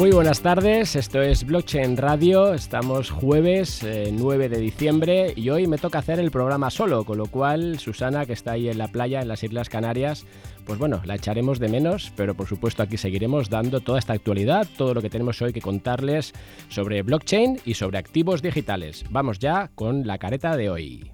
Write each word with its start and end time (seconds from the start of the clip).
Muy 0.00 0.12
buenas 0.12 0.40
tardes, 0.40 0.96
esto 0.96 1.20
es 1.20 1.44
Blockchain 1.44 1.98
Radio, 1.98 2.54
estamos 2.54 3.10
jueves 3.10 3.84
9 3.84 4.44
eh, 4.46 4.48
de 4.48 4.58
diciembre 4.58 5.34
y 5.36 5.50
hoy 5.50 5.66
me 5.66 5.76
toca 5.76 5.98
hacer 5.98 6.18
el 6.18 6.30
programa 6.30 6.70
solo, 6.70 7.04
con 7.04 7.18
lo 7.18 7.26
cual 7.26 7.78
Susana, 7.78 8.24
que 8.24 8.32
está 8.32 8.52
ahí 8.52 8.70
en 8.70 8.78
la 8.78 8.88
playa 8.88 9.20
en 9.20 9.28
las 9.28 9.44
Islas 9.44 9.68
Canarias, 9.68 10.24
pues 10.64 10.78
bueno, 10.78 11.02
la 11.04 11.16
echaremos 11.16 11.58
de 11.58 11.68
menos, 11.68 12.14
pero 12.16 12.34
por 12.34 12.46
supuesto 12.46 12.82
aquí 12.82 12.96
seguiremos 12.96 13.50
dando 13.50 13.80
toda 13.80 13.98
esta 13.98 14.14
actualidad, 14.14 14.66
todo 14.78 14.94
lo 14.94 15.02
que 15.02 15.10
tenemos 15.10 15.42
hoy 15.42 15.52
que 15.52 15.60
contarles 15.60 16.32
sobre 16.70 17.02
blockchain 17.02 17.60
y 17.66 17.74
sobre 17.74 17.98
activos 17.98 18.40
digitales. 18.40 19.04
Vamos 19.10 19.38
ya 19.38 19.70
con 19.74 20.06
la 20.06 20.16
careta 20.16 20.56
de 20.56 20.70
hoy. 20.70 21.12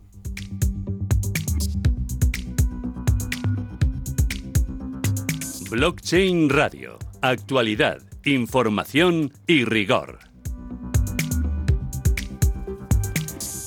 Blockchain 5.72 6.48
Radio, 6.50 7.00
actualidad 7.20 7.98
información 8.26 9.32
y 9.46 9.64
rigor. 9.64 10.18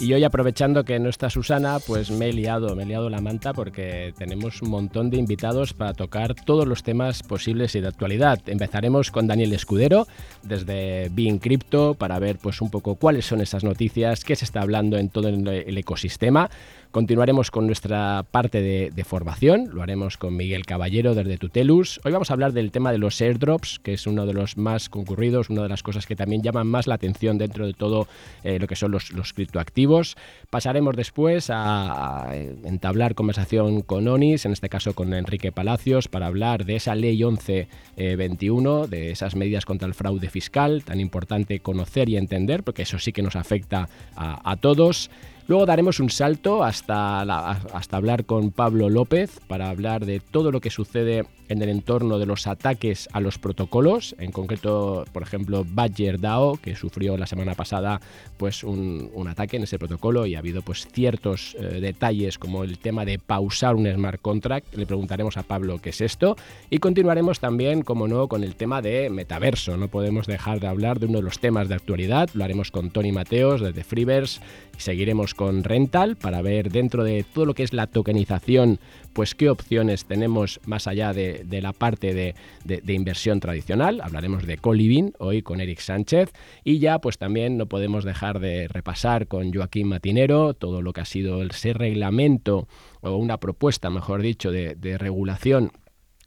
Y 0.02 0.14
hoy 0.14 0.24
aprovechando 0.24 0.86
que 0.86 0.98
no 0.98 1.10
está 1.10 1.30
Susana, 1.30 1.78
pues 1.86 2.10
me 2.10 2.30
he 2.30 2.34
liado, 2.34 2.74
me 2.76 2.84
he 2.84 2.86
liado 2.86 3.10
la 3.10 3.20
manta 3.20 3.54
porque 3.54 4.14
tenemos 4.18 4.62
un 4.62 4.70
montón 4.70 5.10
de 5.10 5.18
invitados 5.18 5.74
para 5.74 5.94
tocar 5.94 6.36
todos 6.36 6.66
los 6.66 6.84
temas 6.84 7.22
posibles 7.22 7.76
y 7.76 7.82
de 7.82 7.88
actualidad. 7.90 8.40
Empezaremos 8.48 9.12
con 9.12 9.28
Daniel 9.28 9.52
Escudero 9.52 10.08
desde 10.42 11.10
Being 11.10 11.40
Crypto 11.40 11.96
para 11.96 12.18
ver 12.20 12.38
pues 12.38 12.62
un 12.62 12.70
poco 12.70 12.96
cuáles 12.96 13.26
son 13.26 13.42
esas 13.42 13.66
noticias, 13.66 14.24
qué 14.24 14.38
se 14.38 14.46
está 14.46 14.62
hablando 14.62 14.98
en 14.98 15.10
todo 15.10 15.28
el 15.28 15.78
ecosistema. 15.78 16.50
Continuaremos 16.92 17.52
con 17.52 17.68
nuestra 17.68 18.26
parte 18.32 18.62
de, 18.62 19.04
formación, 19.04 19.70
lo 19.74 19.84
haremos 19.84 20.18
con 20.18 20.36
Miguel 20.36 20.66
Caballero 20.66 21.14
desde 21.14 21.38
Tutelus. 21.38 22.02
Hoy 22.04 22.12
vamos 22.12 22.32
a 22.32 22.34
hablar 22.34 22.52
del 22.52 22.72
tema 22.72 22.92
de 22.92 22.98
los 22.98 23.22
airdrops, 23.22 23.78
que 23.78 23.94
es 23.94 24.08
uno 24.08 24.26
de 24.26 24.34
los 24.34 24.58
más 24.58 24.90
concurridos, 24.90 25.52
una 25.52 25.62
de 25.62 25.70
las 25.70 25.84
cosas 25.84 26.08
que 26.08 26.16
también 26.16 26.42
llaman 26.42 26.66
más 26.66 26.88
la 26.88 26.96
atención 26.96 27.38
dentro 27.38 27.68
de 27.68 27.74
todo 27.74 28.08
eh, 28.44 28.58
lo 28.58 28.66
que 28.66 28.76
son 28.76 28.92
los, 28.92 29.34
criptoactivos. 29.34 30.18
Pasaremos 30.50 30.96
después 30.96 31.52
a, 31.52 32.34
entablar 32.64 33.14
conversación 33.14 33.82
con 33.84 34.08
ONIS, 34.08 34.46
en 34.46 34.54
este 34.54 34.68
caso 34.68 34.96
con 34.96 35.14
Enrique 35.14 35.52
Palacios, 35.52 36.08
para 36.08 36.26
hablar 36.26 36.66
de 36.66 36.78
esa 36.78 36.96
ley 36.96 37.18
1121, 37.18 38.88
de 38.88 39.12
esas 39.12 39.36
medidas 39.36 39.66
contra 39.66 39.88
el 39.88 39.94
fraude 39.94 40.28
fiscal, 40.32 40.84
tan 40.84 41.00
importante 41.00 41.60
conocer 41.60 42.10
y 42.10 42.18
entender, 42.18 42.64
porque 42.64 42.82
eso 42.82 42.98
sí 42.98 43.14
que 43.14 43.22
nos 43.22 43.36
afecta 43.36 43.90
a 44.16 44.56
todos. 44.58 45.12
Luego 45.50 45.66
daremos 45.66 46.00
un 46.00 46.12
salto 46.12 46.64
hasta, 46.64 47.22
hasta 47.22 47.98
hablar 47.98 48.26
con 48.26 48.52
Pablo 48.52 48.88
López 48.88 49.40
para 49.48 49.72
hablar 49.72 50.06
de 50.06 50.20
todo 50.20 50.52
lo 50.52 50.62
que 50.62 50.70
sucede 50.70 51.26
en 51.50 51.62
el 51.62 51.70
entorno 51.70 52.20
de 52.20 52.26
los 52.26 52.48
ataques 52.48 53.10
a 53.12 53.20
los 53.20 53.38
protocolos, 53.38 54.16
en 54.20 54.32
concreto, 54.32 55.06
por 55.12 55.24
ejemplo, 55.24 55.66
Badger 55.68 56.20
DAO, 56.20 56.58
que 56.58 56.76
sufrió 56.76 57.18
la 57.18 57.26
semana 57.26 57.56
pasada 57.56 58.00
pues 58.38 58.64
un, 58.64 59.10
ataque 59.30 59.58
en 59.58 59.64
ese 59.64 59.78
protocolo 59.78 60.26
y 60.26 60.36
ha 60.36 60.40
habido 60.40 60.64
pues 60.64 60.88
ciertos 60.92 61.56
eh, 61.60 61.80
detalles 61.82 62.40
como 62.40 62.64
el 62.64 62.80
tema 62.80 63.06
de 63.06 63.20
pausar 63.20 63.76
un 63.76 63.92
smart 63.92 64.22
contract. 64.22 64.74
Le 64.76 64.86
preguntaremos 64.86 65.38
a 65.38 65.44
Pablo 65.44 65.80
qué 65.80 65.90
es 65.90 66.02
esto 66.02 66.36
y 66.70 66.80
continuaremos 66.80 67.40
también, 67.40 67.84
como 67.84 68.08
no, 68.08 68.28
con 68.28 68.44
el 68.44 68.56
tema 68.56 68.82
de 68.82 69.10
metaverso. 69.10 69.78
No 69.78 69.88
podemos 69.88 70.26
dejar 70.26 70.60
de 70.60 70.68
hablar 70.68 71.00
de 71.00 71.08
uno 71.08 71.20
de 71.20 71.24
los 71.24 71.40
temas 71.40 71.70
de 71.70 71.76
actualidad. 71.76 72.30
Lo 72.34 72.44
haremos 72.44 72.72
con 72.72 72.90
Tony 72.90 73.12
Mateos 73.12 73.62
desde 73.62 73.84
Freeverse 73.84 74.42
y 74.78 74.82
seguiremos 74.82 75.36
con 75.36 75.64
Rental 75.64 76.16
para 76.16 76.42
ver 76.42 76.72
dentro 76.72 77.04
de 77.04 77.24
todo 77.24 77.46
lo 77.46 77.54
que 77.54 77.64
es 77.64 77.74
la 77.74 77.88
tokenización, 77.88 78.80
pues 79.14 79.36
qué 79.36 79.50
opciones 79.50 80.06
tenemos 80.06 80.60
más 80.66 80.88
allá 80.88 81.14
de, 81.14 81.39
la 81.62 81.74
parte 81.74 82.14
de, 82.14 82.94
inversión 82.94 83.40
tradicional. 83.40 84.02
Hablaremos 84.02 84.46
de 84.46 84.58
Coliving 84.58 85.14
hoy 85.20 85.42
con 85.42 85.62
Eric 85.62 85.80
Sánchez 85.80 86.32
y 86.64 86.80
ya 86.80 87.00
pues 87.00 87.18
también 87.18 87.58
no 87.58 87.68
podemos 87.68 88.04
dejar 88.04 88.40
de 88.40 88.68
repasar 88.68 89.28
con 89.28 89.54
Joaquín 89.54 89.88
Matinero 89.88 90.54
todo 90.54 90.82
lo 90.82 90.94
que 90.94 91.02
ha 91.02 91.06
sido 91.06 91.44
ese 91.44 91.74
reglamento 91.74 92.68
o 93.02 93.16
una 93.16 93.38
propuesta, 93.38 93.90
mejor 93.90 94.22
dicho, 94.22 94.52
de 94.52 94.98
regulación 94.98 95.72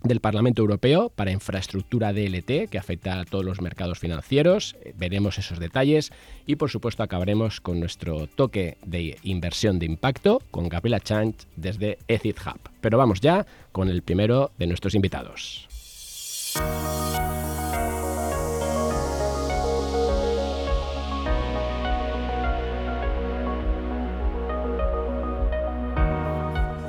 del 0.04 0.20
Parlamento 0.20 0.62
Europeo 0.62 1.10
para 1.10 1.32
infraestructura 1.32 2.12
DLT 2.12 2.68
que 2.70 2.78
afecta 2.78 3.20
a 3.20 3.24
todos 3.24 3.44
los 3.44 3.60
mercados 3.60 3.98
financieros. 3.98 4.76
Eh, 4.82 4.94
veremos 4.96 5.38
esos 5.38 5.58
detalles 5.58 6.12
y 6.46 6.56
por 6.56 6.70
supuesto 6.70 7.02
acabaremos 7.02 7.60
con 7.60 7.80
nuestro 7.80 8.26
toque 8.26 8.76
de 8.84 9.18
inversión 9.22 9.78
de 9.78 9.86
impacto 9.86 10.42
con 10.50 10.68
Gabriela 10.68 11.00
Chant 11.00 11.42
desde 11.56 11.98
Ethid 12.08 12.36
Hub. 12.44 12.60
Pero 12.80 12.98
vamos 12.98 13.20
ya 13.20 13.46
con 13.72 13.88
el 13.88 14.02
primero 14.02 14.50
de 14.58 14.66
nuestros 14.66 14.94
invitados. 14.94 15.68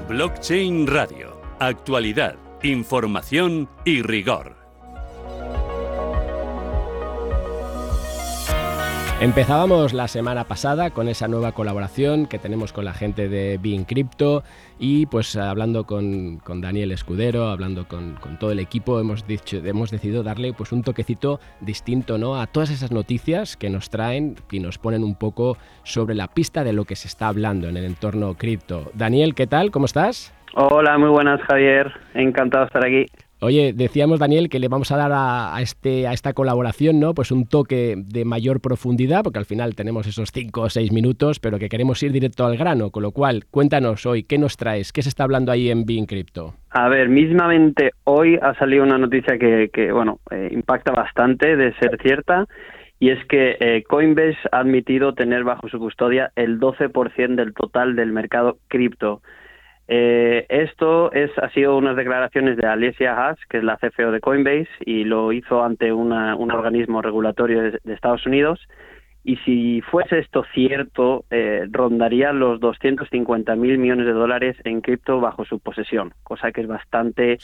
Blockchain 0.08 0.86
Radio. 0.86 1.42
Actualidad 1.60 2.43
información 2.64 3.68
y 3.84 4.02
rigor. 4.02 4.56
Empezábamos 9.20 9.94
la 9.94 10.08
semana 10.08 10.46
pasada 10.46 10.90
con 10.90 11.08
esa 11.08 11.28
nueva 11.28 11.54
colaboración 11.54 12.26
que 12.26 12.40
tenemos 12.40 12.74
con 12.74 12.84
la 12.86 12.94
gente 12.94 13.30
de 13.30 13.58
Being 13.58 13.84
Crypto 13.86 14.44
y 14.80 15.06
pues 15.06 15.36
hablando 15.36 15.86
con, 15.86 16.42
Daniel 16.62 16.92
Escudero, 16.92 17.48
hablando 17.48 17.88
con, 17.88 18.18
todo 18.40 18.52
el 18.52 18.60
equipo, 18.60 19.00
hemos, 19.00 19.28
dicho, 19.28 19.58
hemos 19.58 19.92
decidido 19.92 20.24
darle 20.24 20.54
pues 20.54 20.72
un 20.72 20.84
toquecito 20.84 21.40
distinto 21.62 22.18
¿no? 22.18 22.40
a 22.40 22.48
todas 22.48 22.70
esas 22.70 22.92
noticias 22.92 23.56
que 23.56 23.70
nos 23.70 23.90
traen 23.90 24.36
y 24.52 24.60
nos 24.60 24.78
ponen 24.78 25.04
un 25.04 25.16
poco 25.16 25.58
sobre 25.84 26.16
la 26.16 26.28
pista 26.28 26.64
de 26.64 26.74
lo 26.74 26.86
que 26.86 26.96
se 26.96 27.08
está 27.08 27.28
hablando 27.28 27.70
en 27.70 27.78
el 27.78 27.86
entorno 27.86 28.36
cripto. 28.36 28.92
Daniel, 28.94 29.36
¿qué 29.36 29.48
tal? 29.48 29.72
¿Cómo 29.72 29.86
estás? 29.86 30.34
Hola, 30.56 31.00
muy 31.00 31.10
buenas 31.10 31.42
Javier, 31.42 31.92
encantado 32.14 32.64
de 32.64 32.68
estar 32.68 32.86
aquí. 32.86 33.06
Oye, 33.42 33.74
decíamos 33.74 34.20
Daniel 34.20 34.50
que 34.50 34.60
le 34.60 34.70
vamos 34.70 34.92
a 34.92 34.98
dar 34.98 35.12
a, 35.14 35.54
este, 35.60 36.08
a 36.08 36.14
esta 36.14 36.34
colaboración, 36.34 37.00
¿no? 37.00 37.14
Pues 37.14 37.32
un 37.32 37.46
toque 37.46 37.96
de 37.98 38.24
mayor 38.24 38.62
profundidad, 38.62 39.24
porque 39.24 39.40
al 39.40 39.46
final 39.46 39.76
tenemos 39.76 40.08
esos 40.08 40.32
cinco 40.32 40.62
o 40.62 40.70
seis 40.70 40.94
minutos, 40.94 41.40
pero 41.40 41.60
que 41.60 41.68
queremos 41.68 42.02
ir 42.04 42.12
directo 42.12 42.46
al 42.46 42.56
grano, 42.56 42.92
con 42.92 43.04
lo 43.04 43.12
cual, 43.12 43.46
cuéntanos 43.52 44.06
hoy, 44.06 44.24
¿qué 44.24 44.38
nos 44.38 44.56
traes? 44.56 44.94
¿Qué 44.94 45.02
se 45.02 45.10
está 45.10 45.26
hablando 45.26 45.52
ahí 45.52 45.70
en 45.70 45.86
Bean 45.86 46.06
Crypto? 46.06 46.54
A 46.70 46.88
ver, 46.88 47.10
mismamente 47.10 47.92
hoy 48.06 48.40
ha 48.42 48.54
salido 48.54 48.84
una 48.84 48.98
noticia 48.98 49.38
que, 49.38 49.70
que 49.74 49.92
bueno, 49.92 50.20
eh, 50.32 50.50
impacta 50.52 50.94
bastante 50.94 51.58
de 51.58 51.74
ser 51.80 51.98
cierta, 52.02 52.46
y 53.00 53.10
es 53.10 53.20
que 53.26 53.58
eh, 53.60 53.84
Coinbase 53.90 54.38
ha 54.54 54.60
admitido 54.60 55.14
tener 55.16 55.44
bajo 55.44 55.68
su 55.68 55.80
custodia 55.80 56.32
el 56.38 56.60
12% 56.60 57.36
del 57.36 57.54
total 57.54 57.98
del 57.98 58.14
mercado 58.14 58.60
cripto. 58.70 59.22
Eh, 59.96 60.48
esto 60.50 61.12
es, 61.12 61.30
ha 61.38 61.52
sido 61.52 61.78
unas 61.78 61.96
declaraciones 61.96 62.58
de 62.58 62.66
Alicia 62.66 63.16
Haas, 63.16 63.38
que 63.48 63.60
es 63.60 63.64
la 63.64 63.78
CFO 63.78 64.10
de 64.10 64.22
Coinbase, 64.22 64.68
y 64.84 65.04
lo 65.04 65.32
hizo 65.32 65.64
ante 65.64 65.94
un 65.94 66.12
organismo 66.12 67.04
regulatorio 67.04 67.62
de 67.62 67.94
Estados 67.94 68.26
Unidos 68.26 68.60
y 69.24 69.38
si 69.38 69.82
fuese 69.82 70.20
esto 70.20 70.44
cierto, 70.54 71.26
eh, 71.30 71.66
rondaría 71.72 72.34
los 72.34 72.60
250 72.60 73.56
mil 73.56 73.78
millones 73.78 74.06
de 74.06 74.12
dólares 74.12 74.58
en 74.66 74.82
cripto 74.82 75.22
bajo 75.22 75.46
su 75.46 75.60
posesión, 75.60 76.14
cosa 76.24 76.52
que 76.52 76.62
es 76.62 76.68
bastante 76.68 77.38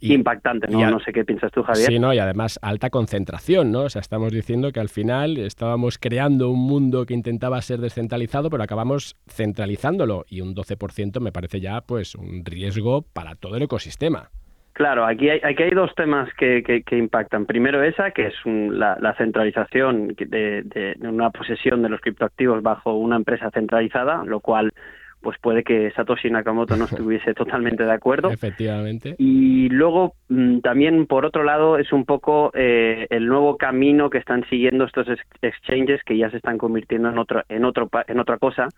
impactante, 0.00 0.68
¿no? 0.68 0.90
no 0.90 1.00
sé 1.00 1.12
qué 1.12 1.24
piensas 1.24 1.52
tú, 1.52 1.62
Javier. 1.62 1.86
Sí, 1.86 1.98
¿no? 1.98 2.14
y 2.14 2.18
además 2.18 2.58
alta 2.62 2.88
concentración, 2.88 3.70
¿no? 3.70 3.82
O 3.82 3.88
sea, 3.90 4.00
estamos 4.00 4.32
diciendo 4.32 4.72
que 4.72 4.80
al 4.80 4.88
final 4.88 5.36
estábamos 5.36 5.98
creando 5.98 6.50
un 6.50 6.60
mundo 6.60 7.04
que 7.04 7.12
intentaba 7.12 7.60
ser 7.60 7.80
descentralizado, 7.80 8.48
pero 8.48 8.62
acabamos 8.62 9.16
centralizándolo 9.28 10.24
y 10.28 10.40
un 10.40 10.54
12% 10.54 11.20
me 11.20 11.32
parece 11.32 11.60
ya 11.60 11.82
pues 11.82 12.14
un 12.14 12.42
riesgo 12.44 13.02
para 13.02 13.34
todo 13.34 13.56
el 13.56 13.62
ecosistema. 13.62 14.30
Claro, 14.78 15.04
aquí 15.04 15.28
hay, 15.28 15.40
aquí 15.42 15.64
hay 15.64 15.70
dos 15.70 15.92
temas 15.96 16.32
que, 16.34 16.62
que, 16.62 16.96
impactan. 16.96 17.46
Primero 17.46 17.82
esa, 17.82 18.12
que 18.12 18.28
es 18.28 18.34
la, 18.44 19.12
centralización 19.18 20.14
de, 20.16 20.94
una 21.00 21.30
posesión 21.30 21.82
de 21.82 21.88
los 21.88 22.00
criptoactivos 22.00 22.62
bajo 22.62 22.94
una 22.94 23.16
empresa 23.16 23.50
centralizada, 23.50 24.22
lo 24.22 24.38
cual 24.38 24.72
pues 25.20 25.36
puede 25.40 25.64
que 25.64 25.90
Satoshi 25.96 26.30
Nakamoto 26.30 26.76
no 26.76 26.84
estuviese 26.92 27.34
totalmente 27.34 27.82
de 27.82 27.90
acuerdo. 27.90 28.30
Efectivamente. 28.30 29.16
Y 29.18 29.68
luego 29.70 30.14
mm, 30.28 30.60
también 30.60 31.06
por 31.06 31.26
otro 31.26 31.42
lado 31.42 31.76
es 31.76 31.92
un 31.92 32.04
poco 32.04 32.52
eh, 32.54 33.08
el 33.10 33.26
nuevo 33.26 33.56
camino 33.56 34.10
que 34.10 34.18
están 34.18 34.44
siguiendo 34.48 34.84
estos 34.84 35.08
exchanges 35.42 36.04
que 36.04 36.16
ya 36.16 36.30
se 36.30 36.36
están 36.36 36.56
convirtiendo 36.56 37.08
en 37.08 37.18
otro 37.18 37.42
en 37.48 37.64
otro 37.64 37.90
en 38.06 38.20
otra 38.20 38.38
cosa. 38.38 38.68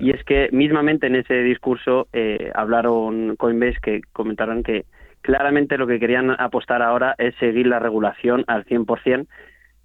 Y 0.00 0.10
es 0.10 0.24
que 0.24 0.48
mismamente 0.50 1.06
en 1.06 1.14
ese 1.14 1.34
discurso 1.34 2.08
eh, 2.12 2.50
hablaron 2.52 3.36
Coinbase 3.36 3.78
que 3.80 4.00
comentaron 4.12 4.64
que 4.64 4.86
claramente 5.26 5.76
lo 5.76 5.88
que 5.88 5.98
querían 5.98 6.30
apostar 6.38 6.82
ahora 6.82 7.16
es 7.18 7.34
seguir 7.36 7.66
la 7.66 7.80
regulación 7.80 8.44
al 8.46 8.64
100% 8.64 9.26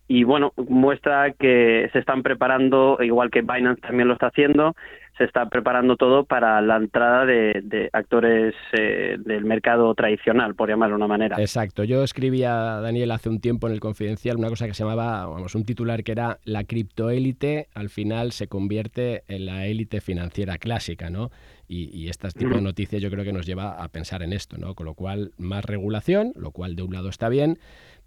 y 0.07 0.23
bueno, 0.23 0.53
muestra 0.55 1.31
que 1.31 1.89
se 1.93 1.99
están 1.99 2.21
preparando, 2.21 2.97
igual 3.01 3.31
que 3.31 3.41
Binance 3.41 3.81
también 3.81 4.07
lo 4.07 4.13
está 4.13 4.27
haciendo, 4.27 4.75
se 5.21 5.25
está 5.25 5.47
preparando 5.49 5.97
todo 5.97 6.25
para 6.25 6.59
la 6.61 6.77
entrada 6.77 7.27
de, 7.27 7.89
actores 7.93 8.55
eh, 8.73 9.17
del 9.19 9.45
mercado 9.45 9.93
tradicional, 9.93 10.55
por 10.55 10.67
llamarlo 10.67 10.95
de 10.95 10.97
una 10.97 11.07
manera. 11.07 11.35
Exacto. 11.39 11.83
Yo 11.83 12.03
escribí 12.03 12.43
a 12.43 12.79
Daniel 12.81 13.11
hace 13.11 13.29
un 13.29 13.39
tiempo 13.39 13.67
en 13.67 13.73
el 13.73 13.79
Confidencial 13.79 14.37
una 14.37 14.49
cosa 14.49 14.65
que 14.65 14.73
se 14.73 14.83
llamaba, 14.83 15.27
vamos, 15.27 15.53
un 15.53 15.63
titular 15.63 16.03
que 16.03 16.13
era 16.13 16.39
la 16.43 16.63
criptoélite 16.63 17.67
al 17.75 17.89
final 17.89 18.31
se 18.31 18.47
convierte 18.47 19.23
en 19.27 19.45
la 19.45 19.67
élite 19.67 20.01
financiera 20.01 20.57
clásica, 20.57 21.11
¿no? 21.11 21.29
Y, 21.67 21.95
y 21.95 22.09
este 22.09 22.27
tipo 22.29 22.55
de 22.55 22.61
noticias 22.61 23.01
yo 23.01 23.11
creo 23.11 23.23
que 23.23 23.31
nos 23.31 23.45
lleva 23.45 23.81
a 23.81 23.87
pensar 23.89 24.23
en 24.23 24.33
esto, 24.33 24.57
¿no? 24.57 24.73
Con 24.73 24.87
lo 24.87 24.95
cual, 24.95 25.33
más 25.37 25.63
regulación, 25.63 26.33
lo 26.35 26.51
cual 26.51 26.75
de 26.75 26.81
un 26.81 26.93
lado 26.93 27.09
está 27.09 27.29
bien, 27.29 27.59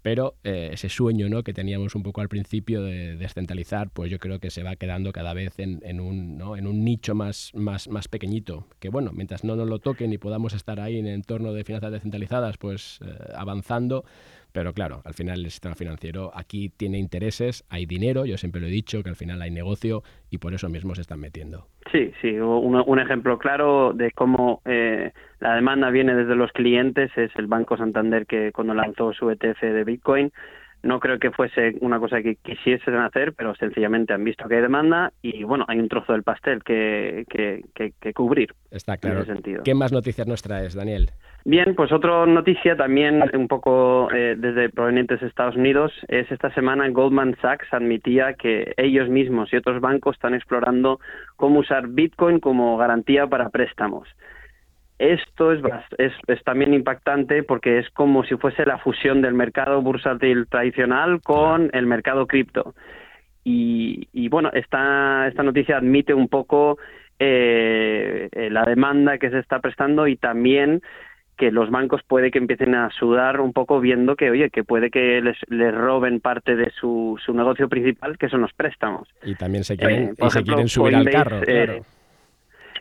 pero 0.05 0.35
eh, 0.43 0.69
ese 0.71 0.87
sueño 0.87 1.29
¿no? 1.29 1.41
que 1.41 1.51
teníamos 1.51 1.95
un 1.95 2.03
poco 2.03 2.21
al 2.21 2.29
principio 2.29 2.83
de 2.83 3.15
descentralizar, 3.15 3.89
pues 3.89 4.11
yo 4.11 4.19
creo 4.19 4.37
que 4.37 4.51
se 4.51 4.61
va 4.61 4.75
quedando 4.75 5.11
cada 5.11 5.33
vez 5.33 5.57
en, 5.57 5.81
en 5.83 5.99
un, 5.99 6.37
¿no? 6.37 6.55
en 6.55 6.67
un 6.67 6.85
nicho 6.85 7.15
más, 7.15 7.49
más, 7.55 7.87
más 7.87 8.07
pequeñito, 8.07 8.67
que 8.79 8.89
bueno, 8.89 9.09
mientras 9.13 9.43
no 9.43 9.55
nos 9.55 9.67
lo 9.67 9.79
toquen 9.79 10.13
y 10.13 10.19
podamos 10.19 10.53
estar 10.53 10.79
ahí 10.79 10.99
en 10.99 11.07
el 11.07 11.15
entorno 11.15 11.53
de 11.53 11.63
finanzas 11.63 11.91
descentralizadas, 11.91 12.59
pues 12.59 12.99
eh, 13.03 13.17
avanzando, 13.33 14.05
pero 14.55 14.71
claro, 14.71 15.01
al 15.03 15.13
final 15.13 15.43
el 15.43 15.51
sistema 15.51 15.75
financiero 15.75 16.31
aquí 16.33 16.69
tiene 16.69 16.97
intereses, 16.97 17.65
hay 17.69 17.85
dinero, 17.85 18.25
yo 18.25 18.37
siempre 18.37 18.61
lo 18.61 18.67
he 18.67 18.69
dicho, 18.69 19.03
que 19.03 19.09
al 19.09 19.17
final 19.17 19.41
hay 19.41 19.51
negocio 19.51 20.01
y 20.31 20.37
por 20.37 20.53
eso 20.53 20.69
mismo 20.69 20.95
se 20.95 21.01
están 21.01 21.19
metiendo. 21.19 21.67
Sí, 21.91 22.13
sí, 22.21 22.39
un, 22.39 22.81
un 22.87 22.99
ejemplo 22.99 23.37
claro 23.37 23.91
de 23.91 24.11
cómo 24.11 24.61
eh, 24.63 25.11
la 25.41 25.55
demanda 25.55 25.89
viene 25.89 26.15
desde 26.15 26.35
los 26.35 26.53
clientes 26.53 27.11
es 27.17 27.31
el 27.35 27.47
Banco 27.47 27.75
Santander 27.75 28.25
que 28.25 28.53
cuando 28.53 28.73
lanzó 28.73 29.11
su 29.11 29.29
ETF 29.29 29.59
de 29.59 29.83
Bitcoin 29.83 30.31
no 30.85 30.99
creo 30.99 31.17
que 31.17 31.31
fuese 31.31 31.75
una 31.81 31.99
cosa 31.99 32.21
que 32.21 32.35
quisiesen 32.35 32.95
hacer, 32.95 33.33
pero 33.33 33.55
sencillamente 33.55 34.13
han 34.13 34.23
visto 34.23 34.47
que 34.47 34.55
hay 34.55 34.61
demanda 34.61 35.11
y 35.21 35.43
bueno, 35.43 35.65
hay 35.67 35.79
un 35.79 35.89
trozo 35.89 36.13
del 36.13 36.23
pastel 36.23 36.63
que, 36.63 37.25
que, 37.27 38.13
cubrir. 38.13 38.53
Está 38.69 38.95
claro. 38.97 39.23
¿Qué 39.63 39.73
más 39.73 39.91
noticias 39.91 40.27
nos 40.27 40.43
traes, 40.43 40.75
Daniel? 40.75 41.09
Bien, 41.43 41.75
pues 41.75 41.91
otra 41.91 42.25
noticia 42.25 42.75
también 42.75 43.23
un 43.33 43.47
poco 43.47 44.11
eh, 44.11 44.35
desde 44.37 44.69
provenientes 44.69 45.21
de 45.21 45.27
Estados 45.27 45.55
Unidos 45.55 45.91
es 46.07 46.31
esta 46.31 46.53
semana 46.53 46.87
Goldman 46.89 47.35
Sachs 47.41 47.67
admitía 47.71 48.33
que 48.33 48.73
ellos 48.77 49.09
mismos 49.09 49.51
y 49.53 49.57
otros 49.57 49.81
bancos 49.81 50.15
están 50.15 50.35
explorando 50.35 50.99
cómo 51.35 51.59
usar 51.59 51.87
Bitcoin 51.87 52.39
como 52.39 52.77
garantía 52.77 53.27
para 53.27 53.49
préstamos. 53.49 54.07
Esto 54.97 55.51
es, 55.51 55.61
es, 55.97 56.43
también 56.43 56.73
impactante 56.73 57.43
porque 57.43 57.79
es 57.79 57.89
como 57.89 58.23
si 58.23 58.35
fuese 58.35 58.65
la 58.65 58.77
fusión 58.77 59.21
del 59.21 59.33
mercado 59.33 59.81
bursátil 59.81 60.47
tradicional 60.47 61.21
con 61.21 61.69
el 61.73 61.85
mercado 61.85 62.27
cripto. 62.27 62.73
Y, 63.43 64.27
bueno, 64.29 64.49
esta, 64.53 65.27
esta 65.27 65.43
noticia 65.43 65.77
admite 65.77 66.15
un 66.15 66.29
poco 66.29 66.79
eh, 67.19 68.27
eh, 68.31 68.49
la 68.49 68.63
demanda 68.63 69.19
que 69.19 69.29
se 69.29 69.37
está 69.37 69.59
prestando 69.59 70.07
y 70.07 70.15
también 70.15 70.81
que 71.37 71.51
los 71.51 71.69
bancos 71.69 72.01
puede 72.07 72.31
que 72.31 72.39
empiecen 72.39 72.73
a 72.75 72.89
sudar 72.91 73.41
un 73.41 73.53
poco 73.53 73.79
viendo 73.79 74.15
que, 74.15 74.31
oye, 74.31 74.49
que 74.49 74.63
puede 74.63 74.89
que 74.89 75.21
les, 75.21 75.37
les 75.49 75.75
roben 75.75 76.21
parte 76.21 76.55
de 76.55 76.71
su, 76.71 77.19
su 77.23 77.33
negocio 77.33 77.67
principal, 77.67 78.17
que 78.17 78.29
son 78.29 78.41
los 78.41 78.53
préstamos. 78.53 79.07
Y 79.23 79.35
también 79.35 79.63
se 79.63 79.77
quieren, 79.77 80.15
eh, 80.17 80.29
se 80.29 80.43
quieren 80.43 80.67
subir 80.69 80.95
al 80.95 81.09
carro, 81.09 81.41
claro. 81.41 81.85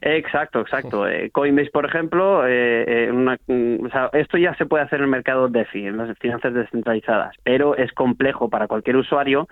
Exacto, 0.07 0.61
exacto. 0.61 1.09
Eh, 1.09 1.31
Coinbase, 1.31 1.71
por 1.71 1.87
ejemplo, 1.87 2.47
eh, 2.47 3.09
eh, 3.09 3.39
mm, 3.47 3.87
esto 4.13 4.37
ya 4.37 4.55
se 4.57 4.67
puede 4.67 4.85
hacer 4.85 4.99
en 4.99 5.05
el 5.05 5.11
mercado 5.11 5.49
DeFi, 5.49 5.87
en 5.87 5.97
las 5.97 6.19
finanzas 6.19 6.53
descentralizadas, 6.53 7.35
pero 7.43 7.75
es 7.75 7.91
complejo 7.93 8.51
para 8.51 8.69
cualquier 8.69 8.97
usuario. 8.97 9.49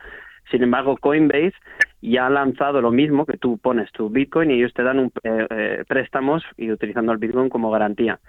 Sin 0.50 0.62
embargo, 0.62 0.99
Coinbase 0.99 1.54
ya 2.02 2.26
ha 2.26 2.31
lanzado 2.31 2.82
lo 2.82 2.90
mismo, 2.90 3.25
que 3.25 3.38
tú 3.38 3.56
pones 3.56 3.90
tu 3.93 4.10
Bitcoin 4.10 4.50
y 4.50 4.54
ellos 4.54 4.75
te 4.75 4.82
dan 4.82 4.99
un, 4.99 5.10
préstamos 5.88 6.44
y 6.58 6.70
utilizando 6.70 7.12
el 7.12 7.19
Bitcoin 7.19 7.48
como 7.48 7.70
garantía 7.70 8.20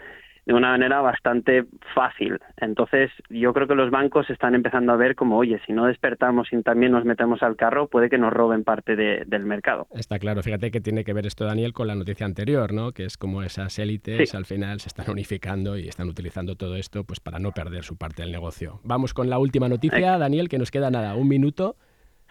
de 0.45 0.53
una 0.53 0.71
manera 0.71 1.01
bastante 1.01 1.65
fácil. 1.93 2.39
Entonces, 2.57 3.11
yo 3.29 3.53
creo 3.53 3.67
que 3.67 3.75
los 3.75 3.91
bancos 3.91 4.29
están 4.29 4.55
empezando 4.55 4.91
a 4.91 4.97
ver 4.97 5.15
como, 5.15 5.37
oye, 5.37 5.59
si 5.65 5.73
no 5.73 5.85
despertamos 5.85 6.51
y 6.51 6.61
también 6.61 6.91
nos 6.91 7.05
metemos 7.05 7.43
al 7.43 7.55
carro, 7.55 7.87
puede 7.87 8.09
que 8.09 8.17
nos 8.17 8.33
roben 8.33 8.63
parte 8.63 8.95
del 8.95 9.45
mercado. 9.45 9.87
Está 9.93 10.19
claro. 10.19 10.43
Fíjate 10.43 10.71
que 10.71 10.81
tiene 10.81 11.03
que 11.03 11.13
ver 11.13 11.25
esto, 11.25 11.45
Daniel, 11.45 11.73
con 11.73 11.87
la 11.87 11.95
noticia 11.95 12.25
anterior, 12.25 12.73
¿no? 12.73 12.91
Que 12.91 13.05
es 13.05 13.17
como 13.17 13.43
esas 13.43 13.79
élites 13.79 14.33
al 14.35 14.45
final 14.45 14.79
se 14.79 14.89
están 14.89 15.09
unificando 15.09 15.77
y 15.77 15.87
están 15.87 16.09
utilizando 16.09 16.55
todo 16.55 16.75
esto 16.75 17.03
pues 17.03 17.19
para 17.19 17.39
no 17.39 17.51
perder 17.51 17.83
su 17.83 17.97
parte 17.97 18.23
del 18.23 18.31
negocio. 18.31 18.79
Vamos 18.83 19.13
con 19.13 19.29
la 19.29 19.39
última 19.39 19.69
noticia, 19.69 20.17
Daniel, 20.17 20.49
que 20.49 20.57
nos 20.57 20.71
queda 20.71 20.89
nada, 20.89 21.15
un 21.15 21.27
minuto. 21.27 21.75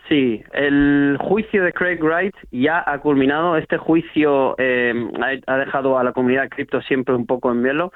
Sí, 0.08 0.42
el 0.52 1.16
juicio 1.20 1.62
de 1.62 1.72
Craig 1.72 2.02
Wright 2.02 2.34
ya 2.50 2.82
ha 2.84 2.98
culminado. 2.98 3.56
Este 3.56 3.78
juicio 3.78 4.56
eh, 4.58 4.92
ha, 5.46 5.56
dejado 5.58 5.98
a 5.98 6.04
la 6.04 6.12
comunidad 6.12 6.48
cripto 6.48 6.82
siempre 6.82 7.14
un 7.14 7.26
poco 7.26 7.52
en 7.52 7.62
velo, 7.62 7.92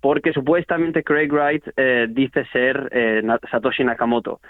porque 0.00 0.32
supuestamente 0.32 1.04
Craig 1.04 1.30
Wright 1.30 1.64
eh, 1.76 2.06
dice 2.10 2.44
ser 2.52 2.88
eh, 2.90 3.22
Satoshi 3.50 3.84
Nakamoto. 3.84 4.40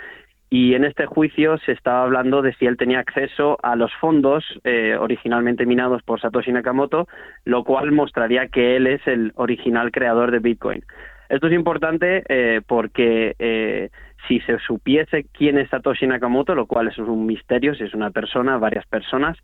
Y 0.48 0.74
en 0.74 0.84
este 0.84 1.06
juicio 1.06 1.58
se 1.58 1.72
estaba 1.72 2.04
hablando 2.04 2.40
de 2.40 2.54
si 2.54 2.66
él 2.66 2.76
tenía 2.76 3.00
acceso 3.00 3.58
a 3.62 3.74
los 3.74 3.92
fondos 3.94 4.44
originalmente 5.00 5.66
minados 5.66 6.02
por 6.04 6.20
Satoshi 6.20 6.52
Nakamoto, 6.52 7.08
lo 7.44 7.64
cual 7.64 7.90
mostraría 7.90 8.46
que 8.48 8.76
él 8.76 8.86
es 8.86 9.04
el 9.06 9.32
original 9.34 9.90
creador 9.90 10.30
de 10.30 10.38
Bitcoin. 10.38 10.84
Esto 11.28 11.48
es 11.48 11.54
importante 11.54 12.22
porque 12.68 13.90
si 14.28 14.40
se 14.40 14.58
supiese 14.58 15.24
quién 15.32 15.58
es 15.58 15.68
Satoshi 15.70 16.06
Nakamoto, 16.06 16.54
lo 16.54 16.66
cual 16.66 16.88
es 16.88 16.98
un 16.98 17.26
misterio, 17.26 17.74
si 17.74 17.84
es 17.84 17.94
una 17.94 18.10
persona, 18.10 18.58
varias 18.58 18.86
personas, 18.86 19.36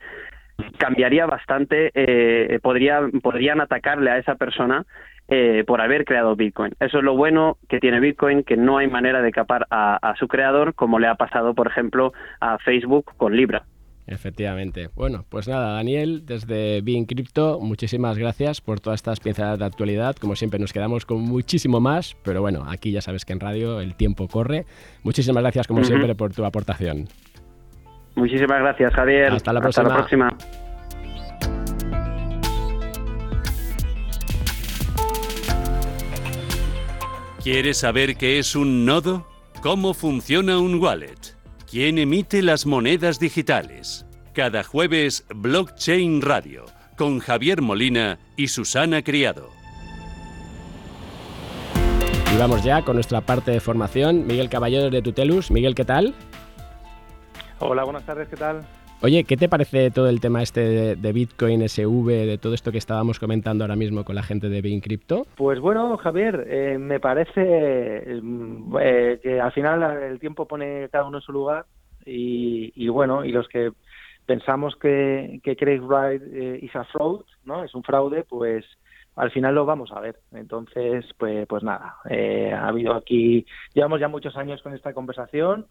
cambiaría 0.79 1.27
bastante, 1.27 1.91
eh, 1.95 2.59
podría, 2.63 3.01
podrían 3.23 3.61
atacarle 3.61 4.11
a 4.11 4.19
esa 4.19 4.35
persona 4.35 4.85
eh, 5.29 5.65
por 5.67 5.81
haber 5.81 6.05
creado 6.05 6.37
Bitcoin. 6.37 6.75
Eso 6.81 6.99
es 6.99 7.05
lo 7.05 7.17
bueno 7.17 7.57
que 7.69 7.81
tiene 7.81 8.01
Bitcoin, 8.01 8.43
que 8.43 8.57
no 8.57 8.79
hay 8.79 8.89
manera 8.89 9.23
de 9.23 9.29
escapar 9.29 9.67
a 9.71 10.15
su 10.19 10.29
creador, 10.29 10.75
como 10.75 10.99
le 10.99 11.07
ha 11.07 11.15
pasado, 11.15 11.55
por 11.55 11.69
ejemplo, 11.69 12.13
a 12.41 12.59
Facebook 12.59 13.13
con 13.17 13.37
Libra. 13.37 13.65
Efectivamente. 14.11 14.91
Bueno, 14.97 15.25
pues 15.29 15.47
nada, 15.47 15.75
Daniel, 15.75 16.27
desde 16.27 16.81
Being 16.81 17.05
Crypto, 17.05 17.61
muchísimas 17.61 18.19
gracias 18.19 18.61
por 18.61 18.81
todas 18.81 18.99
estas 18.99 19.21
piezas 19.21 19.57
de 19.57 19.65
actualidad. 19.65 20.17
Como 20.17 20.35
siempre, 20.35 20.59
nos 20.59 20.73
quedamos 20.73 21.07
con 21.07 21.21
muchísimo 21.21 21.81
más, 21.81 22.17
pero 22.25 22.41
bueno, 22.41 22.65
aquí 22.69 22.91
ya 22.91 23.01
sabes 23.01 23.25
que 23.25 23.33
en 23.33 23.39
radio 23.39 23.81
el 23.81 23.95
tiempo 23.95 24.27
corre. 24.27 24.67
Muchísimas 25.05 25.45
gracias, 25.45 25.69
como 25.69 25.85
siempre, 25.85 26.17
por 26.17 26.33
tu 26.33 26.45
aportación. 26.45 27.07
Muchísimas 28.17 28.61
gracias, 28.61 28.93
Javier. 28.93 29.33
Hasta 29.33 29.53
la 29.53 29.61
próxima. 29.61 29.87
Hasta 29.87 29.95
la 29.95 30.01
próxima. 30.01 30.37
¿Quieres 37.45 37.79
saber 37.79 38.17
qué 38.17 38.41
es 38.41 38.57
un 38.57 38.85
nodo? 38.85 39.27
¿Cómo 39.63 39.95
funciona 39.95 40.59
un 40.59 40.83
wallet? 40.83 41.39
¿Quién 41.71 41.99
emite 41.99 42.43
las 42.43 42.67
monedas 42.67 43.21
digitales? 43.21 44.05
Cada 44.41 44.65
jueves, 44.65 45.27
Blockchain 45.35 46.23
Radio, 46.23 46.65
con 46.97 47.19
Javier 47.19 47.61
Molina 47.61 48.17
y 48.39 48.49
Susana 48.49 49.03
Criado. 49.03 49.51
Y 52.35 52.39
vamos 52.39 52.65
ya 52.65 52.83
con 52.83 52.95
nuestra 52.95 53.21
parte 53.21 53.51
de 53.51 53.61
formación. 53.61 54.27
Miguel 54.27 54.49
Caballero 54.49 54.89
de 54.89 55.03
Tutelus. 55.03 55.51
Miguel, 55.51 55.75
¿qué 55.75 55.85
tal? 55.85 56.15
Hola, 57.59 57.85
buenas 57.85 58.07
tardes, 58.07 58.29
¿qué 58.29 58.37
tal? 58.37 58.63
Oye, 59.03 59.25
¿qué 59.25 59.37
te 59.37 59.51
parece 59.51 59.91
todo 59.91 60.09
el 60.09 60.23
tema 60.23 60.41
este 60.41 60.97
de, 60.97 61.13
Bitcoin, 61.13 61.69
SV, 61.69 62.07
de 62.07 62.39
todo 62.39 62.55
esto 62.55 62.73
que 62.73 62.79
estábamos 62.79 63.21
comentando 63.21 63.65
ahora 63.65 63.77
mismo 63.77 64.05
con 64.05 64.15
la 64.15 64.23
gente 64.23 64.49
de 64.49 64.81
Crypto? 64.81 65.27
Pues 65.37 65.61
bueno, 65.61 65.99
Javier, 65.99 66.47
eh, 66.49 66.79
me 66.79 66.99
parece 66.99 68.23
mm, 68.23 68.75
eh, 68.81 69.21
que 69.23 69.39
al 69.39 69.53
final 69.53 69.83
el 70.03 70.19
tiempo 70.19 70.47
pone 70.49 70.89
cada 70.89 71.05
uno 71.05 71.19
en 71.19 71.23
su 71.23 71.31
lugar 71.31 71.67
y, 72.07 72.89
bueno, 72.89 73.25
y 73.25 73.33
los 73.33 73.49
que 73.49 73.73
pensamos 74.31 74.77
que, 74.77 75.41
que 75.43 75.57
Craig 75.57 75.81
Wright 75.81 76.23
eh, 76.23 76.61
is 76.63 76.77
a 76.77 76.85
fraud, 76.85 77.25
¿no? 77.45 77.65
Es 77.65 77.75
un 77.75 77.83
fraude, 77.83 78.23
pues 78.23 78.65
al 79.17 79.33
final 79.33 79.57
lo 79.57 79.67
vamos 79.67 79.91
a 79.91 79.99
ver. 79.99 80.21
Entonces, 80.31 81.05
pues, 81.19 81.49
pues 81.49 81.65
nada, 81.65 81.97
ha 82.05 82.69
habido 82.69 82.95
aquí, 82.95 83.45
llevamos 83.75 83.99
ya 83.99 84.07
muchos 84.07 84.37
años 84.37 84.63
con 84.63 84.73
esta 84.73 84.95
conversación 84.95 85.67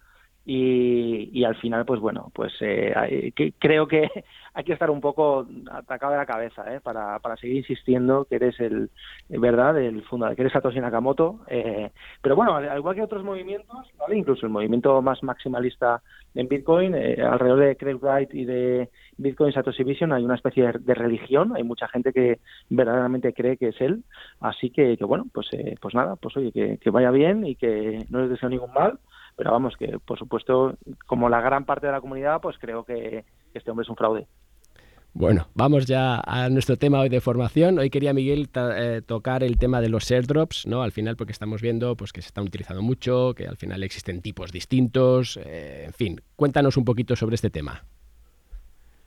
y, 0.51 1.44
al 1.44 1.56
final, 1.58 1.86
pues 1.86 2.00
bueno, 2.00 2.32
pues 2.34 2.51
eh, 2.62 3.32
creo 3.60 3.88
que 3.88 4.10
hay 4.56 4.63
que 4.63 4.74
estar 4.74 4.89
un 4.89 5.00
poco 5.00 5.46
atacado 5.72 6.13
de 6.13 6.18
la 6.18 6.25
cabeza 6.25 6.74
¿eh? 6.74 6.79
para, 6.82 7.20
para 7.20 7.38
seguir 7.38 7.58
insistiendo 7.58 8.25
que 8.25 8.38
eres 8.38 8.60
el, 8.60 8.89
verdad, 9.29 9.77
el 9.77 10.01
fundador, 10.03 10.36
que 10.36 10.41
eres 10.41 10.53
Satoshi 10.53 10.79
Nakamoto. 10.79 11.41
Eh, 11.48 11.91
pero 12.24 12.36
bueno, 12.36 12.56
al 12.56 12.77
igual 12.77 12.96
que 12.96 13.03
otros 13.03 13.24
movimientos, 13.24 13.91
¿vale? 14.00 14.18
incluso 14.18 14.48
el 14.48 14.51
movimiento 14.51 15.00
más 15.03 15.22
maximalista 15.22 16.01
en 16.34 16.48
Bitcoin, 16.48 16.96
eh, 16.96 17.22
alrededor 17.22 17.60
de 17.60 17.75
Craig 17.75 18.00
Wright 18.01 18.34
y 18.34 18.46
de 18.46 18.89
Bitcoin 19.18 19.53
Satoshi 19.53 19.84
Vision 19.84 20.13
hay 20.13 20.25
una 20.25 20.36
especie 20.36 20.72
de, 20.79 20.94
religión, 20.96 21.56
hay 21.56 21.63
mucha 21.63 21.88
gente 21.89 22.12
que 22.12 22.39
verdaderamente 22.72 23.34
cree 23.34 23.58
que 23.58 23.68
es 23.68 23.82
él, 23.82 24.03
así 24.39 24.72
que, 24.72 24.98
que 24.98 25.06
bueno, 25.06 25.27
pues, 25.32 25.48
pues 25.79 25.94
nada, 25.94 26.15
pues 26.15 26.36
oye, 26.38 26.51
que, 26.51 26.79
que 26.79 26.89
vaya 26.89 27.12
bien 27.12 27.46
y 27.46 27.56
que 27.56 28.06
no 28.10 28.22
les 28.22 28.32
deseo 28.32 28.50
ningún 28.50 28.74
mal 28.74 29.00
pero 29.39 29.53
vamos 29.53 29.77
que 29.77 29.98
por 30.05 30.19
supuesto 30.19 30.75
como 31.08 31.29
la 31.29 31.39
gran 31.39 31.63
parte 31.63 31.88
de 31.88 31.93
la 31.93 32.01
comunidad 32.01 32.41
pues 32.41 32.58
creo 32.60 32.84
que 32.84 33.24
este 33.53 33.72
hombre 33.72 33.84
es 33.84 33.89
un 33.89 33.96
fraude 33.96 34.27
bueno, 35.13 35.48
vamos 35.55 35.86
ya 35.86 36.22
a 36.24 36.50
nuestro 36.50 36.77
tema 36.77 37.00
hoy 37.00 37.10
de 37.10 37.19
formación. 37.19 37.79
Hoy 37.79 37.89
quería 37.89 38.13
Miguel 38.13 38.48
eh, 38.53 39.01
tocar 39.03 39.43
el 39.43 39.58
tema 39.58 39.81
de 39.81 39.89
los 39.89 40.10
airdrops, 40.12 40.67
¿no? 40.67 40.84
Al 40.84 40.91
final 40.91 41.15
porque 41.15 41.31
estamos 41.31 41.63
viendo 41.63 41.96
pues 41.96 42.13
que 42.13 42.22
se 42.22 42.27
están 42.27 42.43
utilizando 42.43 42.84
mucho, 42.84 43.34
que 43.34 43.48
al 43.48 43.58
final 43.58 43.81
existen 43.81 44.22
tipos 44.22 44.51
distintos, 44.51 45.38
eh, 45.38 45.86
en 45.88 45.93
fin, 45.93 46.22
cuéntanos 46.36 46.77
un 46.77 46.86
poquito 46.86 47.15
sobre 47.15 47.36
este 47.36 47.50
tema. 47.50 47.84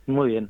Muy 0.05 0.27
bien. 0.27 0.49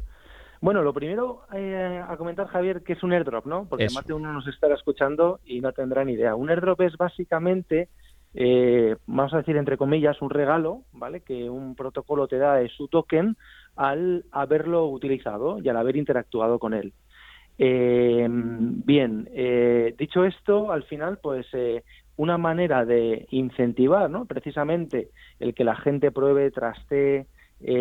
Bueno, 0.60 0.82
lo 0.82 0.92
primero 0.92 1.44
eh, 1.54 2.02
a 2.06 2.18
comentar, 2.18 2.48
Javier, 2.48 2.82
que 2.82 2.94
es 2.94 3.04
un 3.04 3.14
airdrop, 3.14 3.46
¿no? 3.46 3.66
Porque 3.70 3.86
además 3.86 4.08
de 4.08 4.14
uno 4.14 4.34
nos 4.34 4.48
estará 4.48 4.74
escuchando 4.74 5.40
y 5.46 5.62
no 5.62 5.72
tendrá 5.72 6.04
ni 6.04 6.14
idea. 6.14 6.36
Un 6.36 6.50
airdrop 6.50 6.82
es 6.82 6.98
básicamente 6.98 7.90
eh, 8.34 8.96
vamos 9.06 9.34
a 9.34 9.38
decir 9.38 9.58
entre 9.58 9.78
comillas, 9.78 10.22
un 10.22 10.30
regalo, 10.30 10.84
¿vale? 10.92 11.22
Que 11.22 11.50
un 11.50 11.76
protocolo 11.76 12.28
te 12.28 12.38
da 12.38 12.56
de 12.56 12.70
su 12.70 12.88
token 12.88 13.38
al 13.76 14.26
haberlo 14.32 14.88
utilizado 14.88 15.60
y 15.60 15.70
al 15.70 15.78
haber 15.78 15.96
interactuado 15.98 16.60
con 16.60 16.74
él. 16.74 16.94
Eh, 17.58 18.28
bien, 18.30 19.30
eh, 19.34 19.94
dicho 19.98 20.26
esto, 20.26 20.72
al 20.72 20.84
final, 20.84 21.20
pues 21.22 21.46
eh, 21.54 21.84
una 22.16 22.38
manera 22.38 22.86
de 22.86 23.28
incentivar, 23.32 24.10
¿no? 24.10 24.26
Precisamente 24.26 25.10
el 25.40 25.54
que 25.54 25.64
la 25.64 25.76
gente 25.76 26.12
pruebe, 26.12 26.52
traste 26.52 27.28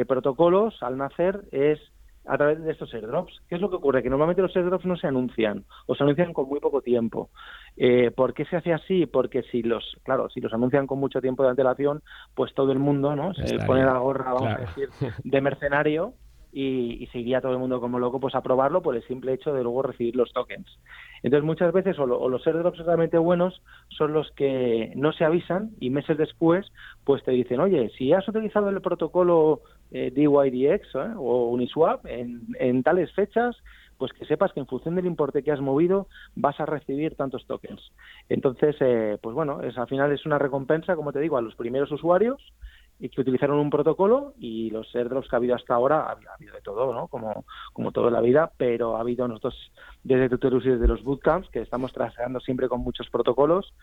protocolos 0.06 0.80
al 0.80 0.96
nacer 0.96 1.40
es 1.50 1.80
a 2.26 2.36
través 2.36 2.62
de 2.62 2.72
estos 2.72 2.92
airdrops. 2.94 3.40
¿Qué 3.48 3.56
es 3.56 3.60
lo 3.60 3.70
que 3.70 3.76
ocurre? 3.76 4.02
Que 4.02 4.10
normalmente 4.10 4.42
los 4.42 4.54
airdrops 4.56 4.84
no 4.84 4.96
se 4.96 5.06
anuncian 5.06 5.64
o 5.86 5.94
se 5.94 6.02
anuncian 6.02 6.32
con 6.32 6.48
muy 6.48 6.60
poco 6.60 6.80
tiempo. 6.80 7.30
Eh, 7.76 8.10
¿Por 8.10 8.34
qué 8.34 8.44
se 8.44 8.56
hace 8.56 8.72
así? 8.72 9.06
Porque 9.06 9.42
si 9.44 9.62
los, 9.62 9.96
claro, 10.04 10.28
si 10.30 10.40
los 10.40 10.52
anuncian 10.52 10.86
con 10.86 10.98
mucho 10.98 11.20
tiempo 11.20 11.42
de 11.42 11.50
antelación, 11.50 12.02
pues 12.34 12.54
todo 12.54 12.72
el 12.72 12.78
mundo, 12.78 13.16
¿no? 13.16 13.34
Se 13.34 13.58
pone 13.66 13.84
la 13.84 13.98
gorra, 13.98 14.32
vamos 14.32 14.54
a 14.54 14.58
decir, 14.58 14.88
de 15.24 15.40
mercenario 15.40 16.14
y, 16.52 17.02
y, 17.02 17.06
se 17.06 17.18
iría 17.18 17.40
todo 17.40 17.52
el 17.52 17.58
mundo 17.58 17.80
como 17.80 17.98
loco 17.98 18.20
pues 18.20 18.34
a 18.34 18.42
probarlo 18.42 18.82
por 18.82 18.94
el 18.94 19.02
simple 19.06 19.32
hecho 19.32 19.54
de 19.54 19.62
luego 19.62 19.82
recibir 19.82 20.14
los 20.14 20.32
tokens. 20.32 20.68
Entonces 21.22 21.46
muchas 21.46 21.72
veces 21.72 21.98
o, 21.98 22.06
los 22.06 22.46
airdrops 22.46 22.84
realmente 22.84 23.16
buenos 23.16 23.62
son 23.88 24.12
los 24.12 24.30
que 24.32 24.92
no 24.96 25.12
se 25.12 25.24
avisan 25.24 25.70
y 25.80 25.90
meses 25.90 26.18
después 26.18 26.70
pues 27.04 27.22
te 27.24 27.30
dicen, 27.30 27.60
oye, 27.60 27.90
si 27.96 28.12
has 28.12 28.28
utilizado 28.28 28.68
el 28.68 28.80
protocolo 28.80 29.62
eh, 29.92 30.10
DYDX 30.10 30.94
¿eh? 30.94 31.14
o 31.16 31.48
Uniswap 31.50 32.06
en, 32.06 32.82
tales 32.82 33.12
fechas, 33.12 33.56
pues 33.98 34.12
que 34.12 34.24
sepas 34.24 34.52
que 34.52 34.60
en 34.60 34.66
función 34.66 34.94
del 34.94 35.06
importe 35.06 35.42
que 35.42 35.52
has 35.52 35.60
movido 35.60 36.08
vas 36.34 36.58
a 36.60 36.66
recibir 36.66 37.14
tantos 37.14 37.46
tokens. 37.46 37.92
Entonces, 38.28 38.74
eh, 38.80 39.18
pues 39.22 39.34
bueno, 39.34 39.60
es, 39.62 39.76
al 39.76 39.88
final 39.88 40.10
es 40.10 40.24
una 40.24 40.38
recompensa, 40.38 40.96
como 40.96 41.12
te 41.12 41.20
digo, 41.20 41.36
a 41.36 41.42
los 41.42 41.54
primeros 41.54 41.92
usuarios 41.92 42.52
que 43.10 43.20
utilizaron 43.20 43.58
un 43.58 43.70
protocolo 43.70 44.34
y 44.38 44.70
los 44.70 44.94
airdrops 44.94 45.28
que 45.28 45.34
ha 45.34 45.38
habido 45.38 45.56
hasta 45.56 45.74
ahora 45.74 46.06
ha, 46.06 46.34
habido 46.34 46.54
de 46.54 46.60
todo, 46.60 46.94
¿no? 46.94 47.08
Como, 47.08 47.44
como 47.72 47.90
todo 47.90 48.08
en 48.08 48.14
la 48.14 48.20
vida, 48.20 48.52
pero 48.56 48.96
ha 48.96 49.00
habido 49.00 49.26
nosotros 49.26 49.72
desde 50.04 50.28
Tutorus 50.28 50.64
y 50.66 50.70
desde 50.70 50.86
los 50.86 51.02
bootcamps 51.02 51.48
que 51.50 51.60
estamos 51.60 51.92
traseando 51.92 52.38
siempre 52.40 52.68
con 52.68 52.80
muchos 52.80 53.10
protocolos. 53.10 53.74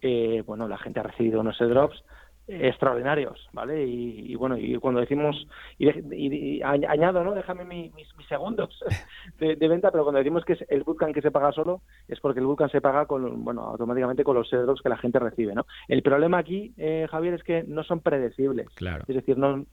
Eh, 0.00 0.44
bueno, 0.46 0.68
la 0.68 0.78
gente 0.78 1.00
ha 1.00 1.04
recibido 1.04 1.40
unos 1.40 1.60
airdrops 1.60 2.04
extraordinarios, 2.48 3.48
¿vale? 3.52 3.84
Y, 3.84 4.34
bueno, 4.36 4.56
y 4.56 4.76
cuando 4.76 5.00
decimos, 5.00 5.46
y, 5.78 6.62
añado, 6.62 7.22
¿no? 7.22 7.34
Déjame 7.34 7.64
mis, 7.64 7.92
segundos 8.28 8.82
de, 9.38 9.68
venta, 9.68 9.90
pero 9.90 10.04
cuando 10.04 10.18
decimos 10.18 10.44
que 10.44 10.54
es 10.54 10.64
el 10.68 10.82
bootcamp 10.82 11.14
que 11.14 11.22
se 11.22 11.30
paga 11.30 11.52
solo, 11.52 11.82
es 12.08 12.20
porque 12.20 12.40
el 12.40 12.46
bootcamp 12.46 12.72
se 12.72 12.80
paga 12.80 13.06
con, 13.06 13.44
bueno, 13.44 13.62
automáticamente 13.62 14.24
con 14.24 14.36
los 14.36 14.52
airdrops 14.52 14.82
que 14.82 14.88
la 14.88 14.96
gente 14.96 15.18
recibe, 15.18 15.54
¿no? 15.54 15.66
El 15.88 16.02
problema 16.02 16.38
aquí, 16.38 16.72
eh, 16.76 17.06
Javier, 17.10 17.34
es 17.34 17.42
que 17.42 17.64
no 17.64 17.84
son 17.84 18.00
predecibles. 18.00 18.68
Claro. 18.74 19.04
Es 19.06 19.14
decir, 19.14 19.36
no, 19.36 19.66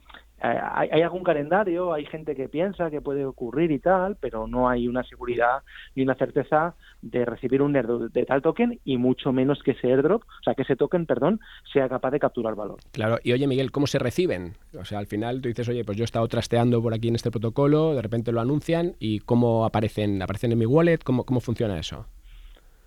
eh, 0.43 0.59
hay, 0.91 1.01
algún 1.01 1.23
calendario, 1.23 1.93
hay 1.93 2.05
gente 2.05 2.35
que 2.35 2.49
piensa 2.49 2.91
que 2.91 3.01
puede 3.01 3.25
ocurrir 3.25 3.71
y 3.71 3.79
tal, 3.79 4.17
pero 4.17 4.47
no 4.47 4.67
hay 4.67 4.87
una 4.87 5.03
seguridad 5.03 5.63
y 5.95 6.01
una 6.01 6.15
certeza 6.15 6.75
de 7.01 7.25
recibir 7.25 7.61
un 7.61 7.75
airdrop 7.75 8.11
de 8.11 8.25
tal 8.25 8.41
token 8.41 8.79
y 8.83 8.97
mucho 8.97 9.31
menos 9.31 9.63
que 9.63 9.71
ese 9.71 9.87
airdrop, 9.87 10.23
o 10.23 10.43
sea, 10.43 10.53
que 10.53 10.63
ese 10.63 10.75
token, 10.75 11.05
perdón, 11.05 11.39
sea 11.71 11.87
capaz 11.87 12.11
de 12.11 12.19
capturar 12.19 12.55
valor. 12.55 12.79
Claro, 12.91 13.17
y 13.23 13.31
oye 13.31 13.47
Miguel, 13.47 13.71
¿cómo 13.71 13.87
se 13.87 13.99
reciben? 13.99 14.53
O 14.77 14.83
sea, 14.83 14.99
al 14.99 15.07
final 15.07 15.41
tú 15.41 15.47
dices, 15.47 15.69
oye, 15.69 15.85
pues 15.85 15.97
yo 15.97 16.03
he 16.03 16.05
estado 16.05 16.27
trasteando 16.27 16.81
por 16.81 16.93
aquí 16.93 17.07
en 17.07 17.15
este 17.15 17.31
protocolo, 17.31 17.95
de 17.95 18.01
repente 18.01 18.31
lo 18.31 18.41
anuncian 18.41 18.95
y 18.99 19.19
¿cómo 19.19 19.65
aparecen? 19.65 20.21
¿Aparecen 20.21 20.51
en 20.51 20.59
mi 20.59 20.65
wallet? 20.65 20.99
¿Cómo, 21.03 21.23
cómo 21.23 21.39
funciona 21.39 21.79
eso? 21.79 22.05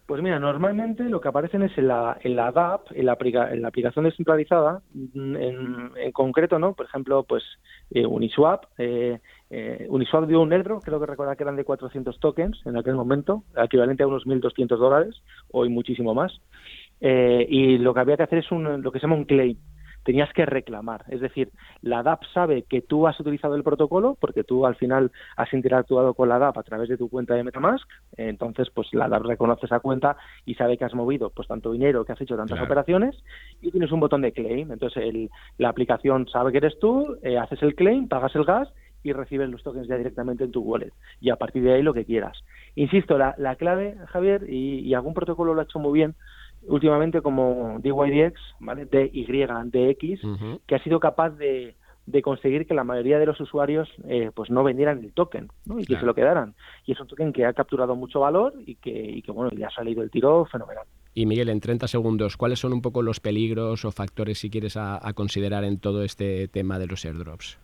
Pues 0.08 0.22
mira, 0.22 0.38
normalmente 0.38 1.04
lo 1.04 1.20
que 1.20 1.28
aparecen 1.28 1.64
es 1.64 1.76
en 1.76 1.88
la, 1.88 2.16
en 2.22 2.34
la 2.34 2.50
DAP, 2.50 2.92
en 2.92 3.04
la, 3.04 3.18
en 3.20 3.60
la 3.60 3.68
aplicación 3.68 4.06
descentralizada, 4.06 4.80
mm, 4.94 5.36
en, 5.36 6.12
concreto, 6.12 6.58
¿no? 6.58 6.72
Por 6.72 6.86
ejemplo, 6.86 7.24
pues 7.24 7.42
eh, 7.90 8.06
Uniswap, 8.06 8.64
eh, 8.78 9.18
eh, 9.50 9.86
Uniswap 9.90 10.26
dio 10.26 10.40
un 10.40 10.50
airdrop, 10.50 10.82
creo 10.82 10.98
que 10.98 11.04
recordar 11.04 11.36
que 11.36 11.42
eran 11.42 11.56
de 11.56 11.64
400 11.64 12.18
tokens 12.20 12.58
en 12.64 12.78
aquel 12.78 12.94
momento, 12.94 13.44
equivalente 13.54 14.02
a 14.02 14.06
unos 14.06 14.24
1.200 14.24 14.78
dólares, 14.78 15.14
hoy 15.50 15.68
muchísimo 15.68 16.14
más. 16.14 16.32
Eh, 17.02 17.46
y 17.46 17.76
lo 17.76 17.92
que 17.92 18.00
había 18.00 18.16
que 18.16 18.22
hacer 18.22 18.38
es 18.38 18.50
un, 18.50 18.80
lo 18.80 18.90
que 18.90 19.00
se 19.00 19.06
llama 19.06 19.16
un 19.16 19.26
claim 19.26 19.58
tenías 20.04 20.32
que 20.32 20.46
reclamar. 20.46 21.04
Es 21.08 21.20
decir, 21.20 21.50
la 21.82 22.02
DAP 22.02 22.22
sabe 22.32 22.62
que 22.62 22.80
tú 22.80 23.06
has 23.06 23.18
utilizado 23.20 23.54
el 23.54 23.62
protocolo 23.62 24.16
porque 24.20 24.44
tú 24.44 24.66
al 24.66 24.76
final 24.76 25.10
has 25.36 25.52
interactuado 25.52 26.14
con 26.14 26.28
la 26.28 26.38
DAP 26.38 26.56
a 26.58 26.62
través 26.62 26.88
de 26.88 26.96
tu 26.96 27.08
cuenta 27.08 27.34
de 27.34 27.44
MetaMask, 27.44 27.88
entonces 28.16 28.68
pues 28.74 28.88
la 28.92 29.08
DAP 29.08 29.24
reconoce 29.24 29.66
esa 29.66 29.80
cuenta 29.80 30.16
y 30.46 30.54
sabe 30.54 30.78
que 30.78 30.84
has 30.84 30.94
movido 30.94 31.30
pues 31.30 31.48
tanto 31.48 31.72
dinero, 31.72 32.04
que 32.04 32.12
has 32.12 32.20
hecho 32.20 32.36
tantas 32.36 32.60
operaciones 32.60 33.16
y 33.60 33.70
tienes 33.70 33.92
un 33.92 34.00
botón 34.00 34.22
de 34.22 34.32
claim. 34.32 34.72
Entonces 34.72 35.02
el, 35.02 35.30
la 35.58 35.68
aplicación 35.68 36.28
sabe 36.28 36.52
que 36.52 36.58
eres 36.58 36.78
tú, 36.78 37.18
eh, 37.22 37.38
haces 37.38 37.62
el 37.62 37.74
claim, 37.74 38.08
pagas 38.08 38.34
el 38.34 38.44
gas 38.44 38.68
y 39.02 39.12
recibes 39.12 39.48
los 39.48 39.62
tokens 39.62 39.88
ya 39.88 39.96
directamente 39.96 40.44
en 40.44 40.52
tu 40.52 40.60
wallet 40.60 40.92
y 41.20 41.30
a 41.30 41.36
partir 41.36 41.62
de 41.62 41.74
ahí 41.74 41.82
lo 41.82 41.94
que 41.94 42.04
quieras. 42.04 42.38
Insisto, 42.74 43.18
la, 43.18 43.34
la 43.38 43.56
clave, 43.56 43.96
Javier, 44.06 44.44
y, 44.48 44.80
y 44.80 44.94
algún 44.94 45.14
protocolo 45.14 45.54
lo 45.54 45.60
ha 45.60 45.64
hecho 45.64 45.78
muy 45.78 45.92
bien, 45.92 46.14
últimamente 46.68 47.20
como 47.22 47.78
DYDX, 47.80 48.40
¿vale? 48.60 48.86
DYDX, 48.86 50.20
que 50.66 50.74
ha 50.74 50.82
sido 50.82 51.00
capaz 51.00 51.30
de, 51.30 51.74
de, 52.06 52.22
conseguir 52.22 52.66
que 52.66 52.74
la 52.74 52.84
mayoría 52.84 53.18
de 53.18 53.26
los 53.26 53.40
usuarios 53.40 53.88
eh, 54.04 54.30
pues 54.34 54.50
no 54.50 54.62
vendieran 54.64 55.02
el 55.02 55.12
token 55.12 55.48
¿no? 55.66 55.80
y 55.80 55.84
que 55.84 55.98
se 55.98 56.06
lo 56.06 56.14
quedaran. 56.14 56.54
Y 56.86 56.92
es 56.92 57.00
un 57.00 57.06
token 57.06 57.32
que 57.32 57.44
ha 57.44 57.52
capturado 57.52 57.96
mucho 57.96 58.20
valor 58.20 58.54
y 58.66 58.76
que, 58.76 58.90
y 58.90 59.22
que 59.22 59.32
bueno, 59.32 59.50
le 59.50 59.64
ha 59.64 59.70
salido 59.70 60.02
el 60.02 60.10
tiro 60.10 60.44
fenomenal. 60.46 60.84
Y 61.14 61.26
Miguel, 61.26 61.48
en 61.48 61.60
30 61.60 61.88
segundos, 61.88 62.36
¿cuáles 62.36 62.60
son 62.60 62.72
un 62.72 62.82
poco 62.82 63.02
los 63.02 63.18
peligros 63.18 63.84
o 63.84 63.90
factores, 63.90 64.38
si 64.38 64.50
quieres, 64.50 64.76
a 64.76 65.12
considerar 65.14 65.64
en 65.64 65.80
todo 65.80 66.02
este 66.04 66.48
tema 66.48 66.78
de 66.78 66.86
los 66.86 67.04
airdrops? 67.04 67.58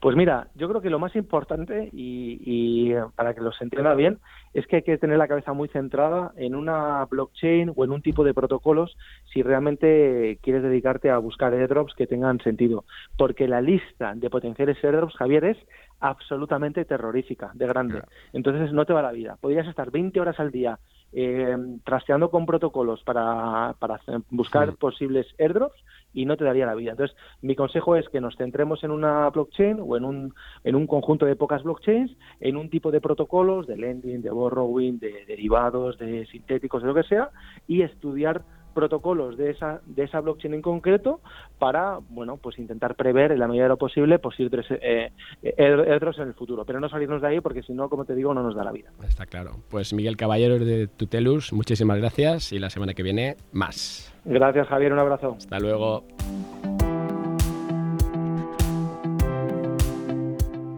Pues 0.00 0.14
mira, 0.14 0.48
yo 0.54 0.68
creo 0.68 0.82
que 0.82 0.90
lo 0.90 0.98
más 0.98 1.16
importante 1.16 1.88
y, 1.92 2.92
para 3.14 3.34
que 3.34 3.40
los 3.40 3.60
entienda 3.62 3.94
bien 3.94 4.18
es 4.52 4.66
que 4.66 4.76
hay 4.76 4.82
que 4.82 4.98
tener 4.98 5.18
la 5.18 5.28
cabeza 5.28 5.52
muy 5.52 5.68
centrada 5.68 6.32
en 6.36 6.54
una 6.54 7.04
blockchain 7.06 7.72
o 7.74 7.84
en 7.84 7.92
un 7.92 8.02
tipo 8.02 8.22
de 8.22 8.34
protocolos 8.34 8.96
si 9.32 9.42
realmente 9.42 10.38
quieres 10.42 10.62
dedicarte 10.62 11.10
a 11.10 11.18
buscar 11.18 11.52
airdrops 11.54 11.94
que 11.94 12.06
tengan 12.06 12.40
sentido. 12.40 12.84
Porque 13.16 13.48
la 13.48 13.60
lista 13.60 14.14
de 14.14 14.30
potenciales 14.30 14.82
airdrops, 14.84 15.16
Javier, 15.16 15.44
es 15.44 15.58
absolutamente 16.00 16.84
terrorífica, 16.84 17.50
de 17.54 17.66
grande. 17.66 18.02
Entonces 18.32 18.72
no 18.72 18.84
te 18.84 18.92
va 18.92 19.02
la 19.02 19.12
vida. 19.12 19.36
Podrías 19.40 19.66
estar 19.66 19.90
20 19.90 20.20
horas 20.20 20.38
al 20.38 20.50
día 20.50 20.78
eh, 21.12 21.56
trasteando 21.84 22.30
con 22.30 22.44
protocolos 22.44 23.02
para, 23.02 23.74
para 23.78 24.00
buscar 24.30 24.76
posibles 24.76 25.26
airdrops 25.38 25.82
y 26.16 26.24
no 26.24 26.36
te 26.36 26.44
daría 26.44 26.66
la 26.66 26.74
vida. 26.74 26.92
Entonces, 26.92 27.16
mi 27.42 27.54
consejo 27.54 27.94
es 27.94 28.08
que 28.08 28.22
nos 28.22 28.36
centremos 28.36 28.82
en 28.82 28.90
una 28.90 29.28
blockchain 29.28 29.78
o 29.80 29.96
en 29.98 30.04
un, 30.04 30.34
en 30.64 30.74
un 30.74 30.86
conjunto 30.86 31.26
de 31.26 31.36
pocas 31.36 31.62
blockchains, 31.62 32.16
en 32.40 32.56
un 32.56 32.70
tipo 32.70 32.90
de 32.90 33.02
protocolos 33.02 33.66
de 33.66 33.76
lending, 33.76 34.22
de 34.22 34.30
borrowing, 34.30 34.98
de 34.98 35.26
derivados, 35.26 35.98
de 35.98 36.26
sintéticos, 36.26 36.82
de 36.82 36.88
lo 36.88 36.94
que 36.94 37.02
sea, 37.02 37.30
y 37.68 37.82
estudiar 37.82 38.42
protocolos 38.74 39.38
de 39.38 39.50
esa 39.50 39.80
de 39.86 40.04
esa 40.04 40.20
blockchain 40.20 40.52
en 40.52 40.60
concreto 40.60 41.22
para 41.58 41.98
bueno 42.10 42.36
pues 42.36 42.58
intentar 42.58 42.94
prever 42.94 43.32
en 43.32 43.38
la 43.38 43.48
medida 43.48 43.62
de 43.62 43.68
lo 43.70 43.78
posible 43.78 44.18
posibles 44.18 44.66
eh, 44.70 45.12
en 45.42 46.28
el 46.28 46.34
futuro. 46.34 46.66
Pero 46.66 46.78
no 46.78 46.88
salirnos 46.90 47.22
de 47.22 47.28
ahí 47.28 47.40
porque 47.40 47.62
si 47.62 47.72
no 47.72 47.88
como 47.88 48.04
te 48.04 48.14
digo 48.14 48.34
no 48.34 48.42
nos 48.42 48.54
da 48.54 48.64
la 48.64 48.72
vida. 48.72 48.90
Está 49.02 49.24
claro. 49.24 49.52
Pues 49.70 49.94
Miguel 49.94 50.18
Caballero 50.18 50.58
de 50.58 50.88
Tutelus 50.88 51.54
muchísimas 51.54 51.96
gracias 51.98 52.52
y 52.52 52.58
la 52.58 52.68
semana 52.68 52.92
que 52.92 53.02
viene 53.02 53.36
más 53.50 54.15
Gracias, 54.26 54.66
Javier. 54.66 54.92
Un 54.92 54.98
abrazo. 54.98 55.36
Hasta 55.38 55.58
luego. 55.58 56.04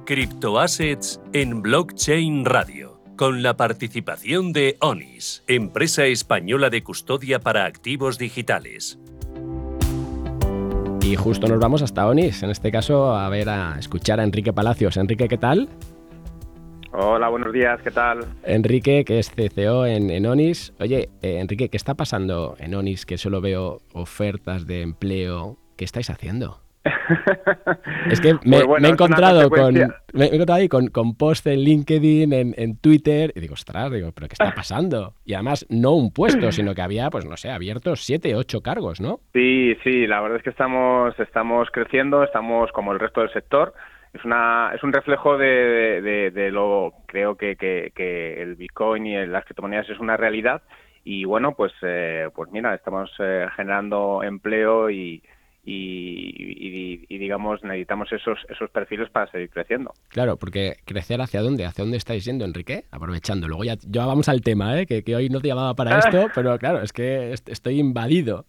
Criptoassets 0.05 1.21
en 1.33 1.61
Blockchain 1.61 2.45
Radio, 2.45 3.00
con 3.17 3.43
la 3.43 3.57
participación 3.57 4.52
de 4.52 4.76
ONIS, 4.81 5.45
empresa 5.47 6.07
española 6.07 6.71
de 6.71 6.83
custodia 6.83 7.40
para 7.40 7.67
activos 7.67 8.17
digitales. 8.17 8.99
Y 11.02 11.17
justo 11.17 11.47
nos 11.47 11.59
vamos 11.59 11.83
hasta 11.83 12.07
ONIS, 12.07 12.43
en 12.43 12.50
este 12.50 12.71
caso 12.71 13.14
a 13.14 13.28
ver 13.28 13.49
a 13.49 13.78
escuchar 13.78 14.21
a 14.21 14.25
Enrique 14.25 14.52
Palacios. 14.52 14.97
Enrique, 14.97 15.28
¿qué 15.28 15.38
tal? 15.38 15.69
Hola, 16.92 17.28
buenos 17.28 17.52
días, 17.52 17.80
¿qué 17.83 17.90
tal? 17.90 18.21
Enrique, 18.45 19.04
que 19.04 19.18
es 19.18 19.30
CCO 19.30 19.85
en, 19.85 20.25
ONIS. 20.25 20.75
Oye, 20.80 21.11
eh, 21.23 21.38
Enrique, 21.40 21.68
¿qué 21.68 21.76
está 21.76 21.95
pasando 21.95 22.57
en 22.59 22.75
ONIS? 22.75 23.04
Que 23.04 23.18
solo 23.18 23.40
veo 23.40 23.80
ofertas 23.92 24.66
de 24.66 24.83
empleo. 24.83 25.59
¿Qué 25.76 25.85
estáis 25.85 26.09
haciendo? 26.09 26.61
es 28.11 28.21
que 28.21 28.35
me, 28.45 28.64
pues 28.64 28.83
he 28.83 28.88
encontrado 28.88 29.50
con 29.50 29.75
me 29.75 30.25
he 30.25 30.35
encontrado 30.35 30.61
ahí 30.61 30.68
con, 30.68 30.87
con 30.88 31.16
post 31.16 31.47
en 31.47 31.61
LinkedIn, 31.61 32.33
en, 32.33 32.54
en, 32.57 32.78
Twitter, 32.78 33.33
y 33.35 33.40
digo, 33.40 33.54
ostras, 33.54 33.92
digo, 33.92 34.11
¿pero 34.14 34.28
qué 34.28 34.35
está 34.35 34.52
pasando? 34.57 35.14
Y 35.26 35.35
además, 35.35 35.66
no 35.68 35.95
un 35.95 36.11
puesto, 36.11 36.50
sino 36.52 36.75
que 36.75 36.83
había, 36.83 37.11
pues 37.11 37.26
no 37.26 37.37
sé, 37.37 37.50
abiertos 37.50 38.04
siete, 38.04 38.35
ocho 38.35 38.62
cargos, 38.62 39.00
¿no? 39.00 39.21
Sí, 39.35 39.76
sí, 39.85 40.07
la 40.07 40.21
verdad 40.21 40.38
es 40.38 40.42
que 40.42 40.50
estamos, 40.50 41.18
estamos 41.21 41.68
creciendo, 41.71 42.25
estamos 42.25 42.73
como 42.73 42.92
el 42.92 42.99
resto 42.99 43.21
del 43.21 43.33
sector. 43.33 43.75
Es, 44.12 44.24
una, 44.24 44.72
es 44.74 44.82
un 44.82 44.92
reflejo 44.92 45.36
de, 45.36 46.30
de, 46.34 46.50
lo, 46.50 46.92
creo 47.06 47.36
que, 47.36 47.56
que, 47.56 48.42
el 48.42 48.54
Bitcoin 48.56 49.06
y 49.06 49.26
las 49.26 49.44
criptomonedas 49.44 49.88
es 49.90 49.98
una 49.98 50.16
realidad. 50.16 50.62
Y 51.04 51.24
bueno, 51.24 51.54
pues, 51.54 51.72
eh, 51.82 52.28
pues 52.34 52.50
mira, 52.50 52.74
estamos 52.74 53.10
eh, 53.18 53.46
generando 53.56 54.22
empleo 54.22 54.90
y, 54.90 55.22
y, 55.68 57.18
digamos 57.18 57.62
necesitamos 57.62 58.10
esos 58.12 58.38
esos 58.48 58.70
perfiles 58.70 59.10
para 59.10 59.30
seguir 59.30 59.50
creciendo. 59.50 59.92
Claro, 60.08 60.36
porque 60.36 60.76
crecer 60.84 61.20
hacia 61.20 61.42
dónde, 61.42 61.66
hacia 61.66 61.84
dónde 61.84 61.98
estáis 61.98 62.24
yendo, 62.24 62.44
Enrique, 62.44 62.84
aprovechando. 62.90 63.48
Luego 63.48 63.64
ya, 63.64 63.76
ya 63.86 64.06
vamos 64.06 64.28
al 64.28 64.40
tema, 64.40 64.78
¿eh? 64.80 64.86
que, 64.86 65.02
hoy 65.14 65.28
no 65.28 65.40
te 65.40 65.48
llamaba 65.48 65.74
para 65.74 65.98
esto, 65.98 66.28
pero 66.34 66.58
claro, 66.58 66.82
es 66.82 66.92
que 66.92 67.32
estoy 67.32 67.78
invadido. 67.78 68.46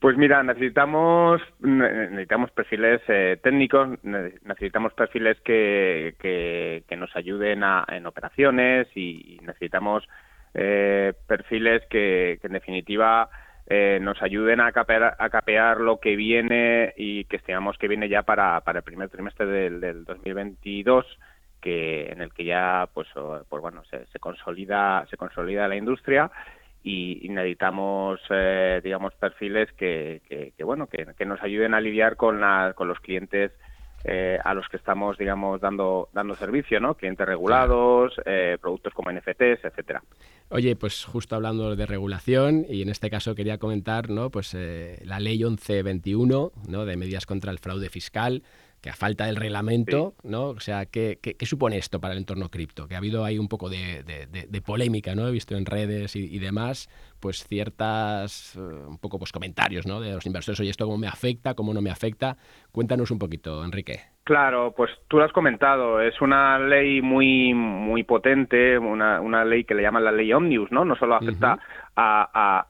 Pues 0.00 0.16
mira, 0.16 0.42
necesitamos 0.42 1.42
necesitamos 1.60 2.50
perfiles 2.52 3.02
eh, 3.08 3.36
técnicos, 3.42 3.98
necesitamos 4.02 4.94
perfiles 4.94 5.38
que, 5.40 6.14
que, 6.18 6.96
nos 6.96 7.14
ayuden 7.14 7.62
en 7.88 8.06
operaciones 8.06 8.88
y 8.96 9.38
necesitamos 9.42 10.08
eh, 10.54 11.12
perfiles 11.26 11.82
que, 11.90 12.38
que 12.40 12.46
en 12.46 12.52
definitiva 12.54 13.28
eh, 13.66 13.98
nos 14.00 14.22
ayuden 14.22 14.60
a 14.60 14.72
capear, 14.72 15.16
a 15.18 15.28
capear 15.28 15.80
lo 15.80 16.00
que 16.00 16.16
viene 16.16 16.94
y 16.96 17.24
que 17.24 17.36
estimamos 17.36 17.76
que 17.76 17.88
viene 17.88 18.08
ya 18.08 18.22
para, 18.22 18.60
para 18.62 18.78
el 18.78 18.84
primer 18.84 19.10
trimestre 19.10 19.46
del, 19.46 19.80
del 19.80 20.04
2022 20.04 21.04
que 21.60 22.06
en 22.10 22.22
el 22.22 22.32
que 22.32 22.44
ya 22.44 22.88
pues, 22.94 23.08
pues 23.48 23.60
bueno 23.60 23.84
se, 23.90 24.06
se 24.06 24.18
consolida 24.20 25.04
se 25.10 25.16
consolida 25.16 25.68
la 25.68 25.76
industria 25.76 26.30
y, 26.88 27.28
necesitamos 27.28 28.20
eh, 28.30 28.80
digamos 28.82 29.14
perfiles 29.14 29.70
que, 29.72 30.22
que, 30.56 30.64
bueno 30.64 30.86
que, 30.86 31.06
que, 31.16 31.26
nos 31.26 31.42
ayuden 31.42 31.74
a 31.74 31.80
lidiar 31.80 32.16
con, 32.16 32.40
la, 32.40 32.72
con 32.74 32.88
los 32.88 32.98
clientes 33.00 33.52
eh, 34.04 34.38
a 34.44 34.54
los 34.54 34.68
que 34.68 34.76
estamos, 34.76 35.18
digamos, 35.18 35.60
dando, 35.60 36.08
dando 36.12 36.36
servicio, 36.36 36.78
¿no? 36.78 36.94
Clientes 36.94 37.26
regulados, 37.26 38.14
eh, 38.24 38.56
productos 38.60 38.94
como 38.94 39.10
NFTs, 39.10 39.64
etcétera. 39.64 40.02
Oye, 40.50 40.76
pues 40.76 41.04
justo 41.04 41.34
hablando 41.34 41.74
de 41.74 41.84
regulación, 41.84 42.64
y 42.68 42.82
en 42.82 42.90
este 42.90 43.10
caso 43.10 43.34
quería 43.34 43.58
comentar, 43.58 44.08
¿no? 44.08 44.30
Pues 44.30 44.54
eh, 44.54 45.00
la 45.04 45.18
ley 45.18 45.38
1121, 45.38 46.52
¿no? 46.68 46.84
De 46.84 46.96
medidas 46.96 47.26
contra 47.26 47.50
el 47.50 47.58
fraude 47.58 47.88
fiscal, 47.88 48.44
que 48.80 48.90
a 48.90 48.94
falta 48.94 49.26
del 49.26 49.36
reglamento, 49.36 50.14
¿no? 50.22 50.50
O 50.50 50.60
sea, 50.60 50.86
¿qué, 50.86 51.18
¿qué, 51.20 51.46
supone 51.46 51.78
esto 51.78 52.00
para 52.00 52.14
el 52.14 52.18
entorno 52.18 52.48
cripto? 52.50 52.86
Que 52.86 52.94
ha 52.94 52.98
habido 52.98 53.24
ahí 53.24 53.38
un 53.38 53.48
poco 53.48 53.68
de, 53.68 54.04
de, 54.04 54.62
polémica, 54.62 55.14
¿no? 55.14 55.26
He 55.26 55.30
visto 55.30 55.56
en 55.56 55.66
redes 55.66 56.14
y, 56.14 56.38
demás, 56.38 56.88
pues 57.20 57.44
ciertas, 57.44 58.54
eh, 58.56 58.60
un 58.60 58.98
poco 58.98 59.18
pues 59.18 59.32
comentarios, 59.32 59.86
¿no? 59.86 60.00
De 60.00 60.12
los 60.12 60.26
inversores, 60.26 60.60
oye, 60.60 60.70
¿esto 60.70 60.84
cómo 60.84 60.98
me 60.98 61.08
afecta, 61.08 61.54
cómo 61.54 61.74
no 61.74 61.82
me 61.82 61.90
afecta? 61.90 62.36
Cuéntanos 62.70 63.10
un 63.10 63.18
poquito, 63.18 63.64
Enrique. 63.64 64.00
Claro, 64.28 64.74
pues 64.76 64.90
tú 65.08 65.16
lo 65.16 65.24
has 65.24 65.32
comentado, 65.32 66.02
es 66.02 66.20
una 66.20 66.58
ley 66.58 67.00
muy 67.00 67.54
muy 67.54 68.02
potente, 68.02 68.76
una, 68.76 69.22
una 69.22 69.42
ley 69.42 69.64
que 69.64 69.74
le 69.74 69.80
llaman 69.80 70.04
la 70.04 70.12
ley 70.12 70.30
Omnibus, 70.34 70.70
¿no? 70.70 70.84
No 70.84 70.96
solo 70.96 71.14
afecta 71.14 71.58
a, 71.96 72.66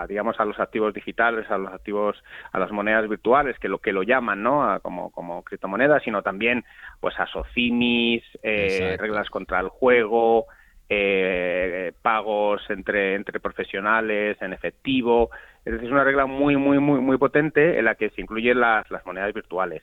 a, 0.00 0.06
digamos 0.06 0.38
a 0.38 0.44
los 0.44 0.60
activos 0.60 0.94
digitales, 0.94 1.50
a 1.50 1.58
los 1.58 1.72
activos, 1.72 2.22
a 2.52 2.60
las 2.60 2.70
monedas 2.70 3.08
virtuales, 3.08 3.58
que 3.58 3.68
lo 3.68 3.78
que 3.78 3.92
lo 3.92 4.04
llaman, 4.04 4.44
¿no? 4.44 4.78
como 4.82 5.10
como 5.10 5.42
criptomonedas, 5.42 6.00
sino 6.04 6.22
también 6.22 6.64
pues 7.00 7.18
a 7.18 7.26
socimis, 7.26 8.22
eh, 8.44 8.96
reglas 8.96 9.28
contra 9.30 9.58
el 9.58 9.70
juego, 9.70 10.46
eh, 10.88 11.92
pagos 12.02 12.62
entre 12.70 13.16
entre 13.16 13.40
profesionales 13.40 14.40
en 14.40 14.52
efectivo. 14.52 15.30
Es 15.64 15.72
decir, 15.72 15.88
es 15.88 15.92
una 15.92 16.04
regla 16.04 16.26
muy 16.26 16.56
muy 16.56 16.78
muy 16.78 17.00
muy 17.00 17.18
potente 17.18 17.80
en 17.80 17.84
la 17.84 17.96
que 17.96 18.10
se 18.10 18.20
incluyen 18.20 18.60
las 18.60 18.88
las 18.92 19.04
monedas 19.04 19.34
virtuales. 19.34 19.82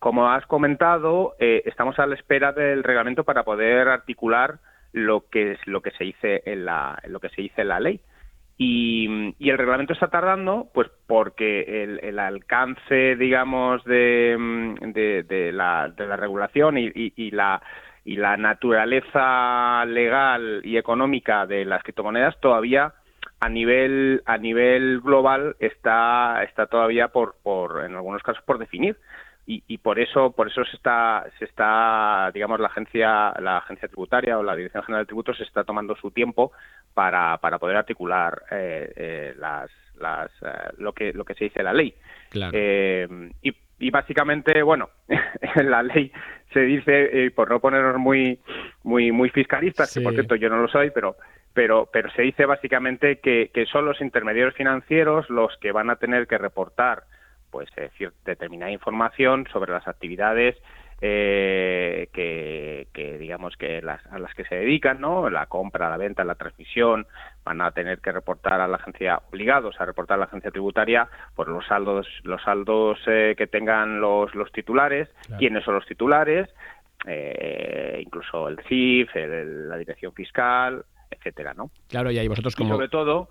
Como 0.00 0.30
has 0.30 0.46
comentado, 0.46 1.34
eh, 1.38 1.62
estamos 1.66 1.98
a 1.98 2.06
la 2.06 2.14
espera 2.14 2.52
del 2.52 2.82
reglamento 2.82 3.22
para 3.22 3.44
poder 3.44 3.86
articular 3.86 4.58
lo 4.92 5.28
que 5.28 5.52
es 5.52 5.66
lo 5.66 5.82
que 5.82 5.90
se 5.90 6.04
dice 6.04 6.42
en 6.46 6.64
la 6.64 6.98
lo 7.06 7.20
que 7.20 7.28
se 7.28 7.42
dice 7.42 7.64
la 7.64 7.80
ley. 7.80 8.00
Y, 8.56 9.34
el 9.38 9.58
reglamento 9.58 9.92
está 9.92 10.08
tardando, 10.08 10.68
pues 10.72 10.88
porque 11.06 11.82
el, 12.02 12.18
alcance, 12.18 13.16
digamos, 13.16 13.84
de, 13.84 14.36
de, 15.28 15.52
la, 15.52 15.88
de 15.88 16.06
la 16.06 16.16
regulación 16.16 16.78
y, 16.78 16.90
y, 16.94 17.30
la 17.30 17.62
y 18.02 18.16
la 18.16 18.38
naturaleza 18.38 19.84
legal 19.84 20.62
y 20.64 20.78
económica 20.78 21.46
de 21.46 21.66
las 21.66 21.82
criptomonedas 21.82 22.40
todavía 22.40 22.94
a 23.38 23.50
nivel 23.50 24.22
a 24.24 24.38
nivel 24.38 25.00
global 25.00 25.56
está 25.58 26.42
está 26.42 26.66
todavía 26.66 27.08
por, 27.08 27.36
por 27.42 27.84
en 27.84 27.96
algunos 27.96 28.22
casos 28.22 28.42
por 28.44 28.58
definir 28.58 28.96
y, 29.66 29.78
por 29.78 29.98
eso 29.98 30.30
por 30.30 30.46
eso 30.48 30.64
se 30.64 30.76
está 30.76 31.26
se 31.38 31.44
está 31.44 32.30
digamos 32.32 32.60
la 32.60 32.68
agencia 32.68 33.32
la 33.40 33.58
agencia 33.58 33.88
tributaria 33.88 34.38
o 34.38 34.42
la 34.44 34.54
dirección 34.54 34.84
general 34.84 35.04
de 35.04 35.08
tributos 35.08 35.36
se 35.38 35.42
está 35.42 35.64
tomando 35.64 35.96
su 35.96 36.12
tiempo 36.12 36.52
para, 36.94 37.36
para 37.38 37.58
poder 37.58 37.76
articular 37.76 38.42
eh, 38.52 38.92
eh, 38.94 39.34
las, 39.38 39.70
las 39.98 40.30
eh, 40.42 40.72
lo 40.78 40.92
que 40.92 41.12
lo 41.12 41.24
que 41.24 41.34
se 41.34 41.44
dice 41.44 41.62
la 41.62 41.72
ley. 41.72 41.94
Y, 42.32 43.52
y 43.80 43.90
básicamente 43.90 44.62
bueno 44.62 44.90
en 45.08 45.70
la 45.70 45.82
ley 45.82 46.12
se 46.52 46.60
dice 46.60 47.32
por 47.34 47.50
no 47.50 47.58
ponernos 47.58 47.98
muy 47.98 48.38
muy 48.84 49.10
muy 49.10 49.30
fiscalistas 49.30 49.92
que 49.92 50.00
por 50.00 50.12
cierto 50.12 50.36
yo 50.36 50.48
no 50.48 50.58
lo 50.58 50.68
soy 50.68 50.90
pero 50.90 51.16
pero 51.54 51.88
pero 51.92 52.08
se 52.12 52.22
dice 52.22 52.44
básicamente 52.44 53.18
que, 53.18 53.50
que 53.52 53.66
son 53.66 53.84
los 53.84 54.00
intermediarios 54.00 54.54
financieros 54.54 55.28
los 55.28 55.56
que 55.56 55.72
van 55.72 55.90
a 55.90 55.96
tener 55.96 56.28
que 56.28 56.38
reportar 56.38 57.02
pues 57.50 57.68
decir, 57.74 58.12
determinada 58.24 58.70
información 58.70 59.46
sobre 59.52 59.72
las 59.72 59.86
actividades 59.88 60.56
eh, 61.02 62.08
que, 62.12 63.16
digamos 63.18 63.56
que 63.56 63.80
las, 63.80 64.04
a 64.06 64.18
las 64.18 64.34
que 64.34 64.44
se 64.44 64.54
dedican, 64.54 65.00
¿no? 65.00 65.30
La 65.30 65.46
compra, 65.46 65.88
la 65.88 65.96
venta, 65.96 66.24
la 66.24 66.34
transmisión, 66.34 67.06
van 67.42 67.62
a 67.62 67.70
tener 67.70 68.00
que 68.00 68.12
reportar 68.12 68.60
a 68.60 68.68
la 68.68 68.76
agencia, 68.76 69.22
obligados 69.30 69.80
a 69.80 69.86
reportar 69.86 70.16
a 70.16 70.18
la 70.18 70.24
agencia 70.26 70.50
tributaria 70.50 71.08
por 71.34 71.48
los 71.48 71.66
saldos, 71.66 72.06
los 72.22 72.42
saldos 72.42 72.98
eh, 73.06 73.34
que 73.36 73.46
tengan 73.46 74.00
los, 74.00 74.34
los 74.34 74.52
titulares, 74.52 75.08
quiénes 75.38 75.64
son 75.64 75.74
los 75.74 75.86
titulares, 75.86 76.50
eh, 77.06 78.02
incluso 78.04 78.48
el 78.48 78.58
CIF, 78.68 79.08
la 79.14 79.78
dirección 79.78 80.12
fiscal, 80.12 80.84
etcétera, 81.10 81.54
¿no? 81.54 81.70
Claro, 81.88 82.10
y 82.10 82.18
ahí 82.18 82.28
vosotros 82.28 82.54
como... 82.54 82.74
sobre 82.74 82.88
todo, 82.88 83.30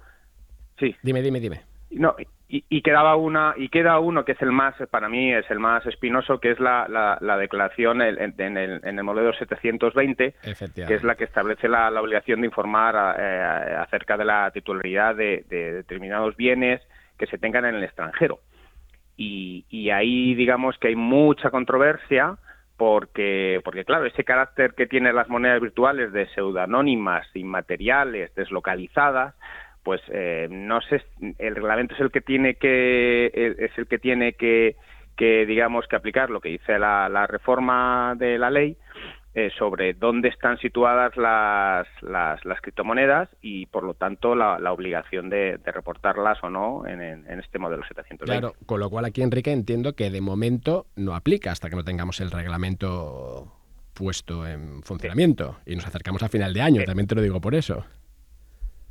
sí. 0.80 0.96
Dime, 1.04 1.22
dime, 1.22 1.40
dime. 1.40 1.62
No, 1.92 2.16
y, 2.52 2.82
quedaba 2.82 3.16
una 3.16 3.54
y 3.56 3.70
queda 3.70 4.00
uno 4.00 4.26
que 4.26 4.32
es 4.32 4.42
el 4.42 4.52
más 4.52 4.76
para 4.90 5.08
mí 5.08 5.32
es 5.32 5.50
el 5.52 5.60
más 5.60 5.86
espinoso 5.86 6.40
que 6.40 6.52
es 6.52 6.60
la, 6.60 6.88
la, 7.22 7.38
declaración 7.38 8.02
en, 8.02 8.18
el, 8.58 8.82
en 8.84 8.98
el 8.98 9.04
modelo 9.04 9.34
720 9.34 10.36
que 10.76 10.94
es 10.96 11.04
la 11.04 11.16
que 11.16 11.26
establece 11.26 11.68
la, 11.68 11.90
obligación 12.02 12.42
de 12.42 12.48
informar 12.48 13.16
eh, 13.20 13.76
acerca 13.80 14.18
de 14.18 14.26
la 14.26 14.50
titularidad 14.52 15.16
de, 15.16 15.46
determinados 15.48 16.36
bienes 16.36 16.82
que 17.18 17.28
se 17.28 17.38
tengan 17.38 17.66
en 17.66 17.76
el 17.76 17.84
extranjero. 17.84 18.40
Y, 19.16 19.66
y 19.70 19.90
ahí 19.90 20.34
digamos 20.34 20.78
que 20.80 20.88
hay 20.88 20.96
mucha 20.96 21.52
controversia 21.52 22.38
porque 22.78 23.62
porque 23.64 23.86
claro 23.86 24.06
ese 24.06 24.24
carácter 24.24 24.74
que 24.74 24.88
tienen 24.88 25.16
las 25.16 25.30
monedas 25.30 25.62
virtuales 25.62 26.14
de 26.14 26.28
pseudonónimas 26.30 27.28
inmateriales 27.36 28.34
deslocalizadas 28.36 29.36
pues 29.90 30.02
eh, 30.10 30.48
no 30.52 30.82
sé, 30.82 31.02
el 31.40 31.56
reglamento 31.56 31.96
es 31.96 32.02
el 32.02 32.12
que 32.12 32.22
tiene 32.22 32.54
que 32.54 33.32
es 33.34 33.76
el 33.76 33.88
que 33.88 33.98
tiene 33.98 34.34
que, 34.34 34.76
que 35.18 35.48
digamos 35.48 35.88
que 35.88 35.96
aplicar 35.96 36.30
lo 36.30 36.42
que 36.42 36.50
dice 36.50 36.78
la, 36.78 37.10
la 37.10 37.26
reforma 37.26 38.14
de 38.16 38.38
la 38.38 38.52
ley 38.52 38.78
eh, 39.34 39.50
sobre 39.58 39.96
dónde 39.96 40.30
están 40.30 40.60
situadas 40.60 41.18
las, 41.18 41.88
las, 42.04 42.62
criptomonedas 42.62 43.30
y, 43.42 43.66
por 43.66 43.84
lo 43.84 43.96
tanto, 43.96 44.36
la, 44.36 44.72
obligación 44.72 45.32
de, 45.32 45.60
reportarlas 45.66 46.38
o 46.44 46.52
no 46.52 46.86
en, 46.86 47.02
este 47.40 47.58
modelo 47.58 47.82
720. 47.82 48.26
Claro, 48.26 48.54
con 48.68 48.80
lo 48.80 48.92
cual 48.92 49.06
aquí, 49.06 49.24
Enrique, 49.24 49.52
entiendo 49.52 49.94
que 49.94 50.12
de 50.12 50.22
momento 50.22 50.86
no 50.96 51.16
aplica 51.16 51.52
hasta 51.52 51.72
que 51.72 51.76
no 51.76 51.84
tengamos 51.84 52.22
el 52.22 52.30
reglamento 52.30 53.52
puesto 53.96 54.46
en 54.46 54.84
funcionamiento 54.84 55.58
y 55.66 55.76
nos 55.76 55.88
acercamos 55.88 56.22
a 56.22 56.30
final 56.30 56.54
de 56.54 56.62
año, 56.62 56.84
también 56.84 57.08
te 57.08 57.16
lo 57.16 57.24
digo 57.24 57.42
por 57.42 57.56
eso. 57.56 57.86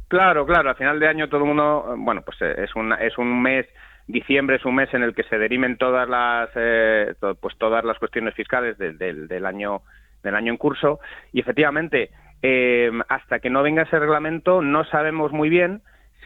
Claro, 0.09 0.47
claro, 0.47 0.71
a 0.71 0.75
final 0.75 0.99
de 0.99 1.09
año 1.09 1.29
todo 1.29 1.43
el 1.43 1.47
mundo, 1.47 1.95
bueno, 1.99 2.23
pues 2.23 2.41
eh, 2.41 2.55
es 2.65 2.75
un, 2.75 2.93
es 2.95 3.17
un 3.19 3.43
mes 3.43 3.67
diciembre 4.09 4.57
es 4.57 4.65
un 4.65 4.75
mes 4.75 4.93
en 4.95 5.03
el 5.03 5.15
que 5.15 5.23
se 5.25 5.39
derimen 5.39 5.77
todas 5.77 6.09
las 6.09 6.49
eh, 6.57 7.15
pues 7.41 7.57
todas 7.59 7.85
las 7.85 7.99
cuestiones 7.99 8.35
fiscales 8.35 8.77
del, 8.79 9.29
del, 9.29 9.47
año 9.47 9.83
del 10.23 10.35
año 10.35 10.51
en 10.51 10.57
curso 10.57 10.99
y 11.33 11.41
efectivamente 11.41 12.11
eh, 12.43 12.91
hasta 13.09 13.39
que 13.39 13.51
no 13.51 13.63
venga 13.63 13.83
ese 13.83 13.99
reglamento 13.99 14.63
no 14.63 14.85
sabemos 14.87 15.31
muy 15.33 15.51
bien 15.51 15.83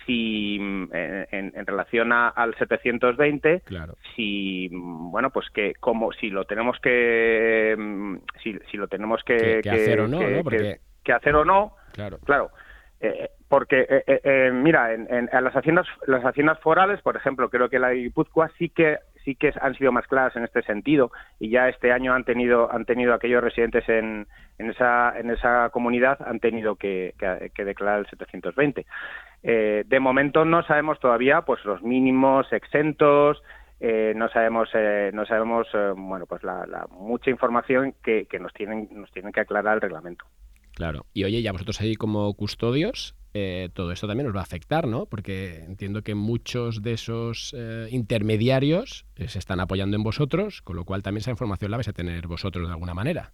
si 0.06 0.58
eh, 0.92 1.26
en, 1.30 1.66
relación 1.66 2.12
al 2.12 2.54
720 2.56 3.62
si 4.14 4.68
bueno 4.72 5.30
pues 5.30 5.50
que 5.50 5.74
como 5.74 6.12
si 6.12 6.30
lo 6.30 6.44
tenemos 6.44 6.78
que 6.80 7.76
si, 8.42 8.58
si 8.70 8.76
lo 8.76 8.86
tenemos 8.86 9.22
que, 9.24 9.60
que, 9.60 9.70
hacer 9.70 10.00
o 10.00 10.08
no, 10.08 10.18
que, 10.18 11.12
hacer 11.12 11.34
o 11.34 11.44
no 11.44 11.74
claro. 11.92 12.18
claro 12.24 12.50
eh, 13.00 13.30
porque 13.52 13.86
eh, 14.06 14.50
mira 14.50 14.94
en, 14.94 15.28
las 15.30 15.54
haciendas 15.54 15.86
las 16.06 16.24
haciendas 16.24 16.58
forales 16.60 17.02
por 17.02 17.16
ejemplo 17.16 17.50
creo 17.50 17.68
que 17.68 17.78
la 17.78 17.88
de 17.88 17.96
Guipúzcoa 17.96 18.50
sí 18.56 18.70
que 18.70 18.96
sí 19.26 19.34
que 19.34 19.52
han 19.60 19.74
sido 19.74 19.92
más 19.92 20.06
claras 20.06 20.34
en 20.36 20.44
este 20.44 20.62
sentido 20.62 21.12
y 21.38 21.50
ya 21.50 21.68
este 21.68 21.92
año 21.92 22.14
han 22.14 22.24
tenido 22.24 22.72
han 22.72 22.86
tenido 22.86 23.12
aquellos 23.12 23.44
residentes 23.44 23.86
en, 23.90 24.26
en 24.56 24.70
esa 24.70 25.12
en 25.18 25.28
esa 25.28 25.68
comunidad 25.68 26.16
han 26.26 26.40
tenido 26.40 26.76
que, 26.76 27.12
que, 27.54 27.64
declarar 27.66 27.98
el 27.98 28.06
720 28.06 28.86
eh, 29.42 29.84
de 29.86 30.00
momento 30.00 30.46
no 30.46 30.62
sabemos 30.62 30.98
todavía 30.98 31.42
pues 31.42 31.62
los 31.66 31.82
mínimos 31.82 32.50
exentos 32.54 33.42
eh, 33.80 34.14
no 34.16 34.30
sabemos 34.30 34.70
eh, 34.72 35.10
no 35.12 35.26
sabemos 35.26 35.68
bueno 35.94 36.24
pues 36.24 36.42
la, 36.42 36.86
mucha 36.88 37.28
información 37.28 37.92
que, 38.02 38.24
que 38.24 38.38
nos 38.38 38.54
tienen 38.54 38.88
nos 38.92 39.12
tienen 39.12 39.30
que 39.30 39.40
aclarar 39.40 39.74
el 39.74 39.82
reglamento 39.82 40.24
claro 40.74 41.06
y 41.12 41.24
oye 41.24 41.42
ya 41.42 41.52
vosotros 41.52 41.80
ahí 41.80 41.94
como 41.94 42.32
custodios 42.34 43.14
eh, 43.34 43.70
todo 43.72 43.92
esto 43.92 44.06
también 44.06 44.26
nos 44.26 44.36
va 44.36 44.40
a 44.40 44.44
afectar, 44.44 44.86
¿no? 44.86 45.06
Porque 45.06 45.64
entiendo 45.64 46.02
que 46.02 46.14
muchos 46.14 46.82
de 46.82 46.92
esos 46.92 47.54
eh, 47.56 47.88
intermediarios 47.90 49.06
eh, 49.16 49.28
se 49.28 49.38
están 49.38 49.60
apoyando 49.60 49.96
en 49.96 50.02
vosotros, 50.02 50.60
con 50.60 50.76
lo 50.76 50.84
cual 50.84 51.02
también 51.02 51.20
esa 51.20 51.30
información 51.30 51.70
la 51.70 51.78
vais 51.78 51.88
a 51.88 51.94
tener 51.94 52.26
vosotros 52.26 52.66
de 52.66 52.72
alguna 52.74 52.94
manera. 52.94 53.30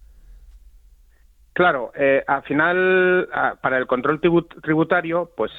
Claro, 1.51 1.91
al 2.27 2.43
final, 2.43 3.27
para 3.61 3.77
el 3.79 3.85
control 3.85 4.21
tributario, 4.21 5.29
pues 5.35 5.51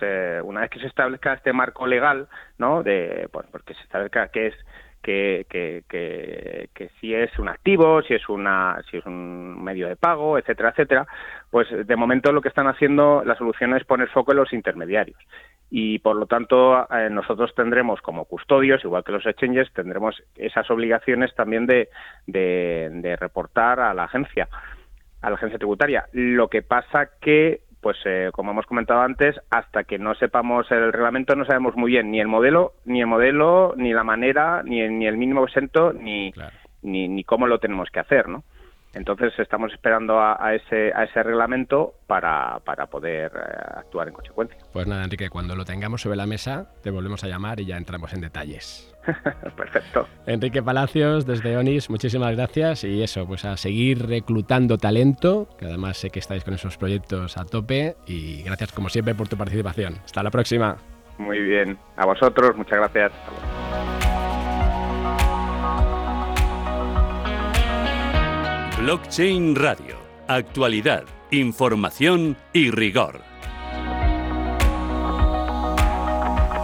una 0.45 0.63
vez 0.63 0.71
que 0.71 0.81
se 0.81 0.87
establezca 0.87 1.35
este 1.35 1.53
marco 1.53 1.87
legal, 1.87 2.27
¿no? 2.57 2.83
De, 2.83 3.29
pues, 3.31 3.47
porque 3.53 3.75
se 3.75 3.83
establezca 3.83 4.29
que 4.29 4.47
es 4.47 4.55
que, 5.03 5.47
que, 5.49 5.83
que, 5.89 6.91
si 7.01 7.15
es 7.15 7.39
un 7.39 7.49
activo, 7.49 8.03
si 8.03 8.15
es 8.15 8.29
una, 8.29 8.83
si 8.91 8.99
es 8.99 9.07
un 9.07 9.63
medio 9.63 9.89
de 9.89 9.97
pago, 9.97 10.39
etcétera, 10.39 10.71
etcétera, 10.71 11.07
pues 11.51 11.69
de 11.71 11.97
momento 11.97 12.33
lo 12.33 12.43
que 12.43 12.49
están 12.49 12.67
haciendo 12.67 13.23
la 13.25 13.37
solución 13.37 13.75
es 13.77 13.85
poner 13.85 14.09
foco 14.09 14.33
en 14.33 14.39
los 14.39 14.53
intermediarios 14.53 15.19
y 15.71 16.01
por 16.01 16.17
lo 16.17 16.27
tanto 16.27 16.87
eh, 16.91 17.09
nosotros 17.11 17.55
tendremos 17.55 18.01
como 18.03 18.25
custodios, 18.25 18.85
igual 18.85 19.05
que 19.05 19.13
los 19.13 19.25
exchanges, 19.25 19.73
tendremos 19.73 20.21
esas 20.35 20.69
obligaciones 20.71 21.33
también 21.35 21.67
de, 21.67 21.89
de, 22.27 22.89
de 22.93 23.17
reportar 23.17 23.79
a 23.79 23.95
la 23.95 24.05
agencia, 24.05 24.49
a 25.23 25.31
la 25.31 25.37
agencia 25.37 25.59
tributaria. 25.59 26.07
Lo 26.13 26.49
que 26.49 26.63
pasa 26.63 27.11
que 27.21 27.61
pues 27.81 27.97
eh, 28.05 28.31
como 28.33 28.53
hemos 28.53 28.67
comentado 28.67 29.01
antes, 29.01 29.41
hasta 29.51 29.85
que 29.85 29.99
no 29.99 30.15
sepamos 30.15 30.71
el 30.71 30.93
reglamento 30.93 31.35
no 31.35 31.45
sabemos 31.45 31.77
muy 31.77 31.93
bien 31.93 32.11
ni 32.11 32.21
el 32.21 32.29
modelo, 32.29 32.75
ni 32.85 33.01
el 33.01 33.07
modelo, 33.07 33.75
ni 33.77 33.93
la 33.93 34.05
manera, 34.05 34.63
ni 34.63 34.81
el, 34.81 34.99
ni 34.99 35.07
el 35.07 35.17
mínimo 35.17 35.45
exento, 35.45 35.93
ni, 35.93 36.33
ni, 36.83 37.09
ni 37.09 37.25
cómo 37.25 37.47
lo 37.47 37.59
tenemos 37.59 37.89
que 37.91 38.01
hacer, 38.01 38.29
¿no? 38.29 38.45
Entonces 38.93 39.33
estamos 39.39 39.73
esperando 39.73 40.21
a, 40.21 40.55
ese, 40.55 40.93
a 40.95 41.05
ese 41.05 41.23
reglamento 41.23 41.95
para, 42.07 42.59
para 42.65 42.87
poder 42.87 43.31
eh, 43.35 43.79
actuar 43.79 44.09
en 44.09 44.15
consecuencia. 44.15 44.59
Pues 44.73 44.87
nada, 44.87 45.05
Enrique, 45.05 45.29
cuando 45.31 45.55
lo 45.55 45.65
tengamos 45.65 46.03
sobre 46.03 46.17
la 46.17 46.27
mesa, 46.27 46.73
te 46.83 46.91
volvemos 46.91 47.23
a 47.23 47.29
llamar 47.29 47.61
y 47.61 47.67
ya 47.67 47.77
entramos 47.77 48.13
en 48.15 48.21
detalles. 48.21 48.93
Perfecto. 49.57 50.09
Enrique 50.27 50.63
Palacios, 50.63 51.25
desde 51.25 51.57
ONIS, 51.57 51.89
muchísimas 51.89 52.35
gracias 52.35 52.85
y 52.85 53.03
eso, 53.03 53.27
pues 53.27 53.45
a 53.45 53.57
seguir 53.57 54.07
reclutando 54.07 54.77
talento, 54.77 55.49
que 55.59 55.67
además 55.67 55.97
sé 55.97 56.11
que 56.11 56.19
estáis 56.19 56.45
con 56.45 56.55
esos 56.55 56.77
proyectos 56.77 57.37
a 57.39 57.45
tope 57.45 57.97
y 58.07 58.43
gracias 58.43 58.73
como 58.73 58.89
siempre 58.89 59.15
por 59.15 59.29
tu 59.29 59.37
participación. 59.37 59.95
Hasta 60.05 60.23
la 60.23 60.31
próxima. 60.31 60.77
Muy 61.19 61.39
bien, 61.39 61.79
a 61.97 62.07
vosotros, 62.07 62.57
muchas 62.57 62.79
gracias. 62.79 63.13
Blockchain 68.91 69.55
Radio. 69.55 69.95
Actualidad, 70.27 71.05
información 71.31 72.37
y 72.53 72.73
rigor. 72.73 73.21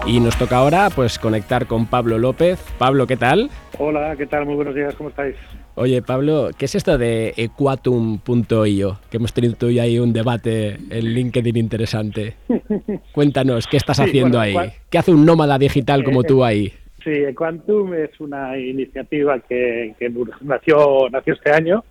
Y 0.09 0.19
nos 0.19 0.37
toca 0.37 0.57
ahora 0.57 0.91
pues 0.91 1.21
conectar 1.21 1.69
con 1.69 1.87
Pablo 1.87 2.19
López. 2.19 2.59
Pablo, 2.81 3.07
¿qué 3.07 3.17
tal? 3.17 3.49
Hola, 3.79 4.17
¿qué 4.17 4.27
tal? 4.27 4.45
Muy 4.45 4.57
buenos 4.57 4.75
días, 4.75 4.93
¿cómo 4.97 5.11
estáis? 5.11 5.37
Oye, 5.77 6.03
Pablo, 6.03 6.51
¿qué 6.59 6.65
es 6.65 6.75
esto 6.75 6.99
de 6.99 7.33
equatum.io? 7.37 8.99
Que 9.09 9.17
hemos 9.19 9.33
tenido 9.33 9.55
tú 9.55 9.69
y 9.69 9.79
ahí 9.79 10.01
un 10.01 10.13
debate 10.13 10.79
en 10.91 11.05
LinkedIn 11.05 11.57
interesante. 11.57 12.35
Cuéntanos, 13.13 13.69
¿qué 13.69 13.77
estás 13.77 14.01
haciendo 14.01 14.41
ahí? 14.41 14.57
¿Qué 14.91 14.99
hace 14.99 15.13
un 15.13 15.25
nómada 15.25 15.59
digital 15.59 16.03
como 16.03 16.25
tú 16.25 16.43
ahí? 16.43 16.73
Sí, 17.05 17.13
Quantum 17.37 17.95
es 17.95 18.19
una 18.19 18.59
iniciativa 18.59 19.39
que, 19.39 19.95
que 19.97 20.11
nació, 20.41 21.09
nació 21.09 21.35
este 21.35 21.53
año 21.53 21.85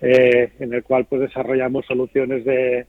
eh, 0.00 0.52
en 0.58 0.72
el 0.72 0.82
cual 0.82 1.04
pues 1.04 1.22
desarrollamos 1.22 1.84
soluciones 1.86 2.44
de, 2.44 2.86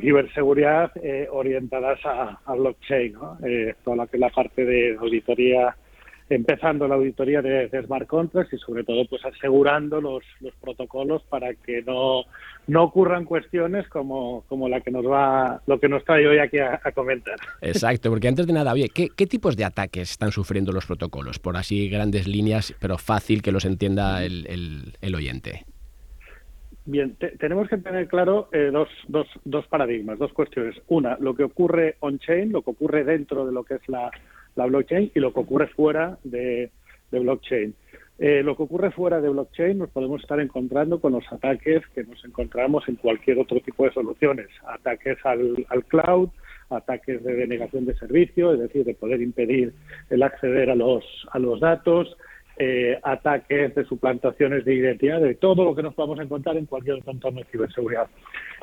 ciberseguridad 0.00 0.92
eh, 1.02 1.28
orientadas 1.30 1.98
a, 2.04 2.54
blockchain. 2.54 3.14
Eh, 3.44 3.74
toda 3.84 3.96
la 3.96 4.06
que 4.06 4.18
la 4.18 4.30
parte 4.30 4.64
de 4.64 4.96
auditoría, 4.96 5.76
empezando 6.28 6.86
la 6.86 6.94
auditoría 6.96 7.42
de, 7.42 7.68
smart 7.84 8.06
contracts 8.06 8.52
y 8.52 8.58
sobre 8.58 8.84
todo 8.84 9.06
pues 9.08 9.24
asegurando 9.24 10.00
los, 10.00 10.22
los 10.40 10.54
protocolos 10.54 11.22
para 11.24 11.54
que 11.54 11.82
no, 11.82 12.24
no 12.68 12.84
ocurran 12.84 13.24
cuestiones 13.24 13.88
como, 13.88 14.44
como 14.48 14.68
la 14.68 14.80
que 14.80 14.90
nos 14.92 15.04
va, 15.04 15.60
lo 15.66 15.80
que 15.80 15.88
nos 15.88 16.04
trae 16.04 16.26
hoy 16.26 16.38
aquí 16.38 16.58
a, 16.58 16.80
comentar. 16.92 17.36
Exacto, 17.60 18.10
porque 18.10 18.28
antes 18.28 18.46
de 18.46 18.52
nada, 18.52 18.72
oye, 18.72 18.88
¿qué, 18.92 19.08
¿qué, 19.16 19.26
tipos 19.26 19.56
de 19.56 19.64
ataques 19.64 20.12
están 20.12 20.30
sufriendo 20.30 20.70
los 20.70 20.86
protocolos? 20.86 21.40
Por 21.40 21.56
así 21.56 21.88
grandes 21.88 22.28
líneas, 22.28 22.72
pero 22.80 22.98
fácil 22.98 23.42
que 23.42 23.52
los 23.52 23.64
entienda 23.64 24.24
el, 24.24 24.94
el 25.00 25.14
oyente. 25.14 25.64
Bien, 26.88 27.16
tenemos 27.40 27.68
que 27.68 27.78
tener 27.78 28.06
claro 28.06 28.48
eh, 28.52 28.70
dos, 28.72 28.88
dos, 29.08 29.26
dos 29.44 29.66
paradigmas, 29.66 30.20
dos 30.20 30.32
cuestiones. 30.32 30.80
Una, 30.86 31.16
lo 31.18 31.34
que 31.34 31.42
ocurre 31.42 31.96
on-chain, 31.98 32.52
lo 32.52 32.62
que 32.62 32.70
ocurre 32.70 33.02
dentro 33.02 33.44
de 33.44 33.52
lo 33.52 33.64
que 33.64 33.74
es 33.74 33.88
la, 33.88 34.08
la 34.54 34.66
blockchain 34.66 35.10
y 35.12 35.18
lo 35.18 35.32
que 35.32 35.40
ocurre 35.40 35.66
fuera 35.66 36.16
de, 36.22 36.70
de 37.10 37.18
blockchain. 37.18 37.74
Eh, 38.18 38.42
lo 38.44 38.56
que 38.56 38.62
ocurre 38.62 38.92
fuera 38.92 39.20
de 39.20 39.28
blockchain 39.28 39.78
nos 39.78 39.90
podemos 39.90 40.22
estar 40.22 40.38
encontrando 40.38 41.00
con 41.00 41.12
los 41.12 41.24
ataques 41.32 41.82
que 41.92 42.04
nos 42.04 42.24
encontramos 42.24 42.88
en 42.88 42.94
cualquier 42.94 43.40
otro 43.40 43.58
tipo 43.60 43.84
de 43.84 43.92
soluciones. 43.92 44.46
Ataques 44.64 45.18
al, 45.24 45.66
al 45.68 45.84
cloud, 45.86 46.28
ataques 46.70 47.22
de 47.24 47.34
denegación 47.34 47.84
de 47.84 47.96
servicio, 47.96 48.52
es 48.52 48.60
decir, 48.60 48.84
de 48.84 48.94
poder 48.94 49.20
impedir 49.20 49.74
el 50.08 50.22
acceder 50.22 50.70
a 50.70 50.76
los, 50.76 51.04
a 51.32 51.40
los 51.40 51.58
datos, 51.58 52.16
eh, 52.58 52.98
ataques, 53.02 53.74
de 53.74 53.84
suplantaciones 53.84 54.64
de 54.64 54.74
identidad, 54.74 55.20
de 55.20 55.34
todo 55.34 55.64
lo 55.64 55.74
que 55.74 55.82
nos 55.82 55.94
podamos 55.94 56.18
encontrar 56.20 56.56
en 56.56 56.66
cualquier 56.66 56.98
entorno 57.06 57.40
de 57.40 57.46
ciberseguridad. 57.46 58.08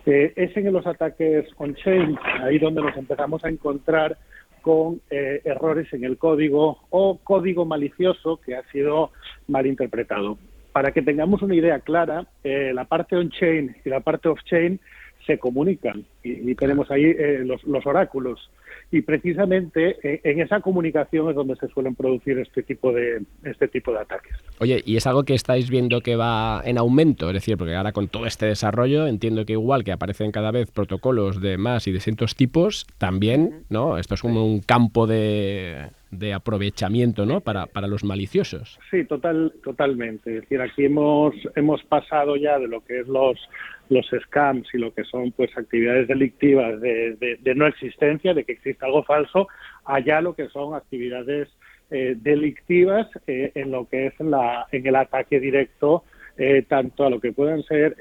Eh, 0.06 0.34
es 0.36 0.56
en 0.58 0.74
los 0.74 0.86
ataques 0.86 1.46
on-chain, 1.58 2.18
ahí 2.42 2.60
donde 2.60 2.82
nos 2.82 2.96
empezamos 2.98 3.44
a 3.46 3.50
encontrar 3.50 4.18
con 4.62 5.02
eh, 5.10 5.42
errores 5.44 5.92
en 5.94 6.04
el 6.04 6.18
código 6.18 6.80
o 6.90 7.20
código 7.24 7.66
malicioso 7.66 8.38
que 8.38 8.56
ha 8.56 8.64
sido 8.72 9.12
mal 9.48 9.66
interpretado. 9.66 10.38
Para 10.72 10.92
que 10.92 11.02
tengamos 11.02 11.42
una 11.42 11.56
idea 11.56 11.80
clara, 11.80 12.26
eh, 12.44 12.72
la 12.74 12.86
parte 12.86 13.16
on-chain 13.16 13.76
y 13.86 13.90
la 13.90 14.00
parte 14.00 14.28
off-chain 14.28 14.80
se 15.26 15.38
comunican 15.38 16.04
y, 16.22 16.54
tenemos 16.56 16.92
ahí 16.92 17.14
los, 17.46 17.64
los, 17.64 17.86
oráculos. 17.86 18.50
Y 18.94 19.02
precisamente 19.02 19.98
eh, 20.04 20.22
en 20.24 20.40
esa 20.40 20.62
comunicación 20.62 21.28
es 21.28 21.36
donde 21.36 21.56
se 21.56 21.68
suelen 21.70 21.96
producir 21.96 22.38
este 22.38 22.62
tipo 22.62 22.94
de 22.94 23.24
este 23.44 23.68
tipo 23.68 23.92
de 23.92 24.00
ataques. 24.00 24.34
Oye, 24.60 24.84
y 24.86 24.98
es 24.98 25.08
algo 25.08 25.24
que 25.24 25.34
estáis 25.34 25.72
viendo 25.72 26.02
que 26.02 26.16
va 26.16 26.62
en 26.64 26.78
aumento, 26.78 27.28
es 27.30 27.34
decir, 27.34 27.58
porque 27.58 27.74
ahora 27.74 27.92
con 27.92 28.08
todo 28.08 28.28
este 28.28 28.46
desarrollo 28.46 29.08
entiendo 29.08 29.46
que 29.46 29.54
igual 29.54 29.84
que 29.84 29.92
aparecen 29.92 30.32
cada 30.32 30.52
vez 30.52 30.70
protocolos 30.70 31.42
de 31.42 31.58
más 31.58 31.88
y 31.88 31.92
de 31.92 31.96
distintos 31.96 32.36
tipos, 32.36 32.86
también, 33.00 33.64
¿no? 33.70 33.98
Esto 33.98 34.14
es 34.14 34.22
como 34.22 34.46
un 34.46 34.60
campo 34.60 35.08
de 35.08 35.90
de 36.18 36.34
aprovechamiento 36.34 37.26
¿no? 37.26 37.42
para, 37.42 37.66
para 37.66 37.88
los 37.88 38.04
maliciosos. 38.04 38.80
Sí, 38.92 39.04
total, 39.06 39.54
totalmente. 39.64 40.36
Es 40.36 40.42
decir, 40.42 40.62
aquí 40.62 40.86
hemos, 40.86 41.34
hemos 41.56 41.84
pasado 41.84 42.36
ya 42.36 42.60
de 42.60 42.68
lo 42.68 42.84
que 42.86 43.00
es 43.00 43.08
los, 43.08 43.38
los 43.90 44.08
scams 44.08 44.68
y 44.74 44.78
lo 44.78 44.94
que 44.94 45.04
son 45.04 45.32
pues 45.32 45.56
actividades 45.58 46.08
delictivas 46.08 46.80
de, 46.82 47.38
de, 47.40 47.56
no 47.56 47.68
existencia, 47.68 48.34
de 48.34 48.44
que 48.44 48.54
existe 48.54 48.86
algo 48.86 49.04
falso, 49.04 49.48
allá 49.86 50.22
lo 50.22 50.34
que 50.34 50.48
son 50.50 50.76
actividades 50.76 51.50
eh, 51.92 52.16
delictivas 52.18 53.08
eh, 53.28 53.52
en 53.56 53.72
lo 53.72 53.88
que 53.88 54.08
es 54.08 54.20
la, 54.20 54.68
en 54.72 54.88
el 54.88 54.96
ataque 54.96 55.40
directo 55.40 56.04
eh, 56.38 56.64
tanto 56.68 57.06
a 57.06 57.10
lo 57.10 57.20
que 57.20 57.32
puedan 57.32 57.62
ser 57.64 57.96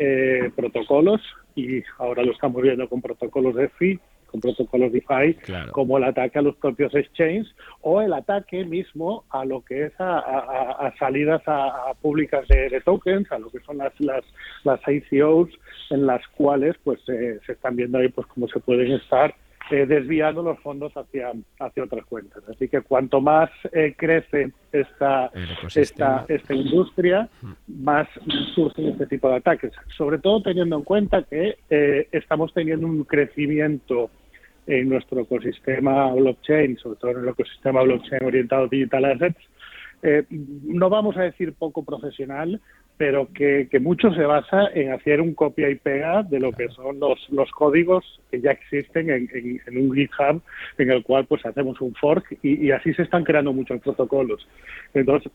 protocolos 0.57 1.21
y 1.55 1.83
ahora 1.99 2.23
lo 2.23 2.33
estamos 2.33 2.62
viendo 2.62 2.88
con 2.88 3.03
protocolos 3.03 3.55
de 3.55 3.68
FI 3.68 4.01
con 4.33 4.40
protocolos 4.40 4.92
DeFi, 4.92 5.37
como 5.71 5.99
el 5.99 6.05
ataque 6.05 6.38
a 6.38 6.42
los 6.42 6.57
propios 6.57 6.95
exchanges 6.95 7.55
o 7.83 8.01
el 8.01 8.12
ataque 8.12 8.64
mismo 8.64 9.25
a 9.31 9.45
lo 9.45 9.61
que 9.61 9.85
es 9.85 9.92
a, 9.99 10.92
salidas 10.99 11.42
a, 11.47 11.92
públicas 12.01 12.49
de, 12.49 12.81
tokens, 12.81 13.31
a 13.31 13.38
lo 13.38 13.51
que 13.51 13.61
son 13.61 13.79
las, 13.79 13.92
las, 14.01 14.25
las 14.64 14.81
ICOs, 14.88 15.51
en 15.90 16.07
las 16.07 16.27
cuales 16.29 16.75
pues 16.83 16.99
se 17.05 17.38
están 17.47 17.77
viendo 17.77 17.99
ahí 17.99 18.09
pues 18.09 18.27
cómo 18.27 18.49
se 18.49 18.59
pueden 18.59 18.92
estar 18.92 19.35
eh, 19.71 19.87
desviando 19.87 20.42
los 20.42 20.59
fondos 20.59 20.92
hacia, 20.95 21.33
hacia 21.59 21.85
otras 21.85 22.05
cuentas. 22.05 22.42
Así 22.49 22.68
que 22.68 22.83
cuanto 22.83 23.21
más 23.21 23.49
eh, 23.73 23.95
crece 23.97 24.53
esta, 24.73 25.31
esta, 25.75 26.27
esta 26.29 26.55
industria, 26.55 27.29
más 27.68 28.07
surgen 28.55 28.88
este 28.88 29.07
tipo 29.07 29.31
de 29.31 29.37
ataques. 29.37 29.73
Sobre 29.97 30.18
todo 30.18 30.42
teniendo 30.42 30.77
en 30.77 30.83
cuenta 30.83 31.23
que 31.23 31.59
eh, 31.71 32.09
estamos 32.12 32.53
teniendo 32.53 32.87
un 32.87 33.05
crecimiento 33.05 34.11
en 34.66 34.88
nuestro 34.88 35.20
ecosistema 35.20 36.12
blockchain, 36.12 36.77
sobre 36.79 36.98
todo 36.98 37.11
en 37.12 37.18
el 37.18 37.29
ecosistema 37.29 37.83
blockchain 37.83 38.25
orientado 38.25 38.68
digital 38.68 39.05
assets, 39.05 39.38
eh, 40.03 40.25
no 40.31 40.90
vamos 40.90 41.16
a 41.16 41.22
decir 41.22 41.53
poco 41.53 41.85
profesional, 41.85 42.61
pero 42.96 43.29
que, 43.33 43.68
mucho 43.81 44.12
se 44.14 44.25
basa 44.25 44.68
en 44.75 44.92
hacer 44.92 45.20
un 45.20 45.35
copia 45.35 45.70
y 45.70 45.77
pega 45.77 46.22
de 46.22 46.40
lo 46.40 46.53
que 46.53 46.68
son 46.68 47.01
los, 47.01 47.18
los 47.31 47.51
códigos 47.53 48.20
que 48.31 48.40
ya 48.40 48.51
existen 48.51 49.11
en, 49.11 49.29
en, 49.66 49.77
un 49.77 49.94
GitHub, 49.94 50.42
en 50.79 50.90
el 50.90 51.03
cual 51.03 51.27
pues 51.27 51.44
hacemos 51.46 51.81
un 51.81 51.94
fork 51.94 52.38
y, 52.42 52.70
así 52.70 52.92
se 52.94 53.03
están 53.03 53.25
creando 53.25 53.53
muchos 53.53 53.81
protocolos. 53.81 54.46
Entonces, 54.92 55.33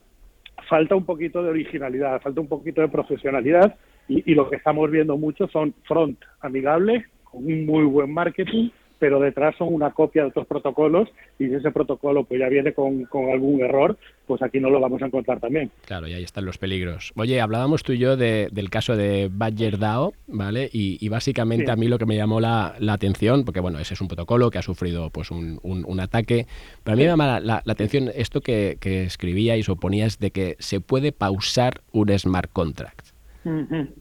falta 0.68 0.94
un 0.94 1.04
poquito 1.04 1.42
de 1.42 1.50
originalidad, 1.50 2.20
falta 2.20 2.40
un 2.40 2.48
poquito 2.48 2.80
de 2.80 2.88
profesionalidad 2.88 3.76
y, 4.06 4.30
y 4.30 4.34
lo 4.34 4.48
que 4.48 4.56
estamos 4.56 4.90
viendo 4.90 5.16
mucho 5.16 5.48
son 5.48 5.74
front 5.84 6.18
amigables, 6.40 7.04
con 7.24 7.44
un 7.44 7.66
muy 7.66 7.84
buen 7.84 8.12
marketing 8.12 8.70
pero 8.98 9.20
detrás 9.20 9.54
son 9.56 9.72
una 9.72 9.90
copia 9.90 10.22
de 10.22 10.28
otros 10.28 10.46
protocolos 10.46 11.08
y 11.38 11.46
si 11.46 11.54
ese 11.54 11.70
protocolo 11.70 12.24
pues 12.24 12.40
ya 12.40 12.48
viene 12.48 12.72
con, 12.72 13.08
algún 13.32 13.60
error, 13.60 13.96
pues 14.26 14.42
aquí 14.42 14.60
no 14.60 14.70
lo 14.70 14.80
vamos 14.80 15.02
a 15.02 15.06
encontrar 15.06 15.40
también. 15.40 15.70
Claro, 15.86 16.08
y 16.08 16.14
ahí 16.14 16.24
están 16.24 16.44
los 16.44 16.58
peligros. 16.58 17.12
Oye, 17.16 17.40
hablábamos 17.40 17.82
tú 17.82 17.92
y 17.92 17.98
yo 17.98 18.16
del 18.16 18.70
caso 18.70 18.96
de 18.96 19.30
Badger 19.32 19.78
DAO, 19.78 20.12
¿vale? 20.26 20.68
Y, 20.72 21.08
básicamente 21.08 21.70
a 21.70 21.76
mí 21.76 21.88
lo 21.88 21.98
que 21.98 22.06
me 22.06 22.16
llamó 22.16 22.40
la, 22.40 22.76
atención, 22.88 23.44
porque 23.44 23.60
bueno, 23.60 23.78
ese 23.78 23.94
es 23.94 24.00
un 24.00 24.08
protocolo 24.08 24.50
que 24.50 24.58
ha 24.58 24.62
sufrido 24.62 25.10
pues 25.10 25.30
un, 25.30 25.58
un, 25.62 26.00
ataque, 26.00 26.46
pero 26.84 26.94
a 26.94 26.96
mí 26.96 27.02
me 27.02 27.08
llama 27.08 27.40
la, 27.40 27.62
atención 27.66 28.10
esto 28.14 28.40
que, 28.40 28.76
que 28.80 29.04
escribíais 29.04 29.68
o 29.68 29.76
ponías 29.76 30.18
de 30.18 30.30
que 30.30 30.56
se 30.58 30.80
puede 30.80 31.12
pausar 31.12 31.80
un 31.92 32.16
smart 32.18 32.50
contract. 32.52 33.08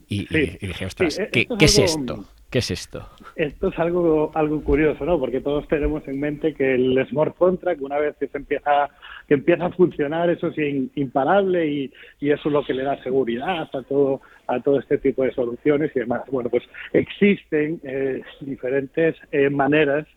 y, 0.08 0.26
dije, 0.28 0.86
ostras, 0.86 1.20
¿qué, 1.32 1.48
es 1.60 1.80
esto? 1.80 2.26
¿Qué 2.58 2.62
es 2.62 2.72
esto? 2.72 3.08
Es 3.36 3.54
algo 3.78 4.32
algo 4.34 4.64
curioso, 4.64 5.06
¿no? 5.06 5.20
Porque 5.20 5.42
todos 5.42 5.68
tenemos 5.68 6.08
en 6.08 6.20
mente 6.20 6.56
que 6.56 6.74
el 6.74 7.08
smart 7.08 7.38
contract, 7.38 7.80
una 7.84 8.00
vez 8.00 8.16
que 8.18 8.28
se 8.30 8.40
empieza 8.40 8.90
que 9.28 9.36
empieza 9.36 9.68
a 9.68 9.70
funcionar, 9.70 10.32
eso 10.32 10.48
es 10.48 10.58
imparable 10.96 11.68
y, 11.68 11.92
eso 12.20 12.50
es 12.50 12.52
lo 12.52 12.66
que 12.66 12.74
le 12.74 12.82
da 12.82 12.98
seguridad 13.04 13.70
a 13.72 13.84
todo 13.84 14.22
a 14.48 14.60
todo 14.60 14.80
este 14.80 14.98
tipo 14.98 15.22
de 15.24 15.34
soluciones 15.34 15.92
y 15.96 16.00
demás. 16.00 16.24
Bueno, 16.32 16.50
pues 16.50 16.64
existen 16.94 17.80
eh, 17.84 18.24
diferentes 18.42 19.16
eh, 19.32 19.52
maneras 19.52 20.08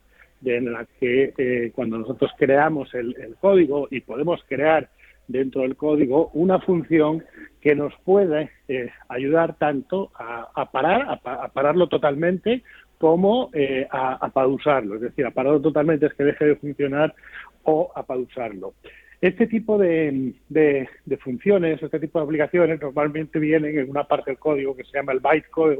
de, 0.40 0.56
en 0.56 0.72
las 0.72 0.88
que 0.98 1.34
eh, 1.36 1.72
cuando 1.74 1.98
nosotros 1.98 2.30
creamos 2.38 2.94
el 2.94 3.36
código 3.38 3.86
y 3.90 4.00
podemos 4.00 4.40
crear 4.48 4.88
dentro 5.30 5.62
del 5.62 5.76
código 5.76 6.30
una 6.34 6.58
función 6.60 7.24
que 7.60 7.74
nos 7.74 7.94
puede 8.04 8.50
eh, 8.68 8.90
ayudar 9.08 9.56
tanto 9.58 10.10
a, 10.14 10.70
parar, 10.70 11.20
a, 11.24 11.48
pararlo 11.48 11.88
totalmente, 11.88 12.62
como 12.98 13.50
eh, 13.52 13.86
a, 13.90 14.28
pausarlo. 14.30 14.96
Es 14.96 15.02
decir, 15.02 15.26
a 15.26 15.30
pararlo 15.30 15.60
totalmente 15.60 16.06
es 16.06 16.14
que 16.14 16.24
deje 16.24 16.44
de 16.46 16.56
funcionar 16.56 17.14
o 17.64 17.92
a 17.94 18.02
pausarlo. 18.02 18.74
Este 19.20 19.46
tipo 19.46 19.76
de, 19.76 20.34
de, 20.48 21.16
funciones, 21.18 21.82
este 21.82 22.00
tipo 22.00 22.18
de 22.18 22.24
aplicaciones 22.24 22.80
normalmente 22.80 23.38
vienen 23.38 23.78
en 23.78 23.90
una 23.90 24.04
parte 24.04 24.30
del 24.30 24.38
código 24.38 24.74
que 24.74 24.84
se 24.84 24.96
llama 24.96 25.12
el 25.12 25.20
bytecode. 25.20 25.78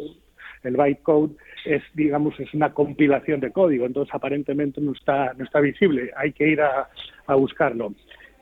El 0.63 0.77
bytecode 0.77 1.33
es, 1.65 1.83
digamos, 1.95 2.39
es 2.39 2.53
una 2.53 2.75
compilación 2.75 3.41
de 3.41 3.51
código, 3.51 3.87
entonces 3.87 4.15
aparentemente 4.15 4.83
no 4.83 4.93
está, 4.93 5.33
no 5.33 5.45
está 5.45 5.61
visible. 5.61 6.11
Hay 6.17 6.33
que 6.33 6.49
ir 6.49 6.61
a, 6.61 6.91
a 7.27 7.35
buscarlo 7.35 7.95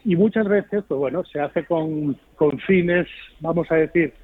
y 0.08 0.16
muchas 0.16 0.48
veces, 0.48 0.84
pues 0.88 0.98
bueno, 0.98 1.22
se 1.24 1.38
hace 1.38 1.66
con, 1.66 2.16
con 2.36 2.58
fines, 2.60 3.06
vamos 3.40 3.70
a 3.70 3.74
decir, 3.74 4.14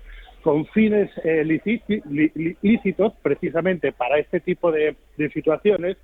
con 0.43 0.65
fines 0.69 1.11
eh, 1.25 1.45
lícitos, 1.45 3.13
precisamente 3.23 3.93
para 3.93 4.19
este 4.19 4.41
tipo 4.41 4.73
de, 4.73 4.97
de 5.19 5.29
situaciones, 5.29 5.99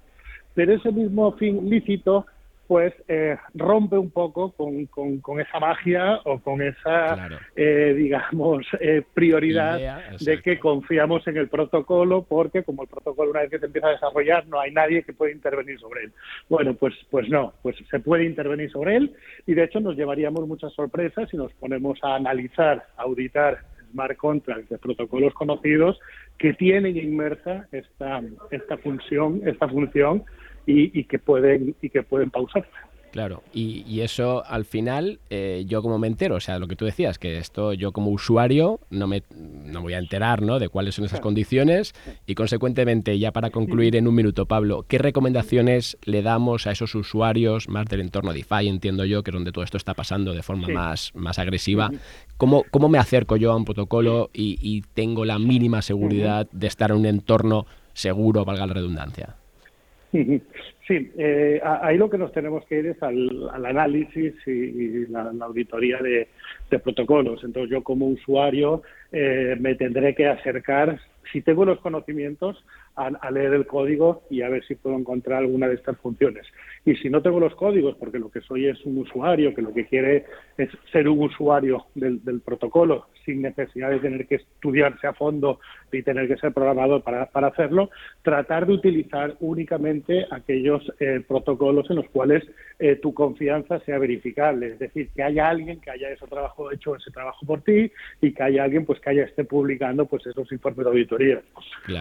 pero 0.53 0.75
ese 0.75 0.93
mismo 0.93 1.33
fin 1.33 1.71
lícito 1.71 2.27
pues 2.70 2.94
eh, 3.09 3.37
rompe 3.52 3.98
un 3.98 4.12
poco 4.12 4.52
con, 4.52 4.87
con, 4.87 5.40
esa 5.40 5.59
magia 5.59 6.20
o 6.24 6.38
con 6.38 6.62
esa, 6.62 7.28
eh, 7.56 7.94
digamos, 7.98 8.64
eh, 8.78 9.02
prioridad 9.12 10.16
de 10.20 10.40
que 10.40 10.61
confiamos 10.61 11.26
en 11.26 11.37
el 11.37 11.48
protocolo 11.48 12.22
porque 12.22 12.62
como 12.62 12.83
el 12.83 12.88
protocolo 12.88 13.33
una 13.33 13.40
vez 13.40 13.50
que 13.50 13.59
se 13.59 13.66
empieza 13.66 13.88
a 13.88 13.90
desarrollar 13.90 14.46
no 14.46 14.61
hay 14.61 14.70
nadie 14.70 15.02
que 15.02 15.12
pueda 15.12 15.33
intervenir 15.33 15.80
sobre 15.80 16.04
él. 16.04 16.12
Bueno, 16.48 16.74
pues, 16.74 16.94
pues 17.11 17.28
no, 17.28 17.54
pues 17.61 17.74
se 17.90 17.98
puede 17.98 18.24
intervenir 18.24 18.70
sobre 18.70 18.94
él 18.94 19.16
y 19.46 19.54
de 19.54 19.64
hecho 19.64 19.80
nos 19.80 19.96
llevaríamos 19.96 20.46
muchas 20.46 20.72
sorpresas 20.72 21.28
si 21.28 21.37
nos 21.37 21.52
ponemos 21.54 21.98
a 22.04 22.14
analizar, 22.14 22.87
a 22.96 23.02
auditar 23.02 23.64
smart 23.90 24.16
contracts 24.16 24.68
de 24.68 24.78
protocolos 24.78 25.35
conocidos 25.35 25.98
que 26.38 26.52
tienen 26.52 26.96
inmersa 26.96 27.66
esta, 27.72 28.22
esta 28.52 28.76
función, 28.78 29.40
esta 29.44 29.68
función 29.68 30.22
y, 30.70 31.04
que 31.04 31.18
pueden 31.18 31.74
y 31.80 31.90
que 31.90 32.02
pueden 32.02 32.30
pausar. 32.30 32.66
Claro, 33.11 33.42
y, 33.52 34.00
eso 34.00 34.44
al 34.46 34.64
final 34.64 35.18
eh, 35.30 35.64
yo 35.66 35.83
como 35.83 35.98
me 35.98 36.06
entero, 36.06 36.37
o 36.37 36.40
sea, 36.40 36.59
lo 36.59 36.68
que 36.68 36.76
tú 36.76 36.85
decías, 36.85 37.18
que 37.18 37.38
esto 37.38 37.72
yo 37.72 37.90
como 37.92 38.11
usuario 38.11 38.78
no 38.88 39.09
me 39.09 39.24
no 39.35 39.83
voy 39.83 39.94
a 39.94 39.98
enterar 39.98 40.42
¿no? 40.42 40.59
de 40.59 40.68
cuáles 40.68 40.94
son 40.94 41.04
esas 41.04 41.20
condiciones 41.20 41.92
y 42.26 42.35
consecuentemente, 42.35 43.18
ya 43.18 43.33
para 43.33 43.50
concluir 43.50 43.96
en 43.96 44.06
un 44.06 44.14
minuto, 44.14 44.46
Pablo, 44.46 44.85
¿qué 44.87 44.98
recomendaciones 44.98 45.98
le 46.04 46.22
damos 46.22 46.66
a 46.66 46.70
esos 46.70 46.94
usuarios 46.94 47.68
más 47.68 47.87
del 47.87 48.00
entorno 48.00 48.33
DeFi, 48.33 48.68
entiendo 48.68 49.04
yo, 49.04 49.22
que 49.22 49.30
es 49.30 49.35
donde 49.35 49.52
todo 49.52 49.64
esto 49.64 49.76
está 49.76 49.94
pasando 49.94 50.33
de 50.33 50.42
forma 50.42 50.68
más, 50.68 51.11
más 51.14 51.38
agresiva? 51.38 51.90
¿Cómo, 52.37 52.64
¿Cómo 52.70 52.88
me 52.88 52.98
acerco 52.98 53.37
yo 53.37 53.50
a 53.50 53.56
un 53.56 53.64
protocolo 53.64 54.30
y, 54.33 54.59
y 54.62 54.83
tengo 54.83 55.24
la 55.24 55.38
mínima 55.38 55.83
seguridad 55.83 56.48
de 56.52 56.66
estar 56.68 56.92
en 56.92 56.98
un 56.98 57.06
entorno 57.06 57.66
seguro, 57.92 58.44
valga 58.44 58.66
la 58.66 58.74
redundancia? 58.74 59.39
Sí, 60.88 61.12
eh, 61.18 61.61
ahí 61.62 61.96
lo 61.96 62.11
que 62.11 62.18
nos 62.18 62.33
tenemos 62.33 62.64
que 62.66 62.81
ir 62.81 62.87
es 62.87 63.01
al, 63.01 63.49
análisis 63.64 64.35
y, 64.44 65.07
la, 65.07 65.31
auditoría 65.42 65.99
de, 65.99 66.27
protocolos. 66.83 67.44
Entonces 67.44 67.70
yo 67.70 67.85
como 67.85 68.09
usuario 68.09 68.83
eh, 69.12 69.57
me 69.61 69.77
tendré 69.77 70.16
que 70.16 70.27
acercar, 70.27 70.99
si 71.31 71.42
tengo 71.42 71.64
los 71.64 71.79
conocimientos, 71.79 72.64
a, 72.96 73.31
leer 73.31 73.55
el 73.55 73.66
código 73.66 74.25
y 74.31 74.42
a 74.42 74.49
ver 74.49 74.64
si 74.66 74.75
puedo 74.75 74.99
encontrar 74.99 75.38
alguna 75.38 75.68
de 75.68 75.75
estas 75.75 75.96
funciones. 75.99 76.44
Y 76.85 76.95
si 76.97 77.11
no 77.11 77.21
tengo 77.21 77.38
los 77.38 77.55
códigos, 77.55 77.97
porque 77.97 78.19
lo 78.19 78.31
que 78.31 78.40
soy 78.40 78.66
es 78.66 78.83
un 78.87 78.99
usuario, 78.99 79.55
que 79.55 79.61
lo 79.61 79.73
que 79.73 79.87
quiere 79.87 80.25
es 80.57 80.71
ser 80.90 81.09
un 81.09 81.23
usuario 81.23 81.87
del, 81.95 82.21
protocolo 82.40 83.07
sin 83.25 83.43
necesidad 83.43 83.90
de 83.90 83.99
tener 83.99 84.27
que 84.27 84.37
estudiarse 84.37 85.07
a 85.07 85.12
fondo 85.12 85.61
y 85.93 86.03
tener 86.03 86.27
que 86.27 86.38
ser 86.38 86.55
programador 86.55 87.03
para, 87.03 87.27
para 87.27 87.49
hacerlo, 87.49 87.90
tratar 88.23 88.66
de 88.66 88.73
utilizar 88.73 89.37
únicamente 89.40 90.27
aquellos 90.31 90.90
eh, 91.01 91.23
protocolos 91.27 91.88
en 91.90 91.97
los 91.97 92.09
cuales 92.09 92.45
eh, 92.79 92.97
tu 92.97 93.12
confianza 93.12 93.79
sea 93.81 93.99
verificable. 93.99 94.69
Es 94.69 94.79
decir, 94.79 95.11
que 95.14 95.23
haya 95.23 95.51
alguien 95.51 95.81
que 95.81 95.90
haya 95.90 96.09
ese 96.09 96.27
trabajo 96.27 96.73
hecho 96.73 96.97
ese 96.97 97.11
trabajo 97.11 97.45
por 97.45 97.61
ti 97.62 97.93
y 98.21 98.33
que 98.33 98.43
haya 98.43 98.64
alguien 98.64 98.87
pues 98.87 99.01
que 99.01 99.11
haya 99.11 99.25
esté 99.25 99.45
publicando 99.45 100.07
pues 100.07 100.27
esos 100.27 100.51
informes 100.51 100.85
de 100.85 100.90
auditoría. 100.90 101.43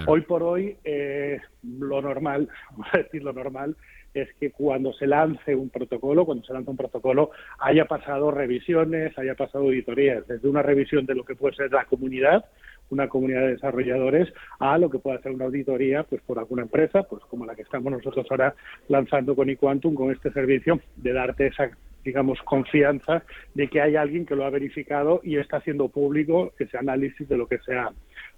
Hoy 0.08 0.22
por 0.22 0.42
hoy 0.42 0.78
eh, 0.84 1.39
lo 1.63 2.02
normal, 2.02 2.48
vamos 2.72 2.88
a 2.94 2.98
decir 3.00 3.24
lo 3.24 3.34
normal, 3.34 3.76
es 4.13 4.34
que 4.39 4.52
cuando 4.52 4.93
se 4.93 5.08
lance 5.08 5.56
un 5.56 5.69
protocolo, 5.69 6.26
cuando 6.26 6.43
se 6.43 6.54
lanza 6.54 6.72
un 6.72 6.78
protocolo, 6.78 7.32
haya 7.60 7.86
pasado 7.86 8.32
revisiones, 8.32 9.17
haya 9.17 9.36
pasado 9.36 9.65
auditorías, 9.65 10.28
desde 10.28 10.48
una 10.48 10.62
revisión 10.62 11.06
de 11.06 11.15
lo 11.15 11.24
que 11.24 11.36
puede 11.36 11.56
ser 11.56 11.72
la 11.72 11.86
comunidad, 11.86 12.45
una 12.89 13.08
comunidad 13.08 13.41
de 13.41 13.54
desarrolladores, 13.54 14.34
a 14.60 14.78
lo 14.78 14.89
que 14.89 15.00
pueda 15.00 15.22
ser 15.22 15.32
una 15.32 15.45
auditoría 15.45 16.04
pues 16.04 16.22
por 16.24 16.39
alguna 16.39 16.63
empresa, 16.63 17.04
pues 17.04 17.24
como 17.26 17.45
la 17.45 17.56
que 17.56 17.62
estamos 17.62 17.91
nosotros 17.91 18.26
ahora 18.30 18.56
lanzando 18.88 19.36
con 19.36 19.50
eQuantum, 19.50 19.93
con 19.93 20.12
este 20.12 20.32
servicio, 20.32 20.80
de 20.95 21.13
darte 21.13 21.48
esa 21.48 21.69
digamos, 22.04 22.39
confianza 22.43 23.24
de 23.54 23.67
que 23.67 23.82
hay 23.82 23.95
alguien 23.95 24.26
que 24.26 24.36
lo 24.36 24.45
ha 24.45 24.50
verificado 24.50 25.19
y 25.24 25.38
está 25.38 25.58
haciendo 25.58 25.89
público 25.89 26.54
ese 26.58 26.78
análisis 26.78 27.28
de 27.28 27.38
lo 27.38 27.48
que 27.48 27.60
se 27.60 27.76
ha, 27.76 27.91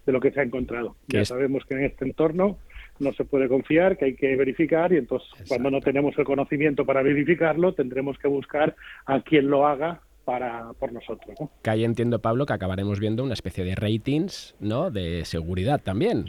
de 0.06 0.12
lo 0.12 0.20
que 0.20 0.32
se 0.32 0.40
ha 0.40 0.44
encontrado. 0.44 0.96
Ya 1.08 1.24
sabemos 1.26 1.64
que 1.66 1.76
en 1.76 1.86
este 1.86 2.06
entorno 2.06 2.58
no 3.02 3.14
se 3.14 3.26
puede 3.26 3.48
confiar, 3.48 3.98
que 3.98 4.06
hay 4.06 4.16
que 4.16 4.36
verificar 4.36 4.94
y 4.94 4.98
entonces 4.98 5.30
cuando 5.48 5.72
no 5.72 5.82
tenemos 5.82 6.18
el 6.18 6.26
conocimiento 6.26 6.86
para 6.86 7.02
verificarlo 7.02 7.74
tendremos 7.74 8.18
que 8.18 8.28
buscar 8.28 8.76
a 9.06 9.22
quien 9.22 9.50
lo 9.50 9.68
haga 9.68 10.02
para 10.24 10.72
por 10.80 10.94
nosotros. 10.94 11.36
Que 11.64 11.70
ahí 11.70 11.84
entiendo, 11.84 12.20
Pablo, 12.20 12.46
que 12.46 12.54
acabaremos 12.54 13.00
viendo 13.00 13.24
una 13.24 13.34
especie 13.34 13.64
de 13.64 13.76
ratings 13.76 14.56
¿no? 14.60 14.92
de 14.92 15.26
seguridad 15.26 15.82
también. 15.84 16.26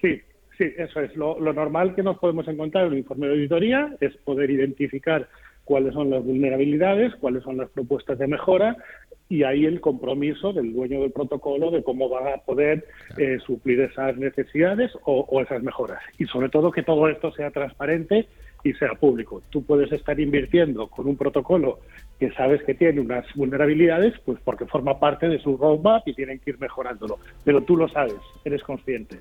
Sí, 0.00 0.20
sí, 0.56 0.72
eso 0.76 1.00
es. 1.00 1.14
Lo, 1.16 1.38
lo 1.38 1.52
normal 1.52 1.94
que 1.94 2.02
nos 2.02 2.18
podemos 2.18 2.48
encontrar 2.48 2.86
en 2.86 2.92
un 2.92 2.98
informe 2.98 3.26
de 3.26 3.34
auditoría 3.34 3.94
es 4.00 4.16
poder 4.18 4.50
identificar 4.50 5.28
cuáles 5.64 5.94
son 5.94 6.10
las 6.10 6.22
vulnerabilidades, 6.22 7.14
cuáles 7.16 7.42
son 7.42 7.56
las 7.56 7.70
propuestas 7.70 8.18
de 8.18 8.26
mejora 8.26 8.76
y 9.28 9.42
ahí 9.42 9.64
el 9.64 9.80
compromiso 9.80 10.52
del 10.52 10.72
dueño 10.72 11.00
del 11.00 11.10
protocolo 11.10 11.70
de 11.70 11.82
cómo 11.82 12.10
va 12.10 12.34
a 12.34 12.38
poder 12.38 12.86
eh, 13.16 13.38
suplir 13.44 13.80
esas 13.80 14.16
necesidades 14.16 14.92
o, 15.04 15.40
esas 15.40 15.62
mejoras. 15.62 16.00
Y 16.18 16.26
sobre 16.26 16.48
todo 16.48 16.70
que 16.70 16.82
todo 16.82 17.08
esto 17.08 17.32
sea 17.32 17.50
transparente 17.50 18.28
y 18.62 18.72
sea 18.74 18.94
público. 18.94 19.42
Tú 19.50 19.64
puedes 19.64 19.92
estar 19.92 20.18
invirtiendo 20.20 20.88
con 20.88 21.06
un 21.06 21.16
protocolo 21.16 21.80
que 22.18 22.30
sabes 22.32 22.62
que 22.62 22.74
tiene 22.74 23.00
unas 23.00 23.26
vulnerabilidades, 23.34 24.14
pues 24.24 24.38
porque 24.44 24.66
forma 24.66 24.98
parte 24.98 25.28
de 25.28 25.38
su 25.38 25.56
roadmap 25.56 26.06
y 26.06 26.14
tienen 26.14 26.38
que 26.38 26.50
ir 26.50 26.58
mejorándolo. 26.58 27.18
Pero 27.44 27.62
tú 27.62 27.76
lo 27.76 27.88
sabes, 27.88 28.16
eres 28.44 28.62
consciente. 28.62 29.18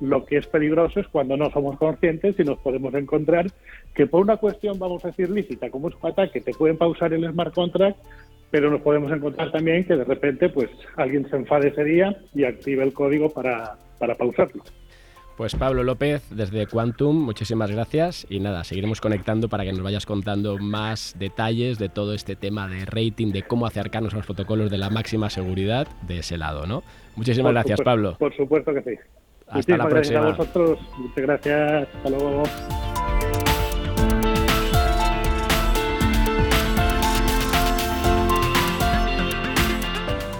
Lo 0.00 0.24
que 0.24 0.36
es 0.36 0.46
peligroso 0.46 1.00
es 1.00 1.08
cuando 1.08 1.36
no 1.36 1.50
somos 1.50 1.78
conscientes 1.78 2.38
y 2.38 2.44
nos 2.44 2.58
podemos 2.58 2.92
encontrar 2.94 3.46
que 3.94 4.06
por 4.06 4.22
una 4.22 4.36
cuestión, 4.36 4.78
vamos 4.78 5.04
a 5.04 5.08
decir, 5.08 5.30
lícita, 5.30 5.70
como 5.70 5.88
es 5.88 5.94
un 6.02 6.10
ataque, 6.10 6.40
te 6.40 6.52
pueden 6.52 6.76
pausar 6.76 7.12
el 7.12 7.30
smart 7.30 7.54
contract, 7.54 7.96
pero 8.54 8.70
nos 8.70 8.82
podemos 8.82 9.10
encontrar 9.10 9.50
también 9.50 9.84
que 9.84 9.96
de 9.96 10.04
repente 10.04 10.48
pues 10.48 10.70
alguien 10.94 11.28
se 11.28 11.34
enfade 11.34 11.70
ese 11.70 11.82
día 11.82 12.16
y 12.36 12.44
active 12.44 12.84
el 12.84 12.92
código 12.92 13.28
para, 13.28 13.74
para 13.98 14.14
pausarlo. 14.14 14.62
Pues 15.36 15.56
Pablo 15.56 15.82
López, 15.82 16.22
desde 16.30 16.68
Quantum, 16.68 17.16
muchísimas 17.16 17.72
gracias 17.72 18.28
y 18.30 18.38
nada, 18.38 18.62
seguiremos 18.62 19.00
conectando 19.00 19.48
para 19.48 19.64
que 19.64 19.72
nos 19.72 19.82
vayas 19.82 20.06
contando 20.06 20.56
más 20.58 21.16
detalles 21.18 21.80
de 21.80 21.88
todo 21.88 22.14
este 22.14 22.36
tema 22.36 22.68
de 22.68 22.84
rating, 22.84 23.32
de 23.32 23.42
cómo 23.42 23.66
acercarnos 23.66 24.14
a 24.14 24.18
los 24.18 24.26
protocolos 24.26 24.70
de 24.70 24.78
la 24.78 24.88
máxima 24.88 25.30
seguridad 25.30 25.88
de 26.06 26.20
ese 26.20 26.38
lado, 26.38 26.64
¿no? 26.64 26.84
Muchísimas 27.16 27.50
gracias, 27.50 27.80
Pablo. 27.80 28.14
Por 28.20 28.36
supuesto 28.36 28.72
que 28.72 28.82
sí. 28.82 28.94
Hasta 29.48 29.76
la 29.76 29.88
próxima. 29.88 30.20
Gracias 30.20 30.38
a 30.38 30.42
vosotros. 30.44 30.78
Muchas 30.96 31.24
gracias. 31.24 31.88
Hasta 31.92 32.08
luego. 32.08 32.42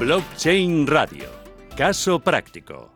Blockchain 0.04 0.86
Radio. 0.86 1.30
Caso 1.74 2.18
práctico. 2.18 2.92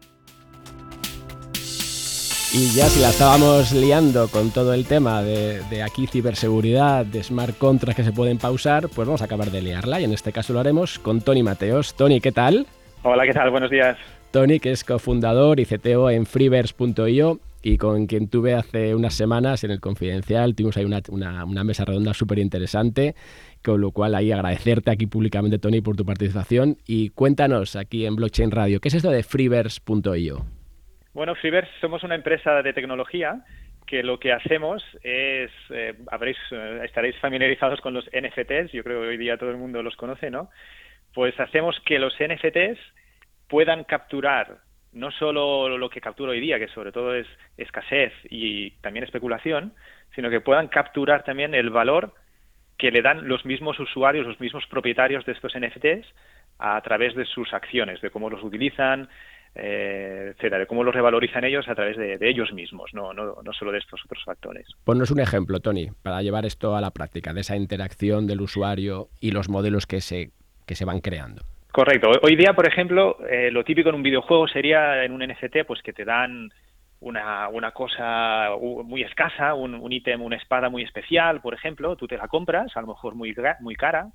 Y 2.53 2.71
ya 2.75 2.85
si 2.85 3.01
la 3.01 3.09
estábamos 3.09 3.73
liando 3.73 4.29
con 4.29 4.51
todo 4.51 4.75
el 4.75 4.85
tema 4.85 5.23
de, 5.23 5.63
de, 5.71 5.83
aquí 5.83 6.07
ciberseguridad, 6.07 7.07
de 7.07 7.23
smart 7.23 7.57
contracts 7.57 7.97
que 7.97 8.05
se 8.05 8.13
pueden 8.13 8.37
pausar, 8.37 8.91
pues 8.91 9.09
vamos 9.09 9.23
a 9.23 9.25
acabar 9.25 9.51
de 9.51 9.63
liarla 9.63 10.03
y 10.03 10.05
en 10.05 10.13
este 10.13 10.33
caso 10.33 10.53
lo 10.53 10.61
haremos 10.61 10.99
con 10.99 11.23
Tony 11.23 11.43
Mateos. 11.43 11.95
Tony, 11.95 12.21
¿qué 12.21 12.31
tal? 12.31 12.67
Hola, 13.03 13.25
¿qué 13.25 13.33
tal? 13.33 13.51
Buenos 13.51 13.71
días. 13.71 13.97
Tony, 14.31 14.61
que 14.61 14.73
es 14.73 14.85
cofundador 14.85 15.61
y 15.61 15.65
CTO 15.65 16.11
en 16.11 16.27
freeverse.io 16.27 17.41
y 17.63 17.77
con 17.77 18.07
quien 18.07 18.29
tuve 18.29 18.55
hace 18.55 18.95
unas 18.95 19.15
semanas 19.15 19.65
en 19.65 19.71
el 19.71 19.81
Confidencial, 19.81 20.55
tuvimos 20.55 20.77
ahí 20.77 20.85
una, 20.85 21.03
una, 21.09 21.65
mesa 21.65 21.85
redonda 21.85 22.15
súper 22.15 22.39
interesante, 22.39 23.15
con 23.65 23.81
lo 23.81 23.91
cual 23.91 24.15
ahí 24.15 24.33
agradecerte 24.33 24.91
aquí 24.91 25.07
públicamente, 25.07 25.59
Tony, 25.59 25.81
por 25.81 25.97
tu 25.97 26.05
participación 26.05 26.77
y 26.87 27.11
cuéntanos 27.11 27.77
aquí 27.77 28.07
en 28.07 28.17
Blockchain 28.17 28.51
Radio, 28.51 28.81
¿qué 28.81 28.89
es 28.89 28.95
esto 28.95 29.11
de 29.11 29.23
freeverse.io? 29.23 30.47
Bueno, 31.15 31.35
Freeverse 31.35 31.73
somos 31.81 32.05
una 32.05 32.15
empresa 32.15 32.63
de 32.63 32.73
tecnología 32.73 33.45
que 33.87 34.03
lo 34.03 34.21
que 34.21 34.33
hacemos 34.33 34.85
es, 35.03 35.51
eh, 35.71 35.95
habréis, 36.13 36.37
eh, 36.53 36.83
estaréis 36.85 37.17
familiarizados 37.17 37.81
con 37.81 37.95
los 37.95 38.05
NFTs, 38.13 38.71
yo 38.73 38.85
creo 38.85 39.01
que 39.01 39.09
hoy 39.09 39.17
día 39.17 39.39
todo 39.39 39.51
el 39.51 39.57
mundo 39.57 39.83
los 39.83 39.97
conoce, 39.97 40.31
¿no? 40.31 40.51
Pues 41.15 41.39
hacemos 41.41 41.81
que 41.87 41.99
los 41.99 42.15
NFTs 42.21 42.79
puedan 43.49 43.85
capturar 43.85 44.59
no 44.93 45.11
solo 45.11 45.77
lo 45.77 45.91
que 45.91 46.01
captura 46.01 46.33
hoy 46.33 46.41
día, 46.41 46.59
que 46.59 46.69
sobre 46.69 46.93
todo 46.93 47.15
es 47.15 47.27
escasez 47.57 48.13
y 48.31 48.71
también 48.81 49.05
especulación, 49.05 49.75
sino 50.15 50.31
que 50.31 50.41
puedan 50.41 50.69
capturar 50.69 51.25
también 51.25 51.55
el 51.55 51.71
valor 51.71 52.15
que 52.79 52.91
le 52.91 53.03
dan 53.03 53.29
los 53.29 53.45
mismos 53.45 53.79
usuarios, 53.81 54.27
los 54.27 54.41
mismos 54.41 54.67
propietarios 54.67 55.27
de 55.27 55.33
estos 55.33 55.53
NFTs 55.55 56.07
a 56.59 56.81
través 56.81 57.15
de 57.15 57.25
sus 57.25 57.53
acciones, 57.53 58.01
de 58.01 58.11
cómo 58.11 58.31
los 58.31 58.43
utilizan, 58.43 59.09
eh, 59.55 60.29
etcétera, 60.31 60.59
de 60.59 60.67
cómo 60.67 60.85
los 60.85 60.95
revalorizan 60.95 61.45
ellos 61.45 61.69
a 61.69 61.75
través 61.75 61.97
de, 61.97 62.19
ellos 62.21 62.53
mismos, 62.53 62.95
no, 62.95 63.13
no, 63.13 63.43
no 63.43 63.53
solo 63.53 63.73
de 63.73 63.79
estos 63.79 64.01
otros 64.05 64.23
factores. 64.25 64.67
Ponnos 64.85 65.11
un 65.11 65.21
ejemplo, 65.21 65.61
Tony, 65.61 65.89
para 66.03 66.23
llevar 66.23 66.47
esto 66.47 66.77
a 66.77 66.81
la 66.81 66.93
práctica, 66.93 67.33
de 67.33 67.41
esa 67.41 67.57
interacción 67.57 68.27
del 68.27 68.41
usuario 68.41 69.09
y 69.21 69.33
los 69.33 69.49
modelos 69.49 69.87
que 69.87 70.01
se, 70.01 70.31
que 70.67 70.75
se 70.75 70.85
van 70.85 71.01
creando. 71.01 71.43
Correcto. 71.73 72.11
Hoy 72.23 72.35
día, 72.35 72.55
por 72.55 72.67
ejemplo, 72.67 73.19
eh, 73.29 73.51
lo 73.51 73.63
típico 73.63 73.91
en 73.91 73.95
un 73.97 74.03
videojuego 74.03 74.49
sería 74.49 75.05
en 75.05 75.13
un 75.13 75.23
NFT, 75.23 75.65
pues 75.67 75.83
que 75.83 75.93
te 75.93 76.05
dan 76.05 76.51
una, 77.01 77.49
una 77.49 77.73
cosa 77.73 78.51
muy 78.85 79.03
escasa, 79.03 79.55
un, 79.55 79.93
ítem, 79.93 80.21
una 80.23 80.37
espada 80.37 80.71
muy 80.71 80.83
especial, 80.83 81.41
por 81.41 81.55
ejemplo, 81.55 81.95
tú 81.97 82.09
te 82.09 82.17
la 82.17 82.27
compras, 82.27 82.77
a 82.77 82.81
lo 82.81 82.89
mejor 82.89 83.15
muy, 83.15 83.35
muy 83.61 83.77
cara, 83.77 84.09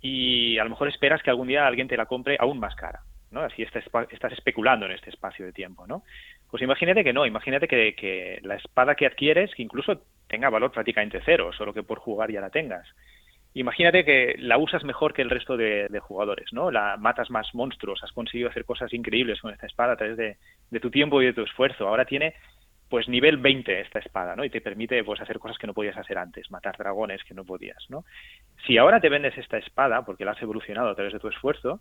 y 0.00 0.56
a 0.58 0.64
lo 0.64 0.70
mejor 0.70 0.88
esperas 0.88 1.22
que 1.22 1.30
algún 1.30 1.48
día 1.48 1.66
alguien 1.66 1.88
te 1.88 1.96
la 1.96 2.06
compre 2.06 2.36
aún 2.38 2.58
más 2.58 2.74
cara. 2.76 3.00
¿no? 3.30 3.40
Así 3.40 3.62
estás, 3.62 3.84
estás 4.10 4.32
especulando 4.32 4.86
en 4.86 4.92
este 4.92 5.10
espacio 5.10 5.44
de 5.44 5.52
tiempo, 5.52 5.88
¿no? 5.88 6.04
Pues 6.48 6.62
imagínate 6.62 7.02
que 7.02 7.12
no, 7.12 7.26
imagínate 7.26 7.66
que, 7.66 7.96
que 7.96 8.38
la 8.42 8.54
espada 8.54 8.94
que 8.94 9.06
adquieres, 9.06 9.52
que 9.56 9.62
incluso 9.62 10.02
tenga 10.28 10.50
valor 10.50 10.70
prácticamente 10.70 11.20
cero, 11.24 11.50
solo 11.52 11.74
que 11.74 11.82
por 11.82 11.98
jugar 11.98 12.30
ya 12.30 12.40
la 12.40 12.50
tengas 12.50 12.86
imagínate 13.54 14.04
que 14.04 14.34
la 14.38 14.58
usas 14.58 14.84
mejor 14.84 15.14
que 15.14 15.22
el 15.22 15.30
resto 15.30 15.56
de, 15.56 15.88
jugadores, 16.00 16.52
¿no? 16.52 16.70
La 16.70 16.96
matas 16.96 17.30
más 17.30 17.54
monstruos, 17.54 18.02
has 18.02 18.12
conseguido 18.12 18.50
hacer 18.50 18.64
cosas 18.64 18.92
increíbles 18.92 19.40
con 19.40 19.52
esta 19.52 19.66
espada 19.66 19.94
a 19.94 19.96
través 19.96 20.16
de, 20.16 20.80
tu 20.80 20.90
tiempo 20.90 21.22
y 21.22 21.26
de 21.26 21.32
tu 21.32 21.42
esfuerzo. 21.42 21.88
Ahora 21.88 22.04
tiene 22.04 22.34
pues 22.88 23.08
nivel 23.08 23.38
20 23.38 23.80
esta 23.80 23.98
espada, 23.98 24.36
¿no? 24.36 24.44
Y 24.44 24.50
te 24.50 24.60
permite 24.60 25.02
pues 25.04 25.20
hacer 25.20 25.38
cosas 25.38 25.56
que 25.56 25.66
no 25.66 25.74
podías 25.74 25.96
hacer 25.96 26.18
antes, 26.18 26.50
matar 26.50 26.76
dragones 26.76 27.24
que 27.24 27.34
no 27.34 27.44
podías, 27.44 27.84
¿no? 27.88 28.04
Si 28.66 28.76
ahora 28.76 29.00
te 29.00 29.08
vendes 29.08 29.36
esta 29.38 29.58
espada 29.58 30.04
porque 30.04 30.24
la 30.24 30.32
has 30.32 30.42
evolucionado 30.42 30.90
a 30.90 30.94
través 30.94 31.12
de 31.12 31.18
tu 31.18 31.28
esfuerzo, 31.28 31.80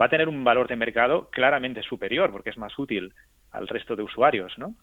va 0.00 0.06
a 0.06 0.10
tener 0.10 0.28
un 0.28 0.44
valor 0.44 0.68
de 0.68 0.76
mercado 0.76 1.28
claramente 1.30 1.82
superior 1.82 2.30
porque 2.30 2.50
es 2.50 2.58
más 2.58 2.78
útil 2.78 3.12
al 3.50 3.68
resto 3.68 3.96
de 3.96 4.02
usuarios, 4.02 4.56
¿no? 4.58 4.74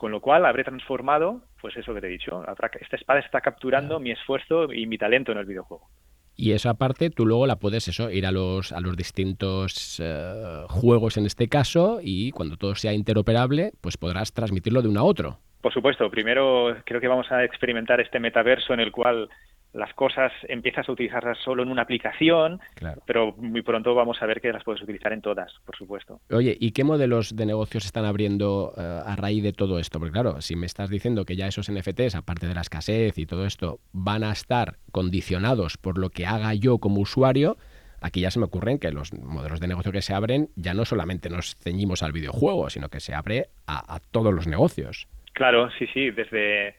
Con 0.00 0.12
lo 0.12 0.22
cual 0.22 0.46
habré 0.46 0.64
transformado, 0.64 1.42
pues 1.60 1.76
eso 1.76 1.92
que 1.92 2.00
te 2.00 2.06
he 2.06 2.10
dicho, 2.10 2.42
esta 2.80 2.96
espada 2.96 3.20
está 3.20 3.42
capturando 3.42 4.00
mi 4.00 4.10
esfuerzo 4.10 4.72
y 4.72 4.86
mi 4.86 4.96
talento 4.96 5.30
en 5.30 5.36
el 5.36 5.44
videojuego. 5.44 5.90
Y 6.34 6.52
esa 6.52 6.72
parte 6.72 7.10
tú 7.10 7.26
luego 7.26 7.46
la 7.46 7.56
puedes 7.56 7.86
eso, 7.86 8.10
ir 8.10 8.24
a 8.24 8.32
los, 8.32 8.72
a 8.72 8.80
los 8.80 8.96
distintos 8.96 10.00
eh, 10.02 10.64
juegos 10.70 11.18
en 11.18 11.26
este 11.26 11.48
caso 11.48 11.98
y 12.02 12.30
cuando 12.30 12.56
todo 12.56 12.76
sea 12.76 12.94
interoperable, 12.94 13.72
pues 13.82 13.98
podrás 13.98 14.32
transmitirlo 14.32 14.80
de 14.80 14.88
uno 14.88 15.00
a 15.00 15.04
otro. 15.04 15.38
Por 15.60 15.74
supuesto, 15.74 16.10
primero 16.10 16.74
creo 16.86 17.02
que 17.02 17.08
vamos 17.08 17.30
a 17.30 17.44
experimentar 17.44 18.00
este 18.00 18.20
metaverso 18.20 18.72
en 18.72 18.80
el 18.80 18.92
cual 18.92 19.28
las 19.72 19.94
cosas 19.94 20.32
empiezas 20.48 20.88
a 20.88 20.92
utilizarlas 20.92 21.38
solo 21.38 21.62
en 21.62 21.70
una 21.70 21.82
aplicación, 21.82 22.60
pero 23.06 23.32
muy 23.36 23.62
pronto 23.62 23.94
vamos 23.94 24.20
a 24.20 24.26
ver 24.26 24.40
que 24.40 24.52
las 24.52 24.64
puedes 24.64 24.82
utilizar 24.82 25.12
en 25.12 25.20
todas, 25.20 25.52
por 25.64 25.76
supuesto. 25.76 26.20
Oye, 26.30 26.56
¿y 26.58 26.72
qué 26.72 26.84
modelos 26.84 27.36
de 27.36 27.46
negocios 27.46 27.84
están 27.84 28.04
abriendo 28.04 28.74
eh, 28.76 29.00
a 29.04 29.14
raíz 29.16 29.42
de 29.42 29.52
todo 29.52 29.78
esto? 29.78 29.98
Porque 29.98 30.12
claro, 30.12 30.40
si 30.40 30.56
me 30.56 30.66
estás 30.66 30.90
diciendo 30.90 31.24
que 31.24 31.36
ya 31.36 31.46
esos 31.46 31.70
NFTs, 31.70 32.16
aparte 32.16 32.46
de 32.48 32.54
la 32.54 32.62
escasez 32.62 33.16
y 33.18 33.26
todo 33.26 33.46
esto, 33.46 33.78
van 33.92 34.24
a 34.24 34.32
estar 34.32 34.76
condicionados 34.90 35.76
por 35.76 35.98
lo 35.98 36.10
que 36.10 36.26
haga 36.26 36.52
yo 36.54 36.78
como 36.78 37.00
usuario, 37.00 37.56
aquí 38.00 38.20
ya 38.20 38.30
se 38.30 38.40
me 38.40 38.46
ocurren 38.46 38.78
que 38.78 38.90
los 38.90 39.12
modelos 39.12 39.60
de 39.60 39.68
negocio 39.68 39.92
que 39.92 40.02
se 40.02 40.14
abren 40.14 40.48
ya 40.56 40.74
no 40.74 40.84
solamente 40.84 41.30
nos 41.30 41.56
ceñimos 41.56 42.02
al 42.02 42.12
videojuego, 42.12 42.70
sino 42.70 42.88
que 42.88 42.98
se 42.98 43.14
abre 43.14 43.50
a 43.66 44.00
todos 44.10 44.34
los 44.34 44.48
negocios. 44.48 45.06
Claro, 45.32 45.70
sí, 45.78 45.86
sí, 45.94 46.10
desde 46.10 46.74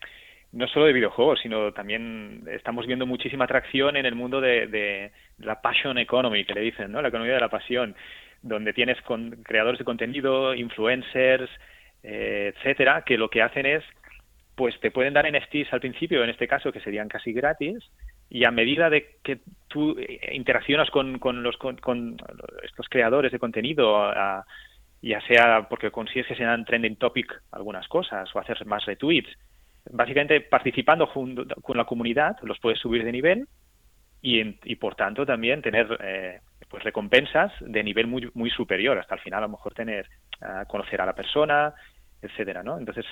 no 0.51 0.67
solo 0.67 0.85
de 0.85 0.93
videojuegos, 0.93 1.39
sino 1.41 1.71
también 1.71 2.43
estamos 2.51 2.85
viendo 2.85 3.05
muchísima 3.05 3.45
atracción 3.45 3.95
en 3.95 4.05
el 4.05 4.15
mundo 4.15 4.41
de, 4.41 5.11
la 5.39 5.61
passion 5.61 5.97
economy, 5.97 6.45
que 6.45 6.53
le 6.53 6.61
dicen, 6.61 6.91
¿no? 6.91 7.01
La 7.01 7.07
economía 7.07 7.35
de 7.35 7.39
la 7.39 7.49
pasión, 7.49 7.95
donde 8.41 8.73
tienes 8.73 9.01
con, 9.01 9.31
creadores 9.43 9.79
de 9.79 9.85
contenido, 9.85 10.53
influencers, 10.53 11.49
eh, 12.03 12.53
etcétera, 12.55 13.03
que 13.05 13.17
lo 13.17 13.29
que 13.29 13.41
hacen 13.41 13.65
es 13.65 13.83
pues 14.55 14.79
te 14.79 14.91
pueden 14.91 15.13
dar 15.13 15.25
NFTs 15.25 15.73
al 15.73 15.79
principio, 15.79 16.23
en 16.23 16.29
este 16.29 16.47
caso, 16.47 16.71
que 16.71 16.81
serían 16.81 17.07
casi 17.07 17.31
gratis, 17.33 17.79
y 18.29 18.43
a 18.43 18.51
medida 18.51 18.89
de 18.89 19.17
que 19.23 19.39
tú 19.67 19.97
eh, 19.97 20.19
interaccionas 20.33 20.89
con, 20.91 21.17
con 21.19 21.41
los, 21.41 21.57
con, 21.57 22.17
estos 22.63 22.87
creadores 22.89 23.31
de 23.31 23.39
contenido, 23.39 24.11
ya 25.01 25.21
sea 25.27 25.67
porque 25.67 25.89
consigues 25.89 26.27
que 26.27 26.35
sean 26.35 26.63
trending 26.65 26.97
topic 26.97 27.41
algunas 27.51 27.87
cosas 27.87 28.29
o 28.35 28.39
hacer 28.39 28.63
más 28.65 28.85
retweets, 28.85 29.29
básicamente 29.89 30.41
participando 30.41 31.07
junto 31.07 31.45
con 31.61 31.77
la 31.77 31.85
comunidad, 31.85 32.37
los 32.43 32.59
puedes 32.59 32.79
subir 32.79 33.03
de 33.03 33.11
nivel 33.11 33.47
y, 34.21 34.57
y 34.63 34.75
por 34.75 34.95
tanto 34.95 35.25
también 35.25 35.61
tener 35.61 35.97
eh, 36.01 36.39
pues 36.69 36.83
recompensas 36.83 37.51
de 37.59 37.83
nivel 37.83 38.07
muy, 38.07 38.29
muy 38.33 38.49
superior, 38.49 38.97
hasta 38.97 39.15
el 39.15 39.21
final 39.21 39.39
a 39.39 39.47
lo 39.47 39.53
mejor 39.53 39.73
tener, 39.73 40.07
conocer 40.67 41.01
a 41.01 41.05
la 41.05 41.13
persona, 41.13 41.73
etcétera, 42.21 42.63
¿no? 42.63 42.77
Entonces, 42.77 43.05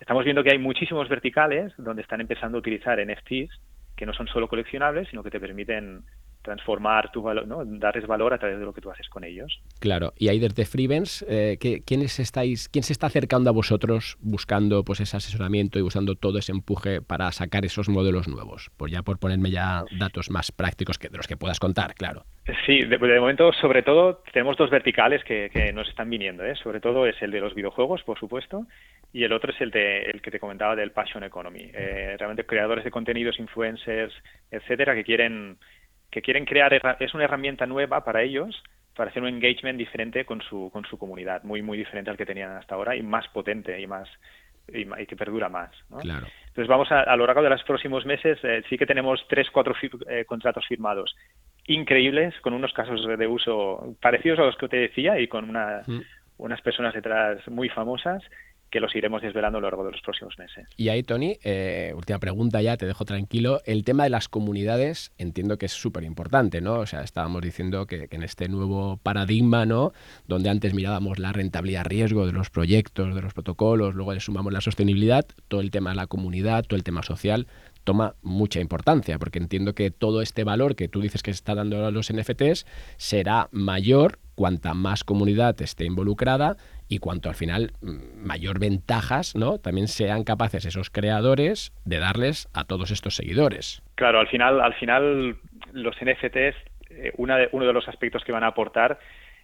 estamos 0.00 0.24
viendo 0.24 0.42
que 0.42 0.52
hay 0.52 0.58
muchísimos 0.58 1.08
verticales 1.08 1.72
donde 1.76 2.02
están 2.02 2.20
empezando 2.20 2.56
a 2.56 2.60
utilizar 2.60 2.98
NFTs 3.04 3.60
que 3.96 4.06
no 4.06 4.12
son 4.12 4.26
solo 4.26 4.48
coleccionables, 4.48 5.08
sino 5.08 5.22
que 5.22 5.30
te 5.30 5.38
permiten 5.38 6.02
transformar 6.44 7.10
tu 7.10 7.22
valor, 7.22 7.48
¿no? 7.48 7.64
darles 7.64 8.06
valor 8.06 8.34
a 8.34 8.38
través 8.38 8.58
de 8.58 8.64
lo 8.64 8.72
que 8.72 8.82
tú 8.82 8.90
haces 8.90 9.08
con 9.08 9.24
ellos. 9.24 9.60
Claro, 9.80 10.12
y 10.16 10.28
ahí 10.28 10.38
desde 10.38 10.66
Freevens, 10.66 11.24
eh, 11.28 11.58
¿quiénes 11.84 12.20
estáis, 12.20 12.68
¿quién 12.68 12.82
se 12.82 12.92
está 12.92 13.06
acercando 13.06 13.48
a 13.48 13.52
vosotros 13.52 14.18
buscando 14.20 14.84
pues 14.84 15.00
ese 15.00 15.16
asesoramiento 15.16 15.78
y 15.78 15.82
buscando 15.82 16.14
todo 16.14 16.38
ese 16.38 16.52
empuje 16.52 17.00
para 17.00 17.32
sacar 17.32 17.64
esos 17.64 17.88
modelos 17.88 18.28
nuevos? 18.28 18.70
Pues 18.76 18.92
ya 18.92 19.02
por 19.02 19.18
ponerme 19.18 19.50
ya 19.50 19.84
datos 19.98 20.30
más 20.30 20.52
prácticos 20.52 20.98
que 20.98 21.08
de 21.08 21.16
los 21.16 21.26
que 21.26 21.36
puedas 21.36 21.58
contar, 21.58 21.94
claro. 21.94 22.24
Sí, 22.66 22.80
de, 22.82 22.98
momento, 22.98 23.52
sobre 23.54 23.82
todo, 23.82 24.22
tenemos 24.30 24.58
dos 24.58 24.68
verticales 24.68 25.24
que, 25.24 25.72
nos 25.72 25.88
están 25.88 26.10
viniendo. 26.10 26.44
¿eh? 26.44 26.54
Sobre 26.56 26.78
todo 26.78 27.06
es 27.06 27.20
el 27.22 27.30
de 27.30 27.40
los 27.40 27.54
videojuegos, 27.54 28.02
por 28.02 28.18
supuesto, 28.18 28.66
y 29.14 29.24
el 29.24 29.32
otro 29.32 29.50
es 29.50 29.60
el, 29.62 29.70
de, 29.70 30.02
el 30.02 30.20
que 30.20 30.30
te 30.30 30.38
comentaba 30.38 30.76
del 30.76 30.90
Passion 30.90 31.24
Economy. 31.24 31.70
Eh, 31.72 32.16
realmente 32.18 32.44
creadores 32.44 32.84
de 32.84 32.90
contenidos, 32.90 33.38
influencers, 33.38 34.12
etcétera, 34.50 34.94
que 34.94 35.04
quieren 35.04 35.56
que 36.14 36.22
quieren 36.22 36.44
crear 36.44 36.72
es 37.00 37.12
una 37.12 37.24
herramienta 37.24 37.66
nueva 37.66 38.04
para 38.04 38.22
ellos 38.22 38.62
para 38.94 39.10
hacer 39.10 39.20
un 39.20 39.28
engagement 39.28 39.76
diferente 39.76 40.24
con 40.24 40.40
su 40.42 40.70
con 40.72 40.84
su 40.84 40.96
comunidad, 40.96 41.42
muy 41.42 41.60
muy 41.60 41.76
diferente 41.76 42.08
al 42.08 42.16
que 42.16 42.24
tenían 42.24 42.52
hasta 42.52 42.76
ahora 42.76 42.94
y 42.94 43.02
más 43.02 43.26
potente 43.30 43.80
y 43.80 43.88
más 43.88 44.08
y, 44.68 44.86
que 45.06 45.16
perdura 45.16 45.48
más. 45.48 45.72
Claro. 46.02 46.28
Entonces 46.46 46.68
vamos 46.68 46.92
a, 46.92 47.00
a, 47.00 47.16
lo 47.16 47.26
largo 47.26 47.42
de 47.42 47.50
los 47.50 47.64
próximos 47.64 48.06
meses 48.06 48.38
eh, 48.44 48.62
sí 48.70 48.78
que 48.78 48.86
tenemos 48.86 49.26
tres 49.28 49.50
cuatro 49.50 49.74
eh, 50.08 50.24
contratos 50.24 50.64
firmados 50.68 51.16
increíbles 51.66 52.32
con 52.42 52.54
unos 52.54 52.72
casos 52.72 53.04
de 53.18 53.26
uso 53.26 53.96
parecidos 54.00 54.38
a 54.38 54.44
los 54.44 54.56
que 54.56 54.68
te 54.68 54.76
decía 54.76 55.18
y 55.18 55.26
con 55.26 55.50
una, 55.50 55.82
mm. 55.84 56.00
unas 56.38 56.60
personas 56.60 56.94
detrás 56.94 57.46
muy 57.48 57.68
famosas 57.70 58.22
que 58.74 58.80
los 58.80 58.96
iremos 58.96 59.22
desvelando 59.22 59.58
a 59.58 59.60
lo 59.60 59.68
largo 59.68 59.84
de 59.84 59.92
los 59.92 60.00
próximos 60.00 60.36
meses. 60.36 60.66
Y 60.76 60.88
ahí, 60.88 61.04
Tony, 61.04 61.38
eh, 61.44 61.92
última 61.94 62.18
pregunta 62.18 62.60
ya, 62.60 62.76
te 62.76 62.86
dejo 62.86 63.04
tranquilo. 63.04 63.60
El 63.66 63.84
tema 63.84 64.02
de 64.02 64.10
las 64.10 64.28
comunidades 64.28 65.12
entiendo 65.16 65.58
que 65.58 65.66
es 65.66 65.72
súper 65.72 66.02
importante, 66.02 66.60
¿no? 66.60 66.80
O 66.80 66.86
sea, 66.86 67.02
estábamos 67.02 67.42
diciendo 67.42 67.86
que, 67.86 68.08
en 68.10 68.24
este 68.24 68.48
nuevo 68.48 68.96
paradigma, 68.96 69.64
¿no? 69.64 69.92
Donde 70.26 70.50
antes 70.50 70.74
mirábamos 70.74 71.20
la 71.20 71.32
rentabilidad 71.32 71.84
riesgo 71.84 72.26
de 72.26 72.32
los 72.32 72.50
proyectos, 72.50 73.14
de 73.14 73.22
los 73.22 73.32
protocolos, 73.32 73.94
luego 73.94 74.12
le 74.12 74.18
sumamos 74.18 74.52
la 74.52 74.60
sostenibilidad, 74.60 75.24
todo 75.46 75.60
el 75.60 75.70
tema 75.70 75.90
de 75.90 75.96
la 75.96 76.08
comunidad, 76.08 76.64
todo 76.64 76.76
el 76.76 76.82
tema 76.82 77.04
social, 77.04 77.46
toma 77.84 78.16
mucha 78.22 78.58
importancia, 78.58 79.20
porque 79.20 79.38
entiendo 79.38 79.76
que 79.76 79.92
todo 79.92 80.20
este 80.20 80.42
valor 80.42 80.74
que 80.74 80.88
tú 80.88 81.00
dices 81.00 81.22
que 81.22 81.32
se 81.32 81.36
está 81.36 81.54
dando 81.54 81.86
a 81.86 81.92
los 81.92 82.12
NFTs 82.12 82.66
será 82.96 83.48
mayor 83.52 84.18
cuanta 84.34 84.74
más 84.74 85.04
comunidad 85.04 85.60
esté 85.62 85.84
involucrada 85.84 86.56
y 86.88 86.98
cuanto 86.98 87.28
al 87.28 87.34
final 87.34 87.72
mm, 87.80 88.26
mayor 88.26 88.58
ventajas, 88.58 89.34
¿no? 89.34 89.58
También 89.58 89.88
sean 89.88 90.24
capaces 90.24 90.64
esos 90.64 90.90
creadores 90.90 91.72
de 91.84 91.98
darles 91.98 92.48
a 92.54 92.64
todos 92.64 92.90
estos 92.90 93.16
seguidores. 93.16 93.82
Claro, 93.94 94.20
al 94.20 94.28
final, 94.28 94.60
al 94.60 94.74
final 94.74 95.36
los 95.72 95.96
NFTs, 95.96 96.56
eh, 96.90 97.12
una 97.16 97.36
de, 97.36 97.48
uno 97.52 97.66
de 97.66 97.72
los 97.72 97.88
aspectos 97.88 98.22
que 98.24 98.32
van 98.32 98.44
a 98.44 98.48
aportar 98.48 98.98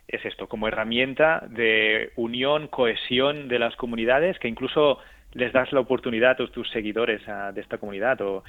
es 0.08 0.24
esto, 0.24 0.48
como 0.48 0.66
herramienta 0.66 1.44
de 1.48 2.10
unión, 2.16 2.66
cohesión 2.66 3.48
de 3.48 3.58
las 3.58 3.76
comunidades, 3.76 4.38
que 4.38 4.48
incluso 4.48 4.98
les 5.32 5.52
das 5.52 5.72
la 5.72 5.80
oportunidad 5.80 6.40
a 6.40 6.46
tus 6.48 6.68
seguidores 6.70 7.22
de 7.54 7.60
esta 7.60 7.78
comunidad 7.78 8.20
o 8.20 8.42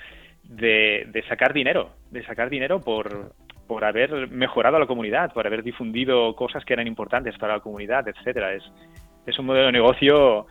de, 0.43 1.05
de, 1.07 1.23
sacar 1.27 1.53
dinero, 1.53 1.91
de 2.09 2.25
sacar 2.25 2.49
dinero 2.49 2.81
por, 2.81 3.33
por 3.71 3.85
haber 3.85 4.29
mejorado 4.29 4.75
a 4.75 4.79
la 4.81 4.85
comunidad, 4.85 5.31
por 5.31 5.47
haber 5.47 5.63
difundido 5.63 6.35
cosas 6.35 6.65
que 6.65 6.73
eran 6.73 6.87
importantes 6.87 7.37
para 7.37 7.53
la 7.53 7.59
comunidad, 7.61 8.05
etcétera. 8.05 8.53
Es, 8.53 8.63
es 9.25 9.39
un 9.39 9.45
modelo 9.45 9.67
de 9.67 9.71
negocio 9.71 10.45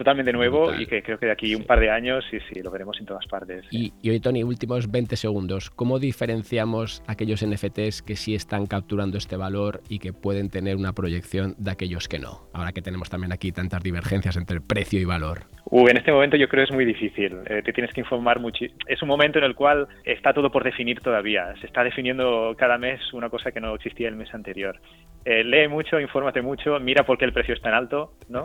totalmente 0.00 0.32
nuevo 0.32 0.74
y 0.74 0.86
que 0.86 1.02
creo 1.02 1.18
que 1.18 1.26
de 1.26 1.32
aquí 1.32 1.54
un 1.54 1.64
par 1.64 1.78
de 1.78 1.90
años 1.90 2.24
sí, 2.30 2.38
sí, 2.48 2.62
lo 2.62 2.70
veremos 2.70 2.98
en 3.00 3.04
todas 3.04 3.26
partes. 3.26 3.66
Y, 3.70 3.92
y, 4.00 4.08
hoy, 4.08 4.18
Tony, 4.18 4.42
últimos 4.42 4.90
20 4.90 5.14
segundos. 5.14 5.68
¿Cómo 5.68 5.98
diferenciamos 5.98 7.02
aquellos 7.06 7.44
NFTs 7.44 8.00
que 8.00 8.16
sí 8.16 8.34
están 8.34 8.66
capturando 8.66 9.18
este 9.18 9.36
valor 9.36 9.82
y 9.90 9.98
que 9.98 10.14
pueden 10.14 10.48
tener 10.48 10.76
una 10.76 10.94
proyección 10.94 11.54
de 11.58 11.72
aquellos 11.72 12.08
que 12.08 12.18
no? 12.18 12.48
Ahora 12.54 12.72
que 12.72 12.80
tenemos 12.80 13.10
también 13.10 13.30
aquí 13.30 13.52
tantas 13.52 13.82
divergencias 13.82 14.38
entre 14.38 14.62
precio 14.62 14.98
y 14.98 15.04
valor. 15.04 15.40
Uh, 15.66 15.88
en 15.88 15.98
este 15.98 16.12
momento 16.12 16.38
yo 16.38 16.48
creo 16.48 16.64
que 16.64 16.70
es 16.70 16.74
muy 16.74 16.86
difícil. 16.86 17.36
Eh, 17.44 17.60
te 17.62 17.74
tienes 17.74 17.92
que 17.92 18.00
informar 18.00 18.40
mucho. 18.40 18.64
Es 18.86 19.02
un 19.02 19.08
momento 19.08 19.38
en 19.38 19.44
el 19.44 19.54
cual 19.54 19.86
está 20.04 20.32
todo 20.32 20.50
por 20.50 20.64
definir 20.64 21.00
todavía. 21.00 21.52
Se 21.60 21.66
está 21.66 21.84
definiendo 21.84 22.54
cada 22.56 22.78
mes 22.78 23.12
una 23.12 23.28
cosa 23.28 23.52
que 23.52 23.60
no 23.60 23.74
existía 23.74 24.08
el 24.08 24.16
mes 24.16 24.32
anterior. 24.32 24.80
Eh, 25.26 25.44
lee 25.44 25.68
mucho, 25.68 26.00
infórmate 26.00 26.40
mucho, 26.40 26.80
mira 26.80 27.04
por 27.04 27.18
qué 27.18 27.26
el 27.26 27.34
precio 27.34 27.52
es 27.52 27.60
tan 27.60 27.74
alto, 27.74 28.14
¿no? 28.30 28.44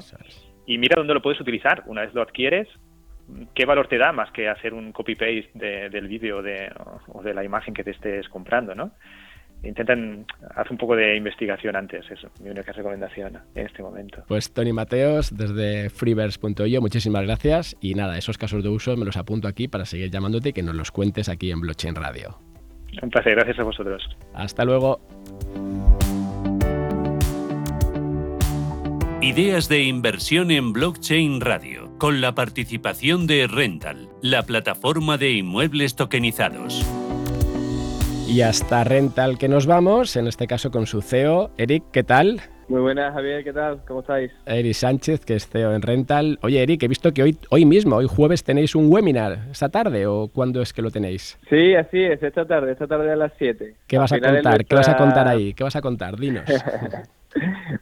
y 0.66 0.78
mira 0.78 0.96
dónde 0.98 1.14
lo 1.14 1.22
puedes 1.22 1.40
utilizar. 1.40 1.45
Una 1.86 2.02
vez 2.02 2.14
lo 2.14 2.22
adquieres, 2.22 2.68
¿qué 3.54 3.66
valor 3.66 3.88
te 3.88 3.98
da 3.98 4.12
más 4.12 4.32
que 4.32 4.48
hacer 4.48 4.74
un 4.74 4.92
copy-paste 4.92 5.90
del 5.90 6.08
vídeo 6.08 6.42
de, 6.42 6.72
o 7.08 7.22
de 7.22 7.34
la 7.34 7.44
imagen 7.44 7.74
que 7.74 7.84
te 7.84 7.92
estés 7.92 8.28
comprando, 8.30 8.76
no? 8.76 8.92
Intenten 9.64 10.26
hacer 10.56 10.72
un 10.72 10.78
poco 10.78 10.96
de 10.96 11.16
investigación 11.16 11.76
antes, 11.76 12.06
eso, 12.12 12.30
mi 12.44 12.50
única 12.50 12.72
recomendación 12.72 13.40
en 13.56 13.66
este 13.66 13.82
momento. 13.82 14.24
Pues 14.28 14.54
Tony 14.54 14.74
Mateos, 14.74 15.36
desde 15.36 15.90
freeverse.io, 15.90 16.82
muchísimas 16.82 17.24
gracias 17.24 17.76
y 17.82 17.96
nada, 17.96 18.18
esos 18.18 18.38
casos 18.38 18.64
de 18.64 18.70
uso 18.70 18.96
me 18.96 19.06
los 19.06 19.18
apunto 19.18 19.48
aquí 19.48 19.68
para 19.68 19.86
seguir 19.86 20.12
llamándote 20.12 20.50
y 20.50 20.54
que 20.54 20.62
nos 20.62 20.76
los 20.76 20.92
cuentes 20.92 21.30
aquí 21.30 21.52
en 21.52 21.62
Blockchain 21.62 21.96
Radio. 21.96 22.38
Un 23.02 23.10
placer, 23.10 23.36
gracias 23.36 23.60
a 23.60 23.64
vosotros. 23.64 24.04
Hasta 24.34 24.64
luego. 24.66 25.00
Ideas 29.26 29.70
de 29.70 29.82
inversión 29.82 30.52
en 30.52 30.72
blockchain 30.72 31.42
radio, 31.42 31.90
con 31.98 32.22
la 32.22 32.36
participación 32.36 33.26
de 33.26 33.48
Rental, 33.48 34.08
la 34.22 34.44
plataforma 34.44 35.18
de 35.18 35.32
inmuebles 35.32 35.96
tokenizados. 35.96 36.86
Y 38.30 38.42
hasta 38.42 38.84
Rental 38.84 39.40
que 39.40 39.48
nos 39.48 39.66
vamos, 39.66 40.16
en 40.16 40.28
este 40.28 40.46
caso 40.46 40.70
con 40.70 40.86
su 40.86 41.02
CEO, 41.02 41.50
Eric, 41.58 41.86
¿qué 41.92 42.04
tal? 42.04 42.40
Muy 42.68 42.82
buenas, 42.82 43.16
Javier, 43.16 43.44
¿qué 43.44 43.52
tal? 43.52 43.84
¿Cómo 43.88 44.02
estáis? 44.02 44.32
Eric 44.46 44.74
Sánchez, 44.74 45.26
que 45.26 45.34
es 45.34 45.48
CEO 45.48 45.74
en 45.74 45.82
Rental. 45.82 46.38
Oye, 46.44 46.62
Eric, 46.62 46.84
he 46.84 46.88
visto 46.88 47.12
que 47.12 47.24
hoy, 47.24 47.36
hoy 47.50 47.66
mismo, 47.66 47.96
hoy 47.96 48.06
jueves, 48.06 48.44
tenéis 48.44 48.76
un 48.76 48.94
webinar. 48.94 49.48
¿Esta 49.50 49.70
tarde 49.70 50.06
o 50.06 50.28
cuándo 50.28 50.62
es 50.62 50.72
que 50.72 50.84
lo 50.84 50.92
tenéis? 50.92 51.40
Sí, 51.50 51.74
así 51.74 52.04
es, 52.04 52.22
esta 52.22 52.46
tarde, 52.46 52.74
esta 52.74 52.86
tarde 52.86 53.12
a 53.12 53.16
las 53.16 53.32
7. 53.40 53.74
¿Qué 53.88 53.98
vas 53.98 54.12
a 54.12 54.20
contar? 54.20 54.66
¿Qué 54.66 54.76
vas 54.76 54.88
a 54.88 54.96
contar 54.96 55.28
ahí? 55.28 55.56
¿Qué 55.56 55.64
vas 55.64 55.76
a 55.76 55.82
contar? 55.82 56.16
Dinos. 56.16 56.46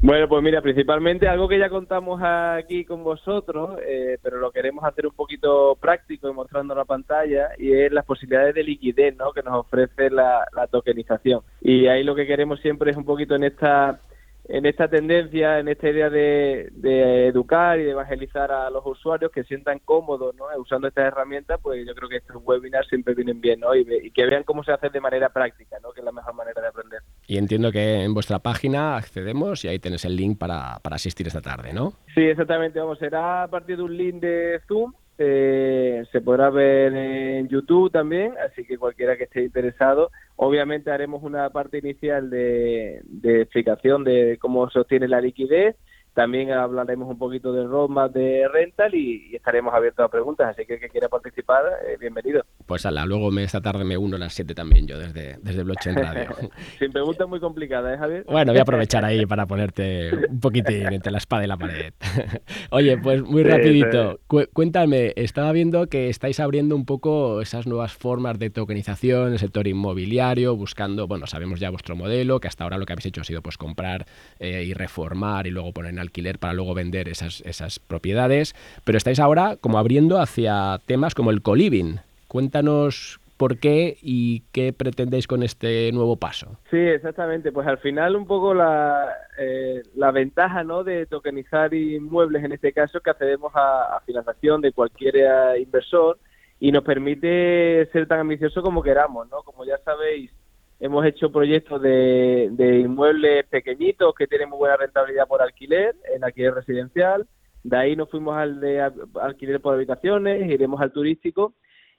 Bueno, 0.02 0.28
pues 0.28 0.44
mira, 0.44 0.62
principalmente 0.62 1.28
algo 1.28 1.48
que 1.48 1.60
ya 1.60 1.70
contamos 1.70 2.22
aquí 2.24 2.84
con 2.84 3.04
vosotros, 3.04 3.80
eh, 3.86 4.18
pero 4.22 4.38
lo 4.38 4.52
queremos 4.52 4.84
hacer 4.84 5.08
un 5.08 5.14
poquito 5.14 5.78
práctico 5.80 6.30
y 6.30 6.34
mostrando 6.34 6.76
la 6.76 6.86
pantalla, 6.86 7.50
y 7.58 7.72
es 7.72 7.92
las 7.92 8.06
posibilidades 8.06 8.56
de 8.56 8.64
liquidez 8.64 9.16
¿no? 9.16 9.32
que 9.32 9.44
nos 9.44 9.54
ofrece 9.54 10.10
la 10.10 10.68
tokenización. 10.70 11.42
Y 11.62 11.88
ahí 11.88 12.04
lo 12.04 12.16
que 12.16 12.28
queremos 12.28 12.60
siempre 12.60 12.92
es 12.92 12.98
un 12.98 13.06
poquito 13.06 13.36
en 13.36 13.44
esta 13.46 14.02
en 14.46 14.66
esta 14.66 14.90
tendencia, 14.90 15.60
en 15.60 15.70
esta 15.70 15.90
idea 15.90 16.10
de, 16.10 17.28
educar 17.28 17.80
y 17.80 17.84
de 17.84 17.92
evangelizar 17.92 18.52
a 18.52 18.70
los 18.70 18.86
usuarios 18.86 19.32
que 19.32 19.44
sientan 19.46 19.80
cómodos 19.80 20.36
¿no? 20.36 20.46
usando 20.58 20.88
estas 20.88 21.06
herramientas, 21.06 21.60
pues 21.62 21.86
yo 21.88 21.96
creo 21.96 22.10
que 22.10 22.18
estos 22.18 22.42
webinars 22.44 22.88
siempre 22.90 23.14
vienen 23.14 23.40
bien 23.40 23.62
¿no? 23.62 23.74
y, 23.74 24.12
que 24.12 24.26
vean 24.26 24.44
cómo 24.44 24.64
se 24.64 24.74
hace 24.74 24.90
de 24.90 25.00
manera 25.00 25.30
práctica, 25.30 25.78
¿no? 25.82 25.92
que 25.92 26.02
es 26.02 26.06
la 26.06 26.12
mejor 26.12 26.34
manera 26.34 26.62
de 26.62 26.68
aprender. 26.68 27.02
Y 27.28 27.38
entiendo 27.38 27.72
que 27.72 28.04
en 28.04 28.14
vuestra 28.14 28.40
página 28.40 28.98
accedemos 28.98 29.64
y 29.64 29.70
ahí 29.70 29.80
tenéis 29.80 30.06
el 30.06 30.16
link 30.16 30.38
para, 30.38 30.80
para 30.82 30.98
asistir 30.98 31.28
esta 31.28 31.42
tarde, 31.42 31.74
¿no? 31.74 31.94
Sí, 32.14 32.22
exactamente. 32.22 32.80
Vamos, 32.80 33.00
será 33.00 33.44
a 33.44 33.48
partir 33.48 33.78
de 33.78 33.84
un 33.84 33.96
link 33.96 34.16
de 34.22 34.60
Zoom 34.68 34.94
eh, 35.20 36.04
se 36.12 36.22
podrá 36.22 36.50
ver 36.50 36.94
en 36.96 37.48
YouTube 37.48 37.92
también, 37.92 38.34
así 38.44 38.66
que 38.66 38.80
cualquiera 38.80 39.16
que 39.16 39.26
esté 39.26 39.44
interesado, 39.44 40.10
obviamente 40.38 40.90
haremos 40.90 41.22
una 41.22 41.50
parte 41.52 41.78
inicial 41.78 42.32
de, 42.32 43.02
explicación 43.24 44.04
de 44.04 44.38
cómo 44.42 44.70
se 44.72 44.80
obtiene 44.80 45.08
la 45.08 45.22
liquidez 45.22 45.76
también 46.14 46.52
hablaremos 46.52 47.10
un 47.10 47.18
poquito 47.18 47.52
del 47.52 47.70
roadmap 47.70 48.14
de 48.14 48.48
rental 48.48 48.94
y, 48.94 49.36
estaremos 49.36 49.74
abiertos 49.74 50.06
a 50.06 50.10
preguntas. 50.10 50.48
Así 50.50 50.66
que 50.66 50.76
el 50.76 50.80
que 50.80 50.90
quiera 50.90 51.10
participar, 51.10 51.64
eh, 51.88 51.98
bienvenido. 52.00 52.44
Pues 52.66 52.86
ala, 52.86 53.06
luego 53.06 53.32
me, 53.32 53.44
esta 53.44 53.62
tarde 53.62 53.84
me 53.84 53.98
uno 53.98 54.16
a 54.16 54.20
las 54.20 54.34
7 54.34 54.54
también 54.54 54.88
yo 54.88 54.98
desde, 54.98 55.38
desde 55.42 55.64
Blockchain 55.64 55.96
Radio. 55.96 56.30
Sin 56.80 56.92
preguntas 56.92 57.28
muy 57.28 57.40
complicadas, 57.40 57.96
¿eh, 57.96 57.98
Javier? 57.98 58.26
Bueno, 58.26 58.52
voy 58.52 58.60
a 58.60 58.62
aprovechar 58.62 59.04
ahí 59.04 59.26
para 59.26 59.46
ponerte 59.46 60.12
un 60.30 60.40
poquitín 60.40 60.94
entre 60.94 61.12
la 61.12 61.18
espada 61.18 61.44
y 61.44 61.48
la 61.48 61.58
pared. 61.58 61.94
Oye, 62.70 62.98
pues 62.98 63.24
muy 63.24 63.44
rapidito, 63.44 64.20
cuéntame, 64.54 65.14
estaba 65.16 65.52
viendo 65.52 65.88
que 65.88 66.10
estáis 66.10 66.40
abriendo 66.40 66.76
un 66.76 66.86
poco 66.86 67.42
esas 67.42 67.68
nuevas 67.68 67.94
formas 67.94 68.40
de 68.40 68.50
tokenización 68.50 69.28
en 69.28 69.34
el 69.34 69.40
sector 69.40 69.68
inmobiliario, 69.68 70.56
buscando, 70.56 71.08
bueno, 71.08 71.28
sabemos 71.28 71.60
ya 71.60 71.70
vuestro 71.70 71.96
modelo, 71.96 72.40
que 72.40 72.48
hasta 72.48 72.64
ahora 72.64 72.78
lo 72.78 72.86
que 72.86 72.94
habéis 72.94 73.08
hecho 73.08 73.22
ha 73.22 73.26
sido 73.26 73.42
pues 73.42 73.58
comprar 73.58 74.06
eh, 74.40 74.64
y 74.64 74.74
reformar 74.74 75.48
y 75.48 75.52
luego 75.52 75.74
poner 75.74 75.94
en 75.94 76.00
alquiler 76.04 76.38
para 76.38 76.54
luego 76.54 76.74
vender 76.76 77.10
esas, 77.10 77.42
esas 77.42 77.80
propiedades, 77.80 78.56
pero 78.84 78.98
estáis 78.98 79.20
ahora 79.20 79.58
como 79.60 79.80
abriendo 79.80 80.20
hacia 80.20 80.80
temas 80.86 81.16
como 81.16 81.32
el 81.32 81.42
co-living. 81.42 81.98
Cuéntanos 82.28 83.20
por 83.38 83.58
qué 83.58 83.98
y 84.02 84.44
qué 84.52 84.74
pretendéis 84.74 85.28
con 85.28 85.44
este 85.44 85.92
nuevo 85.92 86.16
paso. 86.16 86.58
Sí, 86.70 86.78
exactamente. 86.78 87.52
Pues 87.52 87.68
al 87.68 87.78
final 87.80 88.16
un 88.16 88.26
poco 88.26 88.54
la, 88.54 89.10
eh, 89.38 89.82
la 89.96 90.12
ventaja 90.12 90.64
¿no? 90.64 90.84
de 90.84 91.06
tokenizar 91.06 91.74
inmuebles, 91.74 92.44
en 92.44 92.54
este 92.54 92.72
caso, 92.72 93.02
que 93.02 93.10
accedemos 93.10 93.52
a, 93.56 94.02
financiación 94.06 94.62
de 94.62 94.72
cualquier 94.72 95.16
inversor 95.60 96.18
y 96.60 96.72
nos 96.72 96.84
permite 96.84 97.86
ser 97.92 98.08
tan 98.08 98.20
ambicioso 98.22 98.62
como 98.62 98.82
queramos. 98.82 99.30
¿no? 99.30 99.42
Como 99.44 99.66
ya 99.66 99.78
sabéis, 99.80 100.32
hemos 100.80 101.06
hecho 101.06 101.32
proyectos 101.32 101.82
de, 101.82 102.80
inmuebles 102.84 103.46
pequeñitos 103.48 104.14
que 104.16 104.28
tienen 104.28 104.50
muy 104.50 104.58
buena 104.58 104.78
rentabilidad 104.78 105.28
por 105.28 105.42
alquiler, 105.42 105.96
en 106.14 106.24
alquiler 106.24 106.54
residencial. 106.54 107.28
De 107.64 107.78
ahí 107.78 107.96
nos 107.96 108.10
fuimos 108.10 108.36
al 108.38 108.60
de 108.60 108.82
alquiler 109.22 109.62
por 109.62 109.76
habitaciones, 109.76 110.50
iremos 110.50 110.82
al 110.82 110.92
turístico 110.92 111.54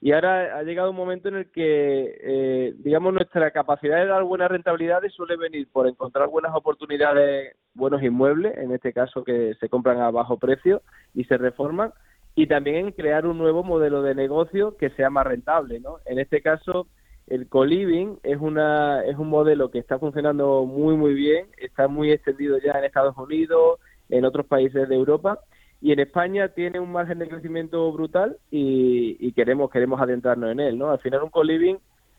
y 0.04 0.12
ahora 0.12 0.58
ha 0.58 0.62
llegado 0.62 0.90
un 0.90 0.96
momento 0.96 1.28
en 1.28 1.36
el 1.36 1.50
que, 1.50 2.18
eh, 2.20 2.74
digamos, 2.76 3.14
nuestra 3.14 3.50
capacidad 3.52 3.96
de 3.96 4.06
dar 4.06 4.22
buenas 4.22 4.50
rentabilidades 4.50 5.14
suele 5.14 5.36
venir 5.36 5.66
por 5.72 5.88
encontrar 5.88 6.28
buenas 6.28 6.54
oportunidades, 6.54 7.56
buenos 7.72 8.02
inmuebles, 8.02 8.54
en 8.58 8.72
este 8.72 8.92
caso 8.92 9.24
que 9.24 9.54
se 9.58 9.70
compran 9.70 10.02
a 10.02 10.10
bajo 10.10 10.38
precio 10.38 10.82
y 11.14 11.24
se 11.24 11.38
reforman, 11.38 11.94
y 12.34 12.48
también 12.48 12.76
en 12.76 12.92
crear 12.92 13.24
un 13.24 13.38
nuevo 13.38 13.62
modelo 13.64 14.02
de 14.02 14.14
negocio 14.14 14.76
que 14.76 14.90
sea 14.90 15.08
más 15.08 15.26
rentable, 15.26 15.80
¿no? 15.80 16.00
En 16.04 16.18
este 16.18 16.42
caso, 16.42 16.86
el 17.26 17.48
co-living 17.48 18.18
es, 18.22 18.38
una, 18.40 19.02
es 19.04 19.16
un 19.16 19.28
modelo 19.28 19.70
que 19.70 19.78
está 19.78 19.98
funcionando 19.98 20.64
muy, 20.64 20.96
muy 20.96 21.14
bien, 21.14 21.46
está 21.56 21.88
muy 21.88 22.10
extendido 22.10 22.58
ya 22.58 22.72
en 22.72 22.84
Estados 22.84 23.16
Unidos, 23.16 23.80
en 24.10 24.24
otros 24.24 24.46
países 24.46 24.88
de 24.88 24.94
Europa, 24.94 25.40
y 25.80 25.92
en 25.92 26.00
España 26.00 26.48
tiene 26.48 26.80
un 26.80 26.92
margen 26.92 27.18
de 27.18 27.28
crecimiento 27.28 27.90
brutal 27.92 28.38
y, 28.50 29.32
queremos 29.32 29.70
queremos 29.70 30.00
adentrarnos 30.00 30.50
en 30.50 30.60
él, 30.60 30.78
¿no? 30.78 30.90
Al 30.90 30.98
final 31.00 31.22
un 31.22 31.30
co-living 31.30 31.76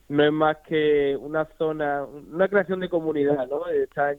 no 0.09 0.23
es 0.23 0.31
más 0.31 0.57
que 0.67 1.17
una 1.19 1.45
zona, 1.57 2.03
una 2.31 2.47
creación 2.47 2.79
de 2.79 2.89
comunidad, 2.89 3.47
¿no? 3.47 3.61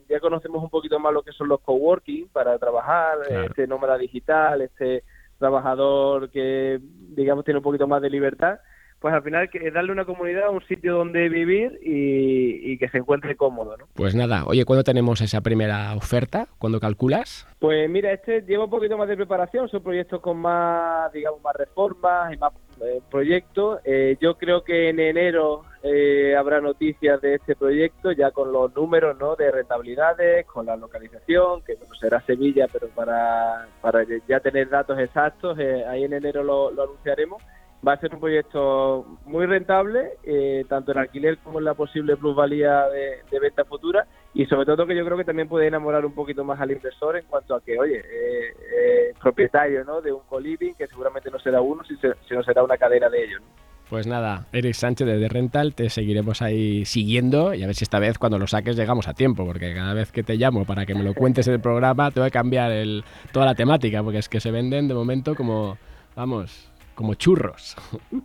ya 0.08 0.20
conocemos 0.20 0.62
un 0.64 0.70
poquito 0.70 0.98
más 0.98 1.12
lo 1.12 1.22
que 1.22 1.30
son 1.30 1.46
los 1.46 1.60
coworking 1.60 2.28
para 2.28 2.58
trabajar, 2.58 3.18
este 3.48 3.68
nómada 3.68 3.96
digital, 3.96 4.62
este 4.62 5.04
trabajador 5.38 6.30
que 6.30 6.80
digamos 7.10 7.44
tiene 7.44 7.58
un 7.58 7.64
poquito 7.64 7.86
más 7.86 8.02
de 8.02 8.10
libertad 8.10 8.58
pues 9.06 9.14
al 9.14 9.22
final 9.22 9.48
es 9.52 9.72
darle 9.72 9.92
una 9.92 10.04
comunidad, 10.04 10.50
un 10.50 10.66
sitio 10.66 10.96
donde 10.96 11.28
vivir 11.28 11.78
y, 11.80 12.76
que 12.76 12.88
se 12.88 12.98
encuentre 12.98 13.36
cómodo. 13.36 13.76
¿no? 13.76 13.86
Pues 13.94 14.16
nada, 14.16 14.44
oye, 14.46 14.64
¿cuándo 14.64 14.82
tenemos 14.82 15.20
esa 15.20 15.42
primera 15.42 15.94
oferta? 15.94 16.48
¿Cuándo 16.58 16.80
calculas? 16.80 17.46
Pues 17.60 17.88
mira, 17.88 18.10
este 18.10 18.42
lleva 18.42 18.64
un 18.64 18.70
poquito 18.70 18.98
más 18.98 19.06
de 19.06 19.14
preparación, 19.14 19.68
son 19.68 19.84
proyectos 19.84 20.20
con 20.20 20.38
más, 20.38 21.12
digamos, 21.12 21.40
más 21.40 21.54
reformas 21.54 22.34
y 22.34 22.36
más 22.36 22.52
eh, 22.80 23.00
proyectos. 23.08 23.78
Eh, 23.84 24.16
yo 24.20 24.36
creo 24.38 24.64
que 24.64 24.88
en 24.88 24.98
enero 24.98 25.62
eh, 25.84 26.34
habrá 26.36 26.60
noticias 26.60 27.20
de 27.20 27.36
este 27.36 27.54
proyecto, 27.54 28.10
ya 28.10 28.32
con 28.32 28.52
los 28.52 28.74
números 28.74 29.16
¿no? 29.20 29.36
de 29.36 29.52
rentabilidades, 29.52 30.46
con 30.46 30.66
la 30.66 30.74
localización, 30.74 31.62
que 31.62 31.78
será 32.00 32.20
Sevilla, 32.22 32.66
pero 32.72 32.88
para, 32.88 33.68
para 33.80 34.04
ya 34.26 34.40
tener 34.40 34.68
datos 34.68 34.98
exactos, 34.98 35.56
ahí 35.58 36.02
en 36.02 36.12
enero 36.12 36.42
lo 36.42 36.82
anunciaremos 36.82 37.40
va 37.86 37.92
a 37.92 38.00
ser 38.00 38.14
un 38.14 38.20
proyecto 38.20 39.06
muy 39.26 39.46
rentable, 39.46 40.12
eh, 40.24 40.64
tanto 40.68 40.92
en 40.92 40.98
alquiler 40.98 41.38
como 41.38 41.58
en 41.58 41.64
la 41.64 41.74
posible 41.74 42.16
plusvalía 42.16 42.86
de, 42.88 43.38
venta 43.38 43.64
futura 43.64 44.06
y 44.34 44.46
sobre 44.46 44.66
todo 44.66 44.86
que 44.86 44.96
yo 44.96 45.04
creo 45.04 45.16
que 45.16 45.24
también 45.24 45.48
puede 45.48 45.68
enamorar 45.68 46.04
un 46.04 46.12
poquito 46.14 46.42
más 46.44 46.60
al 46.60 46.72
inversor 46.72 47.16
en 47.16 47.24
cuanto 47.26 47.54
a 47.54 47.60
que, 47.60 47.78
oye, 47.78 47.98
eh, 47.98 48.54
eh 48.76 49.12
propietario 49.22 49.84
¿no? 49.84 50.00
de 50.00 50.12
un 50.12 50.20
co-living, 50.28 50.74
que 50.74 50.86
seguramente 50.86 51.30
no 51.30 51.38
será 51.38 51.60
uno, 51.60 51.82
sino 52.28 52.42
será 52.42 52.62
una 52.62 52.76
cadena 52.76 53.08
de 53.08 53.24
ellos. 53.24 53.42
Pues 53.88 54.06
nada, 54.06 54.46
Eric 54.52 54.74
Sánchez 54.74 55.06
de 55.06 55.20
The 55.20 55.28
Rental, 55.28 55.74
te 55.74 55.88
seguiremos 55.90 56.42
ahí 56.42 56.84
siguiendo 56.84 57.54
y 57.54 57.62
a 57.62 57.66
ver 57.66 57.76
si 57.76 57.84
esta 57.84 58.00
vez 58.00 58.18
cuando 58.18 58.36
lo 58.36 58.48
saques 58.48 58.76
llegamos 58.76 59.06
a 59.06 59.14
tiempo, 59.14 59.46
porque 59.46 59.72
cada 59.74 59.94
vez 59.94 60.10
que 60.10 60.24
te 60.24 60.36
llamo 60.36 60.64
para 60.64 60.86
que 60.86 60.94
me 60.94 61.04
lo 61.04 61.14
cuentes 61.14 61.46
en 61.46 61.54
el 61.54 61.60
programa 61.60 62.10
te 62.10 62.18
voy 62.18 62.26
a 62.26 62.30
cambiar 62.30 62.72
el, 62.72 63.04
toda 63.32 63.46
la 63.46 63.54
temática, 63.54 64.02
porque 64.02 64.18
es 64.18 64.28
que 64.28 64.40
se 64.40 64.50
venden 64.50 64.88
de 64.88 64.94
momento 64.94 65.36
como, 65.36 65.78
vamos, 66.16 66.68
como 66.96 67.14
churros. 67.14 67.76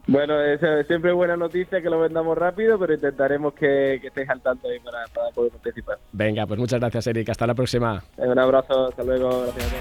Bueno, 0.07 0.41
es, 0.41 0.59
siempre 0.87 1.11
buena 1.11 1.37
noticia 1.37 1.81
que 1.81 1.89
lo 1.89 1.99
vendamos 1.99 2.35
rápido, 2.37 2.79
pero 2.79 2.93
intentaremos 2.93 3.53
que, 3.53 3.99
que 4.01 4.07
estéis 4.07 4.29
al 4.29 4.41
tanto 4.41 4.67
ahí 4.67 4.79
para, 4.79 5.03
poder 5.35 5.51
participar. 5.51 5.99
Venga, 6.11 6.47
pues 6.47 6.59
muchas 6.59 6.79
gracias, 6.79 7.05
Eric. 7.07 7.29
Hasta 7.29 7.45
la 7.45 7.53
próxima. 7.53 8.01
Un 8.17 8.39
abrazo, 8.39 8.87
hasta 8.87 9.03
luego. 9.03 9.43
Gracias. 9.43 9.73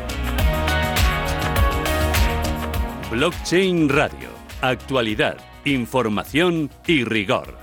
Blockchain 3.10 3.88
Radio. 3.88 4.28
Actualidad, 4.60 5.36
información 5.64 6.68
y 6.86 7.04
rigor. 7.04 7.54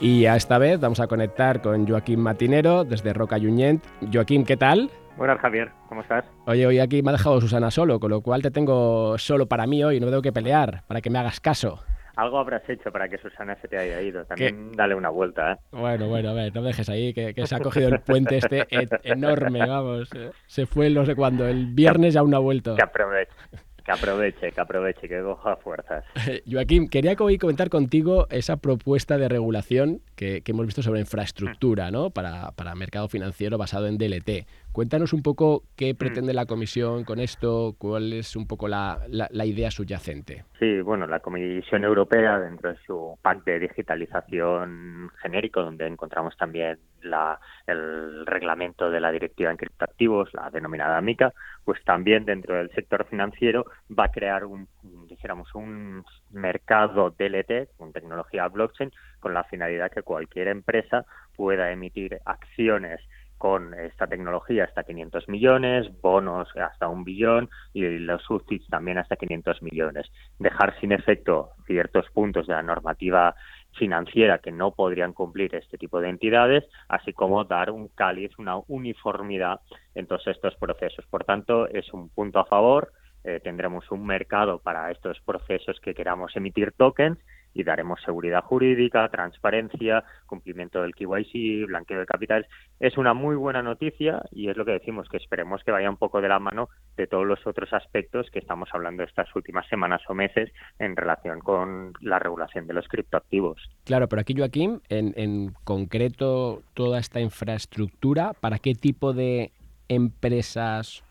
Y 0.00 0.26
a 0.26 0.36
esta 0.36 0.58
vez 0.58 0.78
vamos 0.78 1.00
a 1.00 1.06
conectar 1.06 1.62
con 1.62 1.88
Joaquín 1.88 2.20
Matinero 2.20 2.84
desde 2.84 3.12
Roca 3.14 3.38
Yuñent. 3.38 3.82
Joaquín, 4.12 4.44
¿qué 4.44 4.56
tal? 4.56 4.90
Buenas, 5.16 5.38
Javier, 5.40 5.70
¿cómo 5.88 6.02
estás? 6.02 6.26
Oye, 6.46 6.66
hoy 6.66 6.78
aquí 6.78 7.02
me 7.02 7.08
ha 7.08 7.12
dejado 7.12 7.40
Susana 7.40 7.70
solo, 7.70 7.98
con 7.98 8.10
lo 8.10 8.20
cual 8.20 8.42
te 8.42 8.50
tengo 8.50 9.16
solo 9.16 9.46
para 9.46 9.66
mí 9.66 9.82
hoy, 9.82 9.98
no 9.98 10.08
tengo 10.08 10.20
que 10.20 10.32
pelear, 10.32 10.82
para 10.86 11.00
que 11.00 11.08
me 11.08 11.18
hagas 11.18 11.40
caso. 11.40 11.82
Algo 12.16 12.38
habrás 12.38 12.68
hecho 12.68 12.92
para 12.92 13.08
que 13.08 13.16
Susana 13.18 13.56
se 13.56 13.68
te 13.68 13.78
haya 13.78 14.00
ido. 14.00 14.24
También 14.24 14.72
dale 14.72 14.94
una 14.94 15.08
vuelta, 15.08 15.52
¿eh? 15.52 15.56
Bueno, 15.70 16.08
bueno, 16.08 16.30
a 16.30 16.32
ver, 16.34 16.54
no 16.54 16.62
dejes 16.62 16.88
ahí, 16.88 17.14
que, 17.14 17.34
se 17.46 17.54
ha 17.54 17.60
cogido 17.60 17.88
el 17.88 18.00
puente 18.00 18.38
este 18.38 18.66
enorme, 19.04 19.66
vamos. 19.66 20.10
Eh. 20.14 20.30
Se 20.46 20.66
fue 20.66 20.90
no 20.90 21.04
sé 21.06 21.14
cuándo, 21.14 21.46
el 21.46 21.66
viernes 21.66 22.14
ya 22.14 22.20
aún 22.20 22.30
no 22.30 22.38
ha 22.38 22.40
vuelto. 22.40 22.74
Que 22.74 22.82
aproveche. 22.82 23.32
Que 23.86 23.92
aproveche, 23.92 24.50
que 24.50 24.60
aproveche, 24.60 25.08
que 25.08 25.22
coja 25.22 25.56
fuerzas. 25.56 26.04
Joaquín, 26.50 26.88
quería 26.88 27.14
hoy 27.20 27.38
comentar 27.38 27.68
contigo 27.68 28.26
esa 28.30 28.56
propuesta 28.56 29.16
de 29.16 29.28
regulación 29.28 30.00
que, 30.16 30.42
hemos 30.44 30.66
visto 30.66 30.82
sobre 30.82 31.00
infraestructura, 31.00 31.92
¿no? 31.92 32.10
Para, 32.10 32.50
para 32.52 32.74
mercado 32.74 33.08
financiero 33.08 33.58
basado 33.58 33.86
en 33.86 33.96
DLT. 33.96 34.46
Cuéntanos 34.76 35.14
un 35.14 35.22
poco 35.22 35.62
qué 35.74 35.94
mm. 35.94 35.96
pretende 35.96 36.34
la 36.34 36.44
Comisión 36.44 37.04
con 37.04 37.18
esto, 37.18 37.76
cuál 37.78 38.12
es 38.12 38.36
un 38.36 38.46
poco 38.46 38.68
la, 38.68 38.98
idea 39.42 39.70
subyacente. 39.70 40.44
Sí, 40.58 40.82
bueno, 40.82 41.06
la 41.06 41.20
Comisión 41.20 41.82
Europea, 41.82 42.38
dentro 42.38 42.74
de 42.74 42.78
su 42.86 43.18
pacto 43.22 43.52
de 43.52 43.60
digitalización 43.60 45.10
genérico, 45.22 45.62
donde 45.62 45.86
encontramos 45.86 46.36
también 46.36 46.78
la, 47.00 47.40
el 47.66 48.26
reglamento 48.26 48.90
de 48.90 49.00
la 49.00 49.10
Directiva 49.12 49.50
en 49.50 49.56
Criptoactivos, 49.56 50.28
la 50.34 50.50
denominada 50.50 51.00
MICA, 51.00 51.32
pues 51.64 51.82
también 51.84 52.26
dentro 52.26 52.56
del 52.56 52.70
sector 52.72 53.06
financiero 53.06 53.64
va 53.98 54.04
a 54.04 54.12
crear 54.12 54.44
un, 54.44 54.68
dijéramos, 55.08 55.54
un 55.54 56.04
mercado 56.32 57.14
DLT 57.18 57.78
con 57.78 57.94
tecnología 57.94 58.46
blockchain 58.48 58.92
con 59.20 59.32
la 59.32 59.44
finalidad 59.44 59.90
que 59.90 60.02
cualquier 60.02 60.48
empresa 60.48 61.06
pueda 61.34 61.72
emitir 61.72 62.20
acciones 62.26 63.00
con 63.38 63.74
esta 63.74 64.06
tecnología 64.06 64.64
hasta 64.64 64.84
500 64.84 65.28
millones, 65.28 65.88
bonos 66.00 66.48
hasta 66.56 66.88
un 66.88 67.04
billón 67.04 67.50
y 67.72 67.82
los 67.98 68.22
subsidios 68.22 68.68
también 68.68 68.98
hasta 68.98 69.16
500 69.16 69.62
millones. 69.62 70.06
Dejar 70.38 70.78
sin 70.80 70.92
efecto 70.92 71.50
ciertos 71.66 72.06
puntos 72.10 72.46
de 72.46 72.54
la 72.54 72.62
normativa 72.62 73.34
financiera 73.76 74.38
que 74.38 74.52
no 74.52 74.72
podrían 74.72 75.12
cumplir 75.12 75.54
este 75.54 75.78
tipo 75.78 76.00
de 76.00 76.08
entidades, 76.08 76.64
así 76.88 77.12
como 77.12 77.44
dar 77.44 77.70
un 77.70 77.88
cáliz, 77.88 78.30
una 78.38 78.56
uniformidad 78.68 79.60
en 79.94 80.06
todos 80.06 80.26
estos 80.26 80.56
procesos. 80.56 81.04
Por 81.06 81.24
tanto, 81.24 81.68
es 81.68 81.92
un 81.92 82.08
punto 82.08 82.38
a 82.38 82.46
favor. 82.46 82.92
Eh, 83.24 83.40
tendremos 83.42 83.90
un 83.90 84.06
mercado 84.06 84.60
para 84.60 84.90
estos 84.90 85.20
procesos 85.20 85.80
que 85.80 85.94
queramos 85.94 86.34
emitir 86.36 86.72
tokens 86.72 87.18
y 87.56 87.64
daremos 87.64 88.00
seguridad 88.02 88.42
jurídica, 88.42 89.08
transparencia, 89.08 90.04
cumplimiento 90.26 90.82
del 90.82 90.94
KYC, 90.94 91.66
blanqueo 91.66 92.00
de 92.00 92.06
capitales. 92.06 92.46
Es 92.78 92.98
una 92.98 93.14
muy 93.14 93.34
buena 93.34 93.62
noticia 93.62 94.22
y 94.30 94.50
es 94.50 94.56
lo 94.56 94.66
que 94.66 94.72
decimos, 94.72 95.08
que 95.08 95.16
esperemos 95.16 95.64
que 95.64 95.70
vaya 95.70 95.88
un 95.88 95.96
poco 95.96 96.20
de 96.20 96.28
la 96.28 96.38
mano 96.38 96.68
de 96.96 97.06
todos 97.06 97.26
los 97.26 97.46
otros 97.46 97.72
aspectos 97.72 98.30
que 98.30 98.40
estamos 98.40 98.68
hablando 98.72 99.02
estas 99.02 99.34
últimas 99.34 99.66
semanas 99.68 100.02
o 100.08 100.14
meses 100.14 100.52
en 100.78 100.96
relación 100.96 101.40
con 101.40 101.94
la 102.00 102.18
regulación 102.18 102.66
de 102.66 102.74
los 102.74 102.86
criptoactivos. 102.88 103.70
Claro, 103.84 104.06
pero 104.08 104.20
aquí 104.20 104.34
Joaquín, 104.36 104.82
en, 104.90 105.14
en 105.16 105.54
concreto, 105.64 106.62
toda 106.74 106.98
esta 106.98 107.20
infraestructura, 107.20 108.32
¿para 108.34 108.58
qué 108.58 108.74
tipo 108.74 109.14
de 109.14 109.52
empresas 109.88 111.05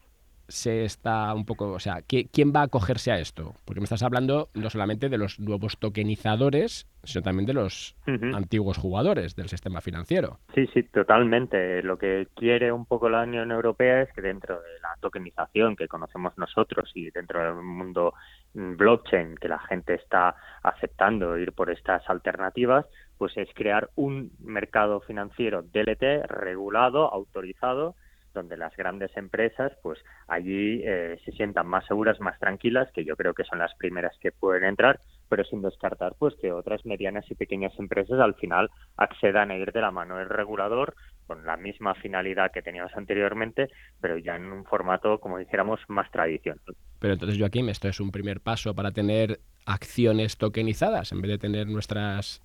se 0.47 0.85
está 0.85 1.33
un 1.33 1.45
poco, 1.45 1.71
o 1.71 1.79
sea, 1.79 2.01
¿quién 2.07 2.53
va 2.55 2.61
a 2.61 2.65
acogerse 2.65 3.11
a 3.11 3.19
esto? 3.19 3.53
Porque 3.65 3.79
me 3.79 3.85
estás 3.85 4.03
hablando 4.03 4.49
no 4.53 4.69
solamente 4.69 5.09
de 5.09 5.17
los 5.17 5.39
nuevos 5.39 5.77
tokenizadores, 5.77 6.87
sino 7.03 7.23
también 7.23 7.45
de 7.45 7.53
los 7.53 7.95
antiguos 8.33 8.77
jugadores 8.77 9.35
del 9.35 9.49
sistema 9.49 9.81
financiero. 9.81 10.39
Sí, 10.53 10.67
sí, 10.73 10.83
totalmente. 10.83 11.81
Lo 11.83 11.97
que 11.97 12.27
quiere 12.35 12.71
un 12.71 12.85
poco 12.85 13.09
la 13.09 13.23
Unión 13.23 13.51
Europea 13.51 14.01
es 14.01 14.13
que 14.13 14.21
dentro 14.21 14.55
de 14.55 14.79
la 14.81 14.95
tokenización 14.99 15.75
que 15.75 15.87
conocemos 15.87 16.37
nosotros 16.37 16.91
y 16.93 17.11
dentro 17.11 17.43
del 17.43 17.63
mundo 17.63 18.13
mm, 18.53 18.75
blockchain 18.75 19.35
que 19.35 19.47
la 19.47 19.59
gente 19.59 19.95
está 19.95 20.35
aceptando 20.63 21.37
ir 21.37 21.53
por 21.53 21.69
estas 21.69 22.07
alternativas, 22.09 22.85
pues 23.17 23.35
es 23.37 23.49
crear 23.53 23.89
un 23.95 24.31
mercado 24.39 24.99
financiero 25.01 25.61
DLT 25.61 26.27
regulado, 26.27 27.11
autorizado, 27.11 27.95
donde 28.35 28.57
las 28.57 28.75
grandes 28.77 29.17
empresas, 29.17 29.71
pues 29.81 29.97
allí 30.27 30.83
eh, 30.85 31.19
se 31.25 31.31
sientan 31.31 31.65
más 31.65 31.87
seguras, 31.87 32.19
más 32.19 32.37
tranquilas, 32.37 32.91
que 32.91 33.03
yo 33.03 33.15
creo 33.15 33.33
que 33.33 33.45
son 33.45 33.57
las 33.57 33.73
primeras 33.75 34.15
que 34.19 34.31
pueden 34.31 34.65
entrar, 34.65 34.99
pero 35.27 35.43
sin 35.43 35.63
descartar 35.63 36.13
pues 36.19 36.35
que 36.35 36.51
otras 36.51 36.85
medianas 36.85 37.25
y 37.31 37.35
pequeñas 37.35 37.73
empresas 37.79 38.19
al 38.19 38.35
final 38.35 38.69
accedan 38.97 39.49
a 39.49 39.57
ir 39.57 39.71
de 39.71 39.81
la 39.81 39.89
mano 39.89 40.17
del 40.17 40.29
regulador 40.29 40.93
con 41.25 41.45
la 41.45 41.57
misma 41.57 41.95
finalidad 41.95 42.51
que 42.51 42.61
teníamos 42.61 42.95
anteriormente, 42.95 43.69
pero 44.01 44.17
ya 44.17 44.35
en 44.35 44.45
un 44.51 44.65
formato, 44.65 45.19
como 45.19 45.37
dijéramos, 45.37 45.79
más 45.87 46.09
tradicional. 46.11 46.61
Pero 46.99 47.13
entonces, 47.13 47.37
Joaquín, 47.37 47.69
esto 47.69 47.87
es 47.87 47.99
un 47.99 48.11
primer 48.11 48.41
paso 48.41 48.73
para 48.73 48.91
tener 48.91 49.39
acciones 49.65 50.37
tokenizadas. 50.37 51.11
En 51.11 51.21
vez 51.21 51.31
de 51.31 51.37
tener 51.37 51.67
nuestras 51.67 52.41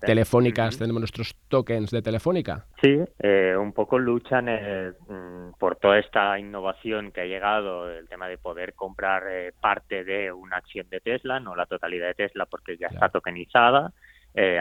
telefónicas, 0.00 0.78
tenemos 0.78 1.00
nuestros 1.00 1.34
tokens 1.48 1.90
de 1.90 2.02
telefónica. 2.02 2.66
Sí, 2.82 2.98
eh, 3.20 3.56
un 3.56 3.72
poco 3.72 3.98
luchan 3.98 4.46
eh, 4.48 4.92
mm, 5.08 5.58
por 5.58 5.76
toda 5.76 5.98
esta 5.98 6.38
innovación 6.38 7.12
que 7.12 7.22
ha 7.22 7.26
llegado, 7.26 7.90
el 7.90 8.08
tema 8.08 8.28
de 8.28 8.38
poder 8.38 8.74
comprar 8.74 9.24
eh, 9.28 9.52
parte 9.60 10.04
de 10.04 10.32
una 10.32 10.56
acción 10.56 10.88
de 10.90 11.00
Tesla, 11.00 11.40
no 11.40 11.54
la 11.54 11.66
totalidad 11.66 12.08
de 12.08 12.14
Tesla 12.14 12.46
porque 12.46 12.76
ya 12.76 12.88
está 12.88 13.08
tokenizada. 13.08 13.92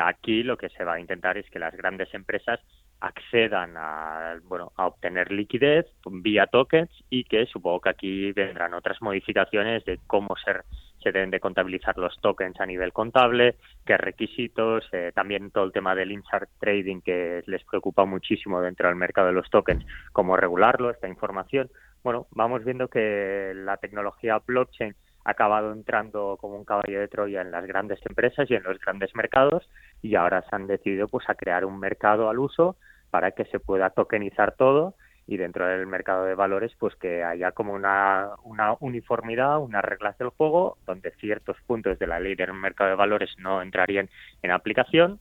aquí 0.03 0.41
lo 0.43 0.55
que 0.55 0.69
se 0.69 0.85
va 0.85 0.93
a 0.93 0.99
intentar 1.01 1.37
es 1.37 1.49
que 1.49 1.59
las 1.59 1.75
grandes 1.75 2.13
empresas 2.13 2.61
accedan 2.99 3.75
a, 3.77 4.39
bueno, 4.43 4.71
a 4.75 4.87
obtener 4.87 5.31
liquidez 5.31 5.85
vía 6.05 6.47
tokens 6.47 6.89
y 7.09 7.23
que 7.25 7.45
supongo 7.45 7.81
que 7.81 7.89
aquí 7.89 8.31
vendrán 8.31 8.73
otras 8.73 9.01
modificaciones 9.01 9.85
de 9.85 9.99
cómo 10.07 10.35
ser 10.37 10.63
se 11.05 11.11
deben 11.11 11.29
de 11.29 11.39
contabilizar 11.39 11.95
los 11.99 12.19
tokens 12.19 12.59
a 12.59 12.65
nivel 12.65 12.91
contable, 12.91 13.57
qué 13.85 13.95
requisitos, 13.95 14.89
eh, 14.91 15.11
también 15.13 15.51
todo 15.51 15.65
el 15.65 15.71
tema 15.71 15.93
del 15.93 16.11
insider 16.11 16.47
trading 16.59 17.01
que 17.01 17.43
les 17.45 17.63
preocupa 17.63 18.05
muchísimo 18.05 18.59
dentro 18.59 18.87
del 18.87 18.97
mercado 18.97 19.27
de 19.27 19.33
los 19.33 19.47
tokens, 19.51 19.85
cómo 20.11 20.35
regularlo, 20.35 20.89
esta 20.89 21.07
información. 21.07 21.69
Bueno, 22.03 22.25
vamos 22.31 22.65
viendo 22.65 22.87
que 22.87 23.53
la 23.55 23.77
tecnología 23.77 24.39
blockchain 24.39 24.93
ha 24.93 25.04
acabado 25.25 25.73
entrando 25.73 26.37
como 26.39 26.55
un 26.55 26.65
caballo 26.65 26.99
de 26.99 27.07
Troya 27.07 27.41
en 27.41 27.51
las 27.51 27.65
grandes 27.65 27.99
empresas 28.07 28.49
y 28.49 28.55
en 28.55 28.63
los 28.63 28.79
grandes 28.79 29.13
mercados 29.15 29.67
y 30.01 30.15
ahora 30.15 30.43
se 30.43 30.55
han 30.55 30.67
decidido 30.67 31.07
pues 31.07 31.27
a 31.29 31.35
crear 31.35 31.65
un 31.65 31.79
mercado 31.79 32.29
al 32.29 32.39
uso 32.39 32.77
para 33.09 33.31
que 33.31 33.45
se 33.45 33.59
pueda 33.59 33.89
tokenizar 33.89 34.55
todo 34.55 34.93
y 35.27 35.37
dentro 35.37 35.65
del 35.65 35.87
mercado 35.87 36.25
de 36.25 36.35
valores 36.35 36.71
pues 36.77 36.95
que 36.95 37.23
haya 37.23 37.51
como 37.51 37.73
una, 37.73 38.29
una 38.43 38.75
uniformidad, 38.79 39.59
unas 39.59 39.83
reglas 39.83 40.15
del 40.19 40.29
juego 40.29 40.77
donde 40.85 41.11
ciertos 41.19 41.57
puntos 41.65 41.97
de 41.97 42.05
la 42.05 42.19
ley 42.19 42.35
del 42.35 42.53
mercado 42.53 42.91
de 42.91 42.95
valores 42.95 43.31
no 43.39 43.63
entrarían 43.63 44.09
en 44.43 44.51
aplicación 44.51 45.19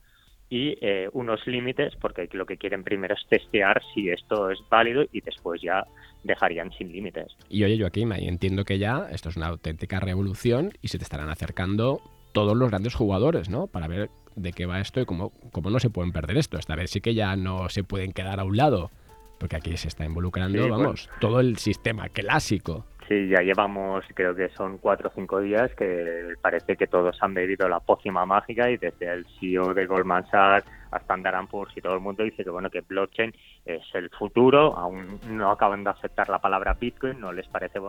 y 0.55 0.77
eh, 0.79 1.09
unos 1.11 1.45
límites 1.47 1.97
porque 1.99 2.29
lo 2.31 2.45
que 2.45 2.55
quieren 2.55 2.85
primero 2.85 3.13
es 3.13 3.27
testear 3.27 3.81
si 3.93 4.09
esto 4.09 4.49
es 4.49 4.59
válido 4.69 5.03
y 5.11 5.19
después 5.19 5.61
ya 5.61 5.85
dejarían 6.23 6.71
sin 6.77 6.93
límites. 6.93 7.35
Y 7.49 7.65
oye 7.65 7.77
Joaquín, 7.77 8.13
entiendo 8.13 8.63
que 8.63 8.79
ya 8.79 9.09
esto 9.11 9.27
es 9.27 9.35
una 9.35 9.47
auténtica 9.47 9.99
revolución 9.99 10.71
y 10.81 10.87
se 10.87 10.97
te 10.97 11.03
estarán 11.03 11.29
acercando 11.29 11.99
todos 12.31 12.55
los 12.55 12.69
grandes 12.69 12.95
jugadores, 12.95 13.49
¿no? 13.49 13.67
Para 13.67 13.89
ver 13.89 14.09
de 14.37 14.53
qué 14.53 14.65
va 14.65 14.79
esto 14.79 15.01
y 15.01 15.05
cómo, 15.05 15.33
cómo 15.51 15.69
no 15.69 15.79
se 15.81 15.89
pueden 15.89 16.13
perder 16.13 16.37
esto. 16.37 16.57
Esta 16.57 16.77
vez 16.77 16.89
sí 16.89 17.01
que 17.01 17.13
ya 17.13 17.35
no 17.35 17.67
se 17.67 17.83
pueden 17.83 18.13
quedar 18.13 18.39
a 18.39 18.45
un 18.45 18.55
lado 18.55 18.91
porque 19.37 19.57
aquí 19.57 19.75
se 19.75 19.89
está 19.89 20.05
involucrando, 20.05 20.69
vamos, 20.69 21.09
todo 21.19 21.41
el 21.41 21.57
sistema 21.57 22.07
clásico. 22.07 22.85
Sí, 23.07 23.27
ya 23.27 23.41
llevamos, 23.41 24.03
creo 24.15 24.33
que 24.35 24.49
son 24.49 24.79
cuatro 24.79 25.09
o 25.09 25.11
cinco 25.13 25.39
días 25.39 25.71
que 25.75 26.33
parece 26.41 26.75
que 26.75 26.87
todos 26.87 27.15
han 27.21 27.35
bebido 27.35 27.69
la 27.69 27.79
pócima 27.79 28.25
mágica 28.25 28.71
y 28.71 28.77
desde 28.77 29.13
el 29.13 29.27
CEO 29.39 29.75
de 29.75 29.85
Goldman 29.85 30.27
Sachs 30.31 30.67
hasta 30.89 31.13
Standard 31.13 31.47
Poor's 31.47 31.77
y 31.77 31.81
todo 31.81 31.93
el 31.93 31.99
mundo 31.99 32.23
dice 32.23 32.43
que 32.43 32.49
bueno 32.49 32.71
que 32.71 32.81
blockchain 32.81 33.31
es 33.63 33.83
el 33.93 34.09
futuro. 34.09 34.75
Aún 34.75 35.19
no 35.29 35.51
acaban 35.51 35.83
de 35.83 35.91
aceptar 35.91 36.29
la 36.29 36.39
palabra 36.39 36.73
Bitcoin, 36.73 37.19
no 37.19 37.31
les 37.31 37.47
parece 37.47 37.79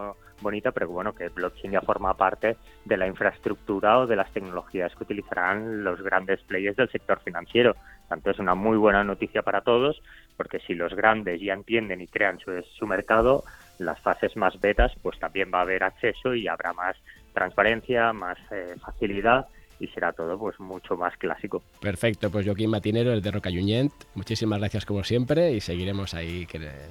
bonita, 0.42 0.72
pero 0.72 0.88
bueno 0.88 1.14
que 1.14 1.30
blockchain 1.30 1.72
ya 1.72 1.80
forma 1.80 2.14
parte 2.14 2.58
de 2.84 2.96
la 2.98 3.06
infraestructura 3.06 4.00
o 4.00 4.06
de 4.06 4.16
las 4.16 4.30
tecnologías 4.32 4.94
que 4.94 5.04
utilizarán 5.04 5.82
los 5.82 6.02
grandes 6.02 6.42
players 6.42 6.76
del 6.76 6.90
sector 6.90 7.20
financiero. 7.20 7.74
Tanto 8.08 8.30
es 8.30 8.38
una 8.38 8.54
muy 8.54 8.76
buena 8.76 9.02
noticia 9.02 9.42
para 9.42 9.62
todos, 9.62 10.02
porque 10.36 10.60
si 10.60 10.74
los 10.74 10.94
grandes 10.94 11.40
ya 11.40 11.54
entienden 11.54 12.02
y 12.02 12.06
crean 12.06 12.38
su, 12.38 12.52
su 12.78 12.86
mercado, 12.86 13.44
las 13.78 14.00
fases 14.00 14.36
más 14.36 14.58
betas, 14.60 14.92
pues 15.02 15.18
también 15.18 15.50
va 15.52 15.58
a 15.58 15.62
haber 15.62 15.84
acceso 15.84 16.34
y 16.34 16.48
habrá 16.48 16.72
más 16.72 16.96
transparencia, 17.32 18.12
más 18.12 18.38
eh, 18.50 18.74
facilidad 18.80 19.46
y 19.78 19.86
será 19.88 20.12
todo 20.12 20.38
pues 20.38 20.58
mucho 20.58 20.96
más 20.96 21.16
clásico. 21.16 21.62
Perfecto, 21.80 22.30
pues 22.30 22.46
Joaquín 22.46 22.70
Matinero, 22.70 23.12
el 23.12 23.22
de 23.22 23.30
Roca 23.30 23.50
Junyent, 23.50 23.92
muchísimas 24.14 24.58
gracias 24.58 24.86
como 24.86 25.04
siempre 25.04 25.52
y 25.52 25.60
seguiremos 25.60 26.14
ahí 26.14 26.46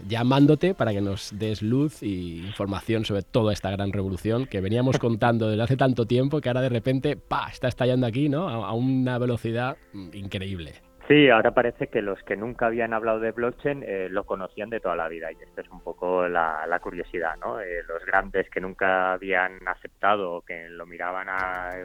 llamándote 0.08 0.74
para 0.74 0.92
que 0.92 1.02
nos 1.02 1.38
des 1.38 1.62
luz 1.62 2.04
y 2.04 2.46
información 2.46 3.06
sobre 3.06 3.24
toda 3.24 3.54
esta 3.54 3.72
gran 3.72 3.92
revolución 3.92 4.46
que 4.46 4.62
veníamos 4.62 5.00
contando 5.00 5.50
desde 5.50 5.64
hace 5.64 5.78
tanto 5.78 6.06
tiempo 6.06 6.42
que 6.42 6.50
ahora 6.50 6.62
de 6.62 6.70
repente 6.70 7.16
¡pa! 7.16 7.50
está 7.52 7.68
estallando 7.68 8.06
aquí 8.06 8.30
¿no? 8.30 8.48
a 8.48 8.74
una 8.74 9.18
velocidad 9.18 9.78
increíble. 10.14 10.85
Sí, 11.08 11.30
ahora 11.30 11.51
parece 11.51 11.88
que 11.88 12.01
los 12.01 12.22
que 12.24 12.36
nunca 12.36 12.66
habían 12.66 12.93
hablado 12.93 13.20
de 13.20 13.32
blockchain 13.32 13.84
eh, 13.86 14.08
lo 14.10 14.24
conocían 14.24 14.72
de 14.72 14.80
toda 14.80 14.95
la 14.95 15.08
vida 15.08 15.32
y 15.32 15.36
esto 15.36 15.62
es 15.62 15.70
un 15.70 15.80
poco 15.82 16.28
la, 16.28 16.80
curiosidad, 16.82 17.36
¿no? 17.38 17.60
Eh, 17.60 17.84
los 17.88 18.03
grandes 18.06 18.49
que 18.49 18.60
nunca 18.60 19.14
habían 19.14 19.60
aceptado 19.68 20.34
o 20.34 20.41
que 20.41 20.68
lo 20.70 20.88
miraban 20.88 21.28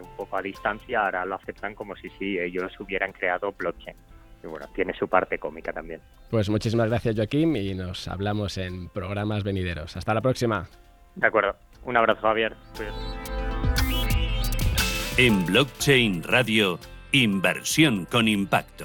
un 0.01 0.17
poco 0.17 0.39
a 0.39 0.43
distancia 0.43 1.05
ahora 1.05 1.27
lo 1.27 1.35
aceptan 1.35 1.75
como 1.75 1.97
si 1.97 2.09
sí 2.11 2.39
ellos 2.39 2.73
hubieran 2.81 3.13
creado 3.13 3.53
blockchain. 3.53 3.97
Y 4.43 4.47
bueno, 4.47 4.67
tiene 4.75 4.95
su 4.95 5.07
parte 5.07 5.39
cómica 5.39 5.71
también. 5.71 6.01
Pues 6.31 6.49
muchísimas 6.49 6.89
gracias 6.89 7.15
Joaquín 7.15 7.55
y 7.57 7.75
nos 7.75 8.09
hablamos 8.09 8.57
en 8.57 8.89
programas 8.89 9.45
venideros. 9.45 9.99
Hasta 9.99 10.15
la 10.15 10.23
próxima. 10.23 10.67
De 11.15 11.27
acuerdo. 11.27 11.57
Un 11.85 11.97
abrazo 11.97 12.23
Javier. 12.23 12.55
En 15.19 15.45
Blockchain 15.45 16.23
Radio 16.23 16.79
Inversión 17.13 18.07
con 18.09 18.29
impacto. 18.29 18.85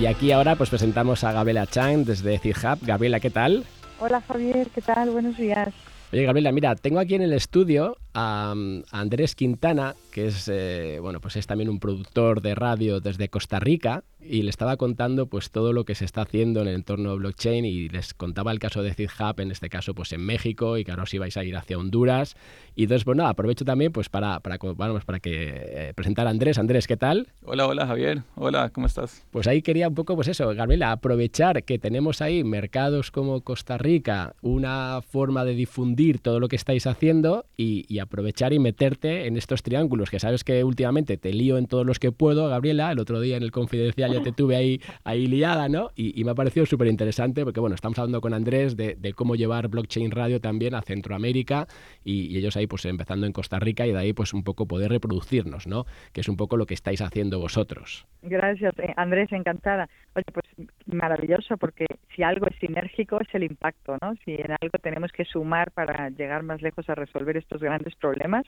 Y 0.00 0.06
aquí 0.06 0.32
ahora 0.32 0.56
pues 0.56 0.70
presentamos 0.70 1.24
a 1.24 1.32
Gabriela 1.32 1.66
Chang 1.66 2.06
desde 2.06 2.38
CIRHub. 2.38 2.78
Gabriela, 2.80 3.20
¿qué 3.20 3.28
tal? 3.28 3.66
Hola 3.98 4.22
Javier, 4.22 4.68
¿qué 4.74 4.80
tal? 4.80 5.10
Buenos 5.10 5.36
días. 5.36 5.74
Oye 6.10 6.24
Gabriela, 6.24 6.52
mira, 6.52 6.74
tengo 6.74 7.00
aquí 7.00 7.16
en 7.16 7.22
el 7.22 7.34
estudio 7.34 7.98
a, 8.14 8.54
Andrés 8.90 9.34
Quintana, 9.34 9.94
que 10.12 10.26
es 10.26 10.48
eh, 10.52 10.98
bueno, 11.00 11.20
pues 11.20 11.36
es 11.36 11.46
también 11.46 11.68
un 11.68 11.80
productor 11.80 12.42
de 12.42 12.54
radio 12.54 13.00
desde 13.00 13.28
Costa 13.28 13.60
Rica 13.60 14.04
y 14.22 14.42
le 14.42 14.50
estaba 14.50 14.76
contando 14.76 15.26
pues 15.26 15.50
todo 15.50 15.72
lo 15.72 15.84
que 15.84 15.94
se 15.94 16.04
está 16.04 16.22
haciendo 16.22 16.60
en 16.60 16.68
el 16.68 16.74
entorno 16.74 17.16
blockchain 17.16 17.64
y 17.64 17.88
les 17.88 18.14
contaba 18.14 18.52
el 18.52 18.58
caso 18.58 18.82
de 18.82 18.92
CIDHub, 18.94 19.40
en 19.40 19.50
este 19.50 19.68
caso 19.68 19.94
pues 19.94 20.12
en 20.12 20.24
México 20.24 20.76
y 20.76 20.84
que 20.84 20.90
ahora 20.90 21.04
os 21.04 21.14
ibais 21.14 21.36
a 21.36 21.44
ir 21.44 21.56
hacia 21.56 21.78
Honduras. 21.78 22.36
Y 22.74 22.84
entonces, 22.84 23.04
bueno, 23.04 23.22
pues 23.22 23.30
aprovecho 23.30 23.64
también 23.64 23.92
pues 23.92 24.08
para, 24.08 24.40
para, 24.40 24.58
vamos, 24.76 25.04
para 25.04 25.20
que 25.20 25.32
eh, 25.32 25.92
presentar 25.94 26.26
a 26.26 26.30
Andrés. 26.30 26.58
Andrés, 26.58 26.86
¿qué 26.86 26.96
tal? 26.96 27.28
Hola, 27.44 27.66
hola 27.66 27.86
Javier. 27.86 28.22
Hola, 28.36 28.70
¿cómo 28.70 28.86
estás? 28.86 29.24
Pues 29.30 29.46
ahí 29.46 29.62
quería 29.62 29.88
un 29.88 29.94
poco 29.94 30.14
pues 30.14 30.28
eso, 30.28 30.48
Gabriela, 30.54 30.92
aprovechar 30.92 31.64
que 31.64 31.78
tenemos 31.78 32.20
ahí 32.20 32.44
mercados 32.44 33.10
como 33.10 33.40
Costa 33.42 33.78
Rica, 33.78 34.34
una 34.42 35.00
forma 35.02 35.44
de 35.44 35.54
difundir 35.54 36.18
todo 36.18 36.40
lo 36.40 36.48
que 36.48 36.56
estáis 36.56 36.86
haciendo 36.86 37.46
y, 37.56 37.86
y 37.88 37.99
aprovechar 38.00 38.52
y 38.52 38.58
meterte 38.58 39.26
en 39.26 39.36
estos 39.36 39.62
triángulos, 39.62 40.10
que 40.10 40.18
sabes 40.18 40.44
que 40.44 40.64
últimamente 40.64 41.16
te 41.16 41.32
lío 41.32 41.58
en 41.58 41.66
todos 41.66 41.86
los 41.86 41.98
que 41.98 42.12
puedo, 42.12 42.48
Gabriela, 42.48 42.92
el 42.92 42.98
otro 42.98 43.20
día 43.20 43.36
en 43.36 43.42
el 43.42 43.50
Confidencial 43.50 44.12
ya 44.12 44.22
te 44.22 44.32
tuve 44.32 44.56
ahí, 44.56 44.80
ahí 45.04 45.26
liada, 45.26 45.68
¿no? 45.68 45.90
Y, 45.94 46.24
me 46.24 46.32
ha 46.32 46.34
parecido 46.34 46.66
súper 46.66 46.88
interesante 46.88 47.44
porque, 47.44 47.60
bueno, 47.60 47.74
estamos 47.74 47.98
hablando 47.98 48.20
con 48.20 48.34
Andrés 48.34 48.76
de, 48.76 49.12
cómo 49.14 49.34
llevar 49.34 49.68
blockchain 49.68 50.10
radio 50.10 50.40
también 50.40 50.74
a 50.74 50.82
Centroamérica 50.82 51.66
y, 52.04 52.36
ellos 52.36 52.56
ahí 52.56 52.66
pues 52.66 52.84
empezando 52.86 53.26
en 53.26 53.32
Costa 53.32 53.58
Rica 53.58 53.86
y 53.86 53.92
de 53.92 53.98
ahí 53.98 54.12
pues 54.12 54.32
un 54.32 54.44
poco 54.44 54.66
poder 54.66 54.90
reproducirnos, 54.90 55.66
¿no? 55.66 55.84
Que 56.12 56.20
es 56.20 56.28
un 56.28 56.36
poco 56.36 56.56
lo 56.56 56.66
que 56.66 56.74
estáis 56.74 57.00
haciendo 57.00 57.38
vosotros. 57.38 58.06
Gracias, 58.22 58.78
eh, 58.78 58.92
Andrés, 58.96 59.30
encantada. 59.32 59.88
Oye, 60.14 60.24
pues 60.32 60.46
maravilloso 60.86 61.56
porque 61.56 61.86
si 62.14 62.22
algo 62.24 62.46
es 62.48 62.56
sinérgico 62.58 63.20
es 63.20 63.32
el 63.32 63.44
impacto, 63.44 63.96
¿no? 64.02 64.14
Si 64.24 64.34
en 64.34 64.50
algo 64.50 64.78
tenemos 64.82 65.12
que 65.12 65.24
sumar 65.24 65.70
para 65.70 66.10
llegar 66.10 66.42
más 66.42 66.60
lejos 66.62 66.88
a 66.90 66.96
resolver 66.96 67.36
estos 67.36 67.60
grandes 67.60 67.94
problemas, 67.94 68.44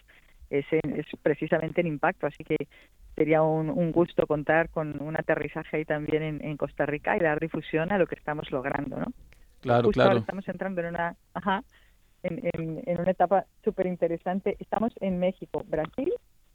es, 0.51 0.67
es 0.73 1.07
precisamente 1.23 1.81
el 1.81 1.87
impacto. 1.87 2.27
Así 2.27 2.43
que 2.43 2.57
sería 3.15 3.43
un, 3.43 3.93
gusto 3.93 4.27
contar 4.27 4.71
con 4.71 5.01
un 5.01 5.17
aterrizaje 5.17 5.77
ahí 5.77 5.85
también 5.85 6.41
en, 6.43 6.57
Costa 6.57 6.85
Rica 6.85 7.17
y 7.17 7.21
dar 7.21 7.39
difusión 7.39 7.93
a 7.93 7.99
lo 7.99 8.07
que 8.07 8.17
estamos 8.17 8.51
logrando, 8.51 8.99
¿no? 8.99 9.07
Claro, 9.61 9.91
claro. 9.91 10.19
estamos 10.19 10.49
entrando 10.49 10.81
en 10.81 10.89
una, 10.89 11.15
ajá, 11.35 11.63
en, 12.25 12.83
en 12.85 13.01
una 13.01 13.13
etapa 13.13 13.47
súper 13.63 13.87
interesante. 13.87 14.57
Estamos 14.59 14.93
en 15.01 15.21
México, 15.21 15.65
Brasil 15.69 16.13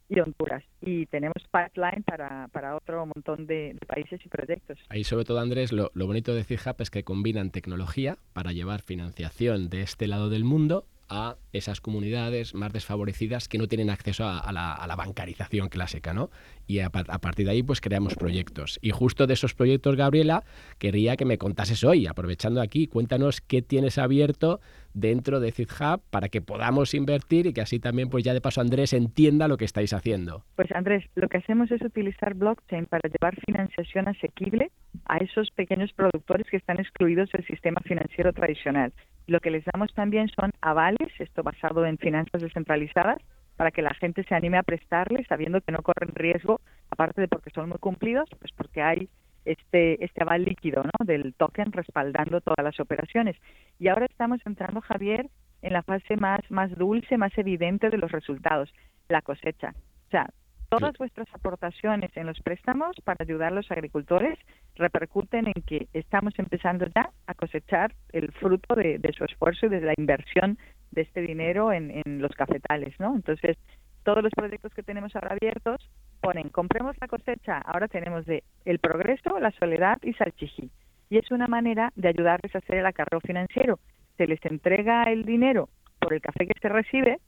y 0.08 0.20
Honduras. 0.20 0.64
Y 0.80 1.06
tenemos 1.06 1.36
pipeline 1.52 2.02
para, 2.04 2.48
para 2.48 2.76
otro 2.76 3.06
montón 3.06 3.46
de, 3.46 3.76
países 3.86 4.20
y 4.24 4.28
proyectos. 4.28 4.78
Ahí 4.88 5.04
sobre 5.04 5.24
todo, 5.24 5.40
Andrés, 5.40 5.72
lo, 5.72 5.90
lo 5.94 6.06
bonito 6.06 6.34
de 6.34 6.44
CIGAP 6.44 6.80
es 6.80 6.90
que 6.90 7.04
combinan 7.04 7.50
tecnología 7.50 8.18
para 8.32 8.52
llevar 8.52 8.82
financiación 8.82 9.68
de 9.68 9.82
este 9.82 10.06
lado 10.06 10.30
del 10.30 10.44
mundo 10.44 10.86
a 11.08 11.36
esas 11.52 11.80
comunidades 11.80 12.54
más 12.54 12.72
desfavorecidas 12.72 13.48
que 13.48 13.58
no 13.58 13.66
tienen 13.66 13.90
acceso 13.90 14.26
a, 14.28 14.52
la, 14.52 14.96
bancarización 14.96 15.68
clásica, 15.68 16.12
¿no? 16.12 16.30
Y 16.66 16.80
a, 16.80 16.90
partir 16.90 17.46
de 17.46 17.52
ahí, 17.52 17.62
pues 17.62 17.80
creamos 17.80 18.14
proyectos. 18.14 18.78
Y 18.82 18.90
justo 18.90 19.26
de 19.26 19.34
esos 19.34 19.54
proyectos, 19.54 19.96
Gabriela, 19.96 20.44
quería 20.78 21.16
que 21.16 21.24
me 21.24 21.38
contases 21.38 21.84
hoy, 21.84 22.06
aprovechando 22.06 22.60
aquí, 22.60 22.86
cuéntanos 22.86 23.40
qué 23.40 23.62
tienes 23.62 23.96
abierto 23.98 24.60
dentro 24.92 25.40
de 25.40 25.52
CITHub 25.52 26.02
para 26.10 26.28
que 26.28 26.42
podamos 26.42 26.94
invertir 26.94 27.46
y 27.46 27.52
que 27.52 27.60
así 27.60 27.78
también, 27.78 28.10
pues 28.10 28.24
ya 28.24 28.34
de 28.34 28.40
paso, 28.40 28.60
Andrés 28.60 28.92
entienda 28.92 29.48
lo 29.48 29.56
que 29.56 29.64
estáis 29.64 29.92
haciendo. 29.92 30.44
Pues 30.56 30.70
Andrés, 30.72 31.04
lo 31.14 31.28
que 31.28 31.38
hacemos 31.38 31.70
es 31.70 31.80
utilizar 31.82 32.34
blockchain 32.34 32.86
para 32.86 33.08
llevar 33.08 33.36
financiación 33.46 34.08
asequible 34.08 34.70
a 35.06 35.18
esos 35.18 35.50
pequeños 35.52 35.92
productores 35.92 36.46
que 36.50 36.56
están 36.56 36.80
excluidos 36.80 37.30
del 37.30 37.46
sistema 37.46 37.80
financiero 37.84 38.32
tradicional. 38.32 38.92
Lo 39.28 39.40
que 39.40 39.50
les 39.50 39.62
damos 39.66 39.92
también 39.92 40.28
son 40.28 40.52
avales, 40.62 41.12
esto 41.18 41.42
basado 41.42 41.84
en 41.84 41.98
finanzas 41.98 42.40
descentralizadas, 42.40 43.18
para 43.56 43.70
que 43.70 43.82
la 43.82 43.92
gente 43.92 44.24
se 44.24 44.34
anime 44.34 44.56
a 44.56 44.62
prestarles 44.62 45.26
sabiendo 45.26 45.60
que 45.60 45.70
no 45.70 45.82
corren 45.82 46.14
riesgo, 46.14 46.62
aparte 46.90 47.20
de 47.20 47.28
porque 47.28 47.50
son 47.50 47.68
muy 47.68 47.76
cumplidos, 47.76 48.26
pues 48.40 48.52
porque 48.52 48.80
hay 48.80 49.10
este, 49.44 50.02
este 50.02 50.22
aval 50.22 50.44
líquido 50.44 50.82
¿no? 50.82 51.04
del 51.04 51.34
token 51.34 51.72
respaldando 51.72 52.40
todas 52.40 52.64
las 52.64 52.80
operaciones. 52.80 53.36
Y 53.78 53.88
ahora 53.88 54.06
estamos 54.06 54.40
entrando, 54.46 54.80
Javier, 54.80 55.28
en 55.60 55.74
la 55.74 55.82
fase 55.82 56.16
más, 56.16 56.40
más 56.50 56.74
dulce, 56.74 57.18
más 57.18 57.36
evidente 57.36 57.90
de 57.90 57.98
los 57.98 58.10
resultados, 58.10 58.72
la 59.10 59.20
cosecha. 59.20 59.74
O 60.06 60.10
sea, 60.10 60.30
Todas 60.70 60.98
vuestras 60.98 61.28
aportaciones 61.32 62.14
en 62.14 62.26
los 62.26 62.38
préstamos 62.40 62.94
para 63.02 63.24
ayudar 63.24 63.52
a 63.52 63.56
los 63.56 63.70
agricultores 63.70 64.38
repercuten 64.78 65.46
en 65.46 65.62
que 65.62 65.88
estamos 65.92 66.34
empezando 66.38 66.86
ya 66.94 67.10
a 67.26 67.34
cosechar 67.34 67.94
el 68.12 68.32
fruto 68.32 68.74
de, 68.74 69.00
su 69.16 69.24
esfuerzo 69.24 69.66
y 69.66 69.70
de 69.70 69.80
la 69.80 69.94
inversión 69.96 70.58
de 70.90 71.02
este 71.02 71.20
dinero 71.20 71.72
en, 71.72 72.02
los 72.20 72.32
cafetales, 72.32 72.98
¿no? 72.98 73.14
Entonces, 73.14 73.56
todos 74.04 74.22
los 74.22 74.32
proyectos 74.32 74.72
que 74.72 74.82
tenemos 74.82 75.14
ahora 75.14 75.32
abiertos 75.32 75.90
ponen, 76.20 76.48
compremos 76.48 76.96
la 77.00 77.08
cosecha, 77.08 77.58
ahora 77.58 77.88
tenemos 77.88 78.24
de 78.24 78.42
el 78.64 78.78
progreso, 78.78 79.38
la 79.38 79.50
soledad 79.52 79.98
y 80.02 80.14
salchijí. 80.14 80.70
Y 81.10 81.18
es 81.18 81.30
una 81.30 81.46
manera 81.46 81.92
de 81.94 82.08
ayudarles 82.08 82.54
a 82.54 82.58
hacer 82.58 82.76
el 82.76 82.86
acarreo 82.86 83.20
financiero. 83.20 83.78
Se 84.16 84.26
les 84.26 84.44
entrega 84.44 85.04
el 85.04 85.24
dinero 85.24 85.68
por 86.00 86.14
el 86.14 86.20
café 86.20 86.46
que 86.46 86.58
se 86.60 86.68
recibe, 86.68 87.18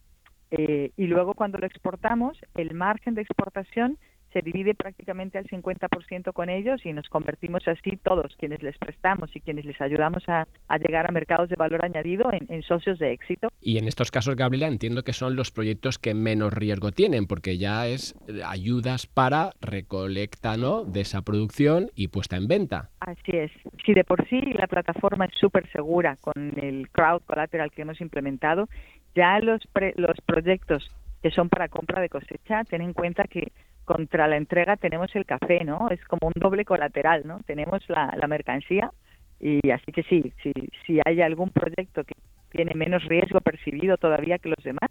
eh, 0.50 0.90
y 0.96 1.06
luego 1.06 1.34
cuando 1.34 1.58
lo 1.58 1.66
exportamos, 1.66 2.38
el 2.54 2.74
margen 2.74 3.14
de 3.14 3.22
exportación 3.22 3.98
se 4.32 4.42
divide 4.42 4.74
prácticamente 4.74 5.38
al 5.38 5.46
50% 5.46 6.32
con 6.32 6.48
ellos 6.48 6.84
y 6.84 6.92
nos 6.92 7.08
convertimos 7.08 7.66
así 7.66 7.98
todos, 8.02 8.34
quienes 8.36 8.62
les 8.62 8.76
prestamos 8.78 9.34
y 9.34 9.40
quienes 9.40 9.64
les 9.64 9.80
ayudamos 9.80 10.28
a, 10.28 10.46
llegar 10.78 11.08
a 11.08 11.12
mercados 11.12 11.48
de 11.48 11.56
valor 11.56 11.84
añadido 11.84 12.30
en, 12.32 12.62
socios 12.62 12.98
de 12.98 13.12
éxito. 13.12 13.48
Y 13.60 13.78
en 13.78 13.88
estos 13.88 14.10
casos, 14.10 14.36
Gabriela, 14.36 14.68
entiendo 14.68 15.02
que 15.02 15.12
son 15.12 15.36
los 15.36 15.50
proyectos 15.50 15.98
que 15.98 16.14
menos 16.14 16.52
riesgo 16.52 16.92
tienen, 16.92 17.26
porque 17.26 17.58
ya 17.58 17.86
es 17.86 18.14
eh, 18.28 18.40
ayudas 18.44 19.06
para 19.06 19.52
recolecta 19.60 20.56
¿no? 20.56 20.84
de 20.84 21.00
esa 21.00 21.22
producción 21.22 21.90
y 21.94 22.08
puesta 22.08 22.36
en 22.36 22.46
venta. 22.46 22.90
Así 23.00 23.32
es. 23.32 23.50
Si 23.84 23.94
de 23.94 24.04
por 24.04 24.26
sí 24.28 24.40
la 24.40 24.66
plataforma 24.66 25.24
es 25.24 25.34
súper 25.34 25.70
segura 25.72 26.16
con 26.20 26.52
el 26.56 26.88
crowd 26.90 27.22
collateral 27.22 27.70
que 27.70 27.82
hemos 27.82 28.00
implementado, 28.00 28.68
ya 29.14 29.38
los, 29.40 29.60
los 29.96 30.16
proyectos 30.24 30.88
que 31.22 31.30
son 31.30 31.48
para 31.48 31.68
compra 31.68 32.00
de 32.00 32.08
cosecha, 32.08 32.64
ten 32.64 32.82
en 32.82 32.92
cuenta 32.92 33.24
que 33.24 33.52
contra 33.90 34.28
la 34.28 34.36
entrega 34.36 34.76
tenemos 34.76 35.10
el 35.16 35.26
café, 35.26 35.64
¿no? 35.64 35.88
Es 35.90 36.00
como 36.04 36.28
un 36.28 36.32
doble 36.36 36.64
colateral, 36.64 37.26
¿no? 37.26 37.40
Tenemos 37.44 37.82
la, 37.88 38.14
mercancía 38.28 38.92
y 39.40 39.70
así 39.70 39.90
que 39.90 40.04
sí, 40.04 40.32
si, 40.44 40.52
si 40.86 41.00
hay 41.04 41.20
algún 41.22 41.50
proyecto 41.50 42.04
que 42.04 42.14
tiene 42.50 42.74
menos 42.74 43.04
riesgo 43.06 43.40
percibido 43.40 43.96
todavía 43.96 44.38
que 44.38 44.50
los 44.50 44.62
demás, 44.62 44.90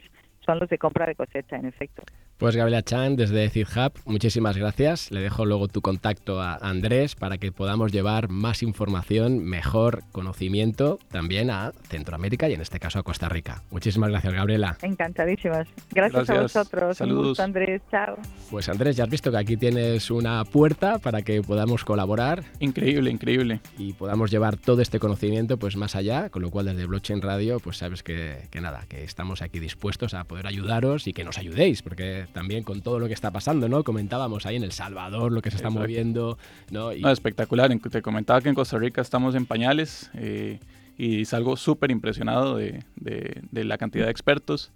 son 0.49 0.57
los 0.57 0.69
de 0.69 0.79
compra 0.79 1.05
de 1.05 1.13
cosecha, 1.13 1.57
en 1.57 1.67
efecto. 1.67 2.01
Pues 2.39 2.55
Gabriela 2.55 2.81
Chan, 2.81 3.17
desde 3.17 3.49
CIDHub, 3.49 3.91
muchísimas 4.05 4.57
gracias. 4.57 5.11
Le 5.11 5.19
dejo 5.19 5.45
luego 5.45 5.67
tu 5.67 5.81
contacto 5.81 6.41
a 6.41 6.55
Andrés 6.55 7.13
para 7.13 7.37
que 7.37 7.51
podamos 7.51 7.91
llevar 7.91 8.29
más 8.29 8.63
información, 8.63 9.43
mejor 9.43 10.03
conocimiento 10.11 10.97
también 11.11 11.51
a 11.51 11.73
Centroamérica 11.89 12.49
y 12.49 12.53
en 12.53 12.61
este 12.61 12.79
caso 12.79 12.97
a 12.97 13.03
Costa 13.03 13.27
Rica. 13.29 13.61
Muchísimas 13.69 14.09
gracias, 14.09 14.33
Gabriela. 14.33 14.77
Encantadísimas. 14.81 15.67
Gracias, 15.91 16.29
a 16.29 16.41
vosotros. 16.41 16.97
Saludos. 16.97 17.39
Andrés. 17.41 17.81
Chao. 17.91 18.15
Pues 18.49 18.69
Andrés, 18.69 18.95
ya 18.95 19.03
has 19.03 19.09
visto 19.09 19.29
que 19.31 19.37
aquí 19.37 19.57
tienes 19.57 20.09
una 20.09 20.43
puerta 20.45 20.97
para 20.97 21.21
que 21.21 21.41
podamos 21.41 21.83
colaborar. 21.83 22.43
Increíble, 22.59 23.11
increíble. 23.11 23.59
Y 23.77 23.93
podamos 23.93 24.31
llevar 24.31 24.55
todo 24.55 24.81
este 24.81 24.97
conocimiento 24.97 25.57
pues 25.57 25.75
más 25.75 25.95
allá, 25.95 26.29
con 26.29 26.41
lo 26.41 26.49
cual 26.49 26.67
desde 26.67 26.85
Blockchain 26.85 27.21
Radio 27.21 27.59
pues 27.59 27.77
sabes 27.77 28.01
que, 28.01 28.47
que 28.49 28.61
nada, 28.61 28.85
que 28.87 29.03
estamos 29.03 29.41
aquí 29.41 29.59
dispuestos 29.59 30.13
a 30.13 30.23
poder 30.23 30.38
ayudaros 30.45 31.07
y 31.07 31.13
que 31.13 31.23
nos 31.23 31.37
ayudéis, 31.37 31.81
porque 31.81 32.27
también 32.33 32.63
con 32.63 32.81
todo 32.81 32.99
lo 32.99 33.07
que 33.07 33.13
está 33.13 33.31
pasando, 33.31 33.69
¿no? 33.69 33.83
Comentábamos 33.83 34.45
ahí 34.45 34.55
en 34.55 34.63
El 34.63 34.71
Salvador 34.71 35.31
lo 35.31 35.41
que 35.41 35.51
se 35.51 35.57
está 35.57 35.69
moviendo, 35.69 36.37
¿no? 36.71 36.93
Y... 36.93 37.05
espectacular. 37.07 37.69
Te 37.91 38.01
comentaba 38.01 38.41
que 38.41 38.49
en 38.49 38.55
Costa 38.55 38.77
Rica 38.77 39.01
estamos 39.01 39.35
en 39.35 39.45
pañales 39.45 40.09
eh, 40.13 40.59
y 40.97 41.25
salgo 41.25 41.57
súper 41.57 41.91
impresionado 41.91 42.55
de, 42.57 42.83
de 42.95 43.63
la 43.63 43.77
cantidad 43.77 44.05
de 44.05 44.11
expertos 44.11 44.71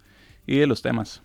y 0.46 0.56
de 0.56 0.66
los 0.66 0.82
temas. 0.82 1.22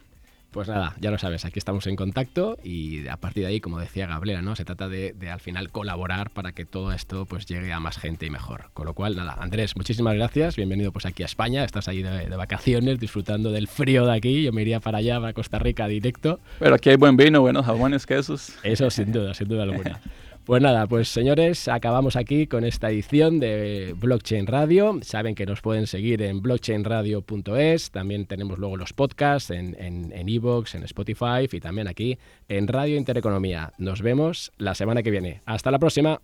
Pues 0.51 0.67
nada, 0.67 0.95
ya 0.99 1.11
lo 1.11 1.19
sabes, 1.19 1.45
aquí 1.45 1.59
estamos 1.59 1.85
en 1.85 1.95
contacto 1.95 2.57
y 2.63 3.07
a 3.07 3.17
partir 3.17 3.43
de 3.43 3.49
ahí, 3.49 3.61
como 3.61 3.79
decía 3.79 4.07
Gabriela, 4.07 4.41
¿no? 4.41 4.55
Se 4.55 4.65
trata 4.65 4.89
de, 4.89 5.13
al 5.31 5.39
final 5.39 5.69
colaborar 5.69 6.31
para 6.31 6.53
que 6.53 6.65
todo 6.65 6.91
esto 6.91 7.27
pues 7.27 7.45
llegue 7.45 7.71
a 7.71 7.79
más 7.79 7.99
gente 7.99 8.25
y 8.25 8.31
mejor. 8.31 8.71
Con 8.73 8.87
lo 8.87 8.95
cual, 8.95 9.15
nada, 9.15 9.37
Andrés, 9.39 9.75
muchísimas 9.75 10.15
gracias, 10.15 10.55
bienvenido 10.55 10.91
pues 10.91 11.05
aquí 11.05 11.21
a 11.21 11.27
España, 11.27 11.63
estás 11.63 11.87
ahí 11.87 12.01
de, 12.01 12.35
vacaciones, 12.35 12.99
disfrutando 12.99 13.51
del 13.51 13.67
frío 13.67 14.07
de 14.07 14.15
aquí, 14.15 14.41
yo 14.41 14.51
me 14.51 14.63
iría 14.63 14.79
para 14.79 14.97
allá, 14.97 15.19
para 15.19 15.33
Costa 15.33 15.59
Rica 15.59 15.87
directo. 15.87 16.39
Pero 16.57 16.73
aquí 16.73 16.89
hay 16.89 16.95
buen 16.95 17.15
vino, 17.15 17.41
buenos 17.41 17.67
jabones, 17.67 18.07
quesos. 18.07 18.53
Eso 18.63 18.89
sin 18.89 19.11
duda, 19.11 19.35
sin 19.35 19.47
duda 19.49 19.63
alguna. 19.63 20.01
Pues 20.49 20.63
nada, 20.63 20.87
pues 20.87 21.09
señores, 21.09 21.67
acabamos 21.67 22.15
aquí 22.15 22.47
con 22.47 22.63
esta 22.63 22.89
edición 22.89 23.39
de 23.39 23.93
Blockchain 23.95 24.47
Radio. 24.47 24.97
Saben 25.03 25.35
que 25.35 25.45
nos 25.45 25.61
pueden 25.61 25.85
seguir 25.85 26.23
en 26.23 26.41
blockchainradio.es. 26.41 27.91
También 27.91 28.25
tenemos 28.25 28.57
luego 28.57 28.75
los 28.75 28.91
podcasts 28.91 29.51
en 29.51 29.75
Evox, 30.11 30.73
en, 30.73 30.81
en 30.81 30.85
Spotify 30.85 31.47
y 31.51 31.59
también 31.59 31.87
aquí 31.87 32.17
en 32.47 32.67
Radio 32.67 32.97
Intereconomía. 32.97 33.73
Nos 33.77 34.01
vemos 34.01 34.51
la 34.57 34.73
semana 34.73 35.03
que 35.03 35.11
viene. 35.11 35.41
Hasta 35.45 35.69
la 35.69 35.77
próxima. 35.77 36.19